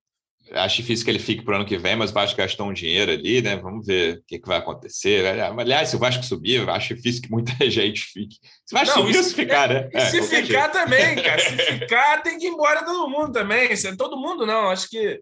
acho 0.53 0.77
difícil 0.77 1.05
que 1.05 1.11
ele 1.11 1.19
fique 1.19 1.43
para 1.43 1.53
o 1.53 1.55
ano 1.55 1.65
que 1.65 1.77
vem, 1.77 1.95
mas 1.95 2.11
o 2.11 2.13
Vasco 2.13 2.37
gastou 2.37 2.67
um 2.67 2.73
dinheiro 2.73 3.11
ali, 3.11 3.41
né? 3.41 3.55
Vamos 3.55 3.85
ver 3.85 4.17
o 4.17 4.23
que, 4.27 4.39
que 4.39 4.47
vai 4.47 4.57
acontecer. 4.57 5.25
Aliás, 5.25 5.89
se 5.89 5.95
o 5.95 5.99
Vasco 5.99 6.23
subir, 6.23 6.67
acho 6.69 6.95
difícil 6.95 7.21
que 7.21 7.31
muita 7.31 7.53
gente 7.69 8.01
fique. 8.01 8.35
Se 8.65 8.75
o 8.75 8.77
Vasco 8.77 8.99
Não, 8.99 9.07
subir, 9.07 9.23
se 9.23 9.33
ficar, 9.33 9.69
né? 9.69 9.89
E 9.93 9.97
é, 9.97 10.05
se 10.05 10.21
ficar 10.23 10.43
jeito. 10.43 10.71
também, 10.71 11.15
cara. 11.15 11.39
Se 11.39 11.55
ficar, 11.79 12.21
tem 12.21 12.37
que 12.37 12.47
ir 12.47 12.49
embora 12.49 12.83
todo 12.83 13.09
mundo 13.09 13.31
também. 13.31 13.69
Todo 13.97 14.17
mundo 14.17 14.45
não, 14.45 14.69
acho 14.69 14.89
que 14.89 15.21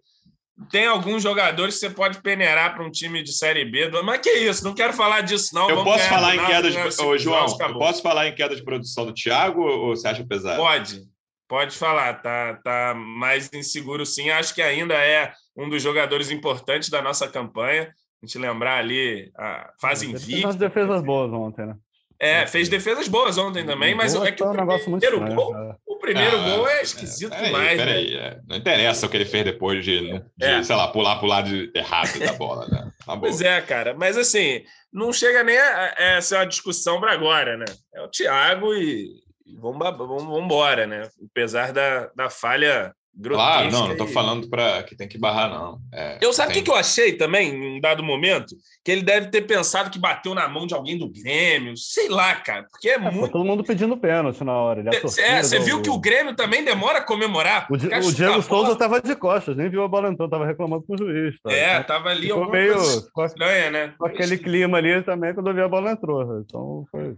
tem 0.69 0.85
alguns 0.85 1.23
jogadores 1.23 1.75
que 1.75 1.79
você 1.79 1.89
pode 1.89 2.21
peneirar 2.21 2.73
para 2.73 2.83
um 2.83 2.91
time 2.91 3.23
de 3.23 3.31
Série 3.31 3.63
B. 3.63 3.89
Mas 4.03 4.19
que 4.19 4.29
isso, 4.29 4.63
não 4.63 4.73
quero 4.73 4.93
falar 4.93 5.21
disso, 5.21 5.53
não. 5.53 5.69
Eu 5.69 5.77
Vamos 5.77 5.93
posso 5.93 6.09
falar 6.09 6.35
em 6.35 6.45
queda 6.45 6.69
de. 6.69 7.01
Ô, 7.01 7.17
João, 7.17 7.45
eu 7.59 7.77
posso 7.77 8.01
falar 8.01 8.27
em 8.27 8.35
queda 8.35 8.55
de 8.55 8.63
produção 8.63 9.05
do 9.05 9.13
Thiago 9.13 9.61
ou 9.61 9.95
você 9.95 10.07
acha 10.07 10.25
pesado? 10.25 10.57
Pode, 10.57 11.03
pode 11.47 11.77
falar. 11.77 12.15
Tá, 12.15 12.59
tá 12.63 12.93
mais 12.93 13.49
inseguro, 13.53 14.05
sim. 14.05 14.29
Acho 14.29 14.53
que 14.53 14.61
ainda 14.61 14.95
é 14.95 15.31
um 15.55 15.69
dos 15.69 15.81
jogadores 15.81 16.29
importantes 16.29 16.89
da 16.89 17.01
nossa 17.01 17.27
campanha. 17.27 17.93
A 18.21 18.25
gente 18.25 18.37
lembrar 18.37 18.79
ali 18.79 19.31
a 19.37 19.71
fase 19.79 20.11
invicta. 20.11 20.49
As 20.49 20.55
defesas 20.55 21.01
boas 21.01 21.31
ontem, 21.31 21.65
né? 21.65 21.75
É, 22.21 22.45
fez 22.45 22.67
defesas 22.67 23.07
boas 23.07 23.37
ontem 23.37 23.65
também, 23.65 23.95
mas 23.95 24.13
é 24.13 24.31
que 24.33 24.43
o 24.43 24.51
primeiro, 24.51 25.33
gol, 25.33 25.55
é. 25.55 25.75
Primeiro 25.99 26.37
ah, 26.37 26.49
gol 26.49 26.67
é 26.67 26.81
esquisito 26.81 27.33
é, 27.33 27.43
demais. 27.43 27.77
Peraí, 27.77 28.15
né? 28.15 28.27
é. 28.27 28.39
Não 28.47 28.57
interessa 28.57 29.05
o 29.05 29.09
que 29.09 29.17
ele 29.17 29.25
fez 29.25 29.43
depois 29.43 29.83
de, 29.83 30.19
de 30.37 30.45
é. 30.45 30.63
sei 30.63 30.75
lá, 30.75 30.87
pular 30.87 31.17
para 31.17 31.25
o 31.25 31.29
lado 31.29 31.71
errado 31.75 32.19
da 32.19 32.33
bola, 32.33 32.67
né? 32.67 32.91
Tá 33.05 33.17
pois 33.17 33.41
é, 33.41 33.61
cara. 33.61 33.93
Mas 33.93 34.17
assim, 34.17 34.63
não 34.91 35.13
chega 35.13 35.43
nem 35.43 35.57
a, 35.57 36.17
a 36.17 36.21
ser 36.21 36.35
uma 36.35 36.45
discussão 36.45 36.99
para 36.99 37.11
agora, 37.11 37.57
né? 37.57 37.65
É 37.93 38.01
o 38.01 38.07
Thiago 38.07 38.73
e, 38.73 39.09
e 39.45 39.55
vamos 39.57 40.43
embora, 40.43 40.87
né? 40.87 41.09
Apesar 41.31 41.71
da, 41.71 42.07
da 42.15 42.29
falha 42.29 42.93
Claro, 43.21 43.71
não, 43.71 43.85
não 43.85 43.91
estou 43.91 44.07
falando 44.07 44.49
para 44.49 44.83
que 44.83 44.95
tem 44.95 45.07
que 45.07 45.17
barrar, 45.17 45.49
não. 45.49 45.79
É, 45.93 46.17
eu 46.21 46.31
sabe 46.31 46.51
o 46.51 46.53
tem... 46.53 46.63
que, 46.63 46.71
eu 46.71 46.75
achei 46.75 47.13
também, 47.13 47.53
em 47.53 47.77
um 47.77 47.81
dado 47.81 48.01
momento? 48.01 48.55
Que 48.83 48.91
ele 48.91 49.01
deve 49.01 49.27
ter 49.27 49.41
pensado 49.41 49.89
que 49.89 49.99
bateu 49.99 50.33
na 50.33 50.47
mão 50.47 50.65
de 50.65 50.73
alguém 50.73 50.97
do 50.97 51.09
Grêmio, 51.11 51.75
sei 51.75 52.07
lá, 52.07 52.35
cara, 52.35 52.65
porque 52.71 52.89
é, 52.89 52.93
é 52.93 52.97
muito. 52.97 53.31
todo 53.31 53.43
mundo 53.43 53.63
pedindo 53.63 53.97
pênalti 53.97 54.43
na 54.43 54.53
hora. 54.53 54.79
Ele 54.79 54.89
é, 54.95 55.43
você 55.43 55.59
viu 55.59 55.81
que 55.81 55.89
o 55.89 55.99
Grêmio 55.99 56.35
também 56.35 56.63
demora 56.63 56.99
a 56.99 57.03
comemorar. 57.03 57.67
O, 57.69 57.73
o 57.73 58.13
Diego 58.13 58.41
Souza 58.41 58.71
estava 58.71 59.01
de 59.01 59.15
costas, 59.15 59.57
nem 59.57 59.69
viu 59.69 59.83
a 59.83 59.87
bola 59.87 60.09
entrando, 60.09 60.29
estava 60.29 60.45
reclamando 60.45 60.83
com 60.83 60.93
o 60.93 60.97
juiz. 60.97 61.35
Tá? 61.41 61.51
É, 61.51 61.81
estava 61.81 62.09
ali 62.09 62.27
Ficou 62.27 62.49
meio 62.49 62.77
estranha, 63.25 63.71
né? 63.71 63.93
Com 63.97 64.05
aquele 64.05 64.37
clima 64.37 64.77
ali 64.77 65.03
também 65.03 65.33
quando 65.33 65.49
eu 65.49 65.53
vi 65.53 65.61
a 65.61 65.67
bola 65.67 65.91
entrou. 65.91 66.39
Então 66.39 66.85
foi. 66.89 67.15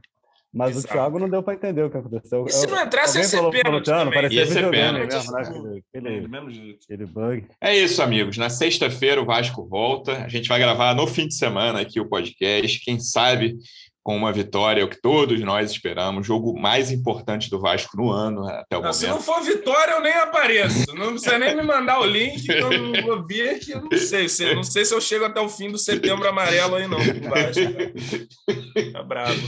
Mas 0.54 0.76
Exato. 0.76 0.88
o 0.88 0.98
Thiago 0.98 1.20
não 1.20 1.30
deu 1.30 1.42
para 1.42 1.54
entender 1.54 1.84
o 1.84 1.90
que 1.90 1.98
aconteceu. 1.98 2.46
E 2.46 2.52
se 2.52 2.68
não 2.68 2.84
entrasse, 2.84 3.18
ia 3.18 3.24
ser 3.24 3.50
pênalti 3.50 3.90
Parecia 4.14 4.46
videogame 4.46 5.06
mesmo, 5.06 5.32
né? 5.32 5.82
Aquele 5.94 7.06
bug. 7.06 7.46
É 7.62 7.78
isso, 7.78 8.02
amigos. 8.02 8.38
Na 8.38 8.50
sexta-feira 8.50 9.22
o 9.22 9.26
Vasco 9.26 9.66
volta. 9.66 10.24
A 10.24 10.28
gente 10.28 10.50
vai 10.50 10.60
gravar 10.60 10.94
no 10.94 11.08
fim 11.08 11.28
de 11.28 11.36
semana 11.36 11.80
aqui 11.80 12.02
o 12.02 12.10
podcast. 12.10 12.84
Quem 12.84 13.00
sabe 13.00 13.58
com 14.04 14.18
uma 14.18 14.32
vitória, 14.32 14.84
o 14.84 14.90
que 14.90 15.00
todos 15.00 15.40
nós 15.42 15.72
esperamos, 15.72 16.26
jogo 16.26 16.60
mais 16.60 16.92
importante 16.92 17.50
do 17.50 17.60
Vasco 17.60 17.96
no 17.96 18.10
ano 18.10 18.48
até 18.48 18.76
o 18.76 18.82
não, 18.82 18.90
momento. 18.90 18.94
Se 18.96 19.08
não 19.08 19.22
for 19.22 19.42
vitória, 19.44 19.94
eu 19.94 20.02
nem 20.02 20.14
apareço. 20.14 20.96
Não 20.96 21.12
precisa 21.12 21.38
nem 21.38 21.56
me 21.56 21.62
mandar 21.62 22.00
o 22.00 22.06
link, 22.06 22.42
que 22.42 22.52
eu 22.52 22.72
não 22.72 23.02
vou 23.04 23.26
ver, 23.26 23.60
que 23.60 23.72
eu 23.72 23.82
não 23.82 23.98
sei. 23.98 24.28
Se, 24.28 24.56
não 24.56 24.64
sei 24.64 24.86
se 24.86 24.94
eu 24.94 25.02
chego 25.02 25.26
até 25.26 25.40
o 25.40 25.50
fim 25.50 25.72
do 25.72 25.78
setembro 25.78 26.28
amarelo 26.28 26.76
aí, 26.76 26.88
não, 26.88 26.98
com 26.98 27.30
Vasco. 27.30 28.92
Tá 28.92 29.04
bravo. 29.04 29.40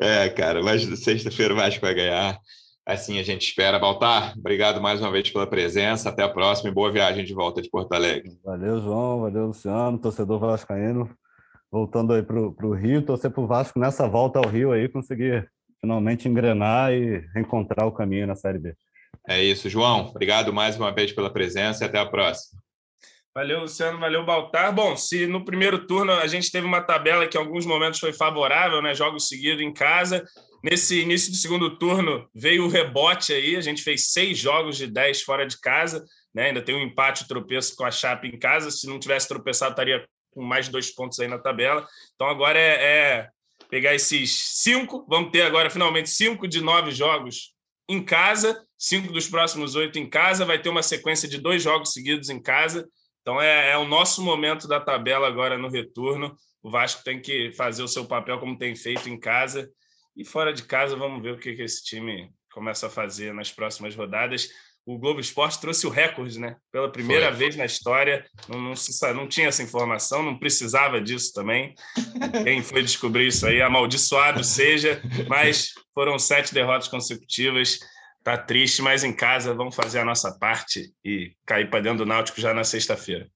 É, 0.00 0.28
cara, 0.30 0.62
mas 0.62 0.82
sexta-feira 1.00 1.52
o 1.52 1.56
Vasco 1.56 1.80
vai 1.80 1.94
ganhar. 1.94 2.38
Assim 2.86 3.18
a 3.18 3.22
gente 3.22 3.46
espera. 3.46 3.78
Baltar, 3.78 4.32
obrigado 4.38 4.80
mais 4.80 4.98
uma 5.00 5.10
vez 5.10 5.28
pela 5.28 5.46
presença. 5.46 6.08
Até 6.08 6.22
a 6.22 6.28
próxima 6.28 6.70
e 6.70 6.72
boa 6.72 6.90
viagem 6.90 7.22
de 7.22 7.34
volta 7.34 7.60
de 7.60 7.68
Porto 7.68 7.92
Alegre. 7.92 8.38
Valeu, 8.42 8.80
João. 8.80 9.20
Valeu, 9.20 9.48
Luciano, 9.48 9.98
torcedor 9.98 10.38
vascaíno 10.38 11.10
voltando 11.70 12.12
aí 12.12 12.22
para 12.22 12.38
o 12.38 12.74
Rio, 12.74 13.02
torcer 13.02 13.30
para 13.30 13.42
o 13.42 13.46
Vasco 13.46 13.78
nessa 13.78 14.08
volta 14.08 14.38
ao 14.38 14.48
Rio 14.48 14.72
aí 14.72 14.88
conseguir 14.88 15.48
finalmente 15.80 16.28
engrenar 16.28 16.92
e 16.92 17.24
encontrar 17.36 17.86
o 17.86 17.92
caminho 17.92 18.26
na 18.26 18.34
Série 18.34 18.58
B. 18.58 18.74
É 19.28 19.42
isso, 19.42 19.68
João. 19.68 20.08
Obrigado 20.08 20.52
mais 20.52 20.76
uma 20.76 20.90
vez 20.90 21.12
pela 21.12 21.32
presença 21.32 21.84
e 21.84 21.86
até 21.86 21.98
a 21.98 22.06
próxima. 22.06 22.60
Valeu, 23.34 23.60
Luciano. 23.60 24.00
Valeu, 24.00 24.24
Baltar. 24.24 24.72
Bom, 24.74 24.96
se 24.96 25.26
no 25.26 25.44
primeiro 25.44 25.86
turno 25.86 26.12
a 26.12 26.26
gente 26.26 26.50
teve 26.50 26.66
uma 26.66 26.80
tabela 26.80 27.26
que 27.28 27.36
em 27.36 27.40
alguns 27.40 27.64
momentos 27.64 28.00
foi 28.00 28.12
favorável, 28.12 28.82
né? 28.82 28.94
Jogos 28.94 29.28
seguidos 29.28 29.62
em 29.62 29.72
casa. 29.72 30.24
Nesse 30.64 31.02
início 31.02 31.30
do 31.30 31.36
segundo 31.36 31.78
turno 31.78 32.28
veio 32.34 32.64
o 32.64 32.68
rebote 32.68 33.32
aí. 33.32 33.54
A 33.54 33.60
gente 33.60 33.82
fez 33.82 34.10
seis 34.10 34.38
jogos 34.38 34.76
de 34.76 34.88
dez 34.88 35.22
fora 35.22 35.46
de 35.46 35.60
casa. 35.60 36.04
Né? 36.34 36.48
Ainda 36.48 36.62
tem 36.62 36.74
um 36.74 36.82
empate, 36.82 37.22
o 37.22 37.28
tropeço 37.28 37.76
com 37.76 37.84
a 37.84 37.90
Chape 37.90 38.26
em 38.26 38.38
casa. 38.38 38.70
Se 38.70 38.88
não 38.88 38.98
tivesse 38.98 39.28
tropeçado, 39.28 39.70
estaria 39.70 40.04
com 40.30 40.42
mais 40.42 40.68
dois 40.68 40.90
pontos 40.90 41.18
aí 41.20 41.28
na 41.28 41.38
tabela. 41.38 41.86
Então 42.14 42.28
agora 42.28 42.58
é, 42.58 42.84
é 42.84 43.28
pegar 43.70 43.94
esses 43.94 44.60
cinco, 44.62 45.04
vamos 45.08 45.30
ter 45.30 45.42
agora 45.42 45.70
finalmente 45.70 46.10
cinco 46.10 46.46
de 46.46 46.60
nove 46.60 46.90
jogos 46.90 47.54
em 47.88 48.02
casa, 48.04 48.62
cinco 48.78 49.12
dos 49.12 49.28
próximos 49.28 49.74
oito 49.74 49.98
em 49.98 50.08
casa, 50.08 50.44
vai 50.44 50.60
ter 50.60 50.68
uma 50.68 50.82
sequência 50.82 51.28
de 51.28 51.38
dois 51.38 51.62
jogos 51.62 51.92
seguidos 51.92 52.28
em 52.28 52.40
casa. 52.40 52.86
Então 53.22 53.40
é, 53.40 53.70
é, 53.72 53.78
o 53.78 53.86
nosso 53.86 54.22
momento 54.22 54.68
da 54.68 54.80
tabela 54.80 55.26
agora 55.26 55.58
no 55.58 55.68
retorno. 55.68 56.36
O 56.62 56.70
Vasco 56.70 57.02
tem 57.04 57.20
que 57.20 57.52
fazer 57.52 57.82
o 57.82 57.88
seu 57.88 58.04
papel 58.04 58.38
como 58.38 58.58
tem 58.58 58.74
feito 58.74 59.08
em 59.08 59.18
casa. 59.18 59.70
E 60.16 60.24
fora 60.24 60.52
de 60.52 60.64
casa, 60.64 60.96
vamos 60.96 61.22
ver 61.22 61.32
o 61.32 61.38
que, 61.38 61.54
que 61.54 61.62
esse 61.62 61.84
time 61.84 62.30
começa 62.52 62.88
a 62.88 62.90
fazer 62.90 63.32
nas 63.32 63.52
próximas 63.52 63.94
rodadas. 63.94 64.48
O 64.88 64.96
Globo 64.98 65.20
Esporte 65.20 65.60
trouxe 65.60 65.86
o 65.86 65.90
recorde, 65.90 66.40
né? 66.40 66.56
Pela 66.72 66.90
primeira 66.90 67.28
Foi. 67.28 67.36
vez 67.36 67.56
na 67.56 67.66
história, 67.66 68.24
não, 68.48 68.58
não, 68.58 68.74
se, 68.74 69.12
não, 69.12 69.28
tinha 69.28 69.48
essa 69.48 69.62
informação, 69.62 70.22
não 70.22 70.38
precisava 70.38 70.98
disso 70.98 71.30
também. 71.34 71.74
Quem 72.42 72.62
foi 72.62 72.82
descobrir 72.82 73.26
isso 73.26 73.46
aí, 73.46 73.60
amaldiçoado 73.60 74.42
seja, 74.42 75.02
mas 75.28 75.74
foram 75.94 76.18
sete 76.18 76.54
derrotas 76.54 76.88
consecutivas. 76.88 77.78
Tá 78.24 78.38
triste, 78.38 78.80
mas 78.80 79.04
em 79.04 79.12
casa 79.12 79.52
vamos 79.52 79.76
fazer 79.76 79.98
a 79.98 80.04
nossa 80.06 80.32
parte 80.38 80.90
e 81.04 81.32
cair 81.44 81.68
para 81.68 81.80
dentro 81.80 81.98
do 81.98 82.06
Náutico 82.06 82.40
já 82.40 82.54
na 82.54 82.64
sexta-feira. 82.64 83.28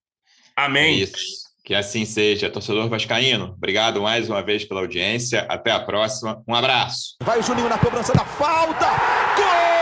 Amém. 0.56 1.00
É 1.00 1.04
isso. 1.04 1.42
Que 1.66 1.74
assim 1.74 2.06
seja. 2.06 2.48
Torcedor 2.48 2.88
Vascaíno, 2.88 3.54
obrigado 3.56 4.00
mais 4.00 4.26
uma 4.28 4.42
vez 4.42 4.64
pela 4.64 4.80
audiência. 4.80 5.42
Até 5.50 5.70
a 5.70 5.80
próxima. 5.80 6.42
Um 6.48 6.54
abraço. 6.54 7.16
Vai 7.22 7.38
o 7.38 7.42
Juninho 7.42 7.68
na 7.68 7.78
cobrança 7.78 8.14
da 8.14 8.24
falta. 8.24 8.86
Gol! 9.36 9.81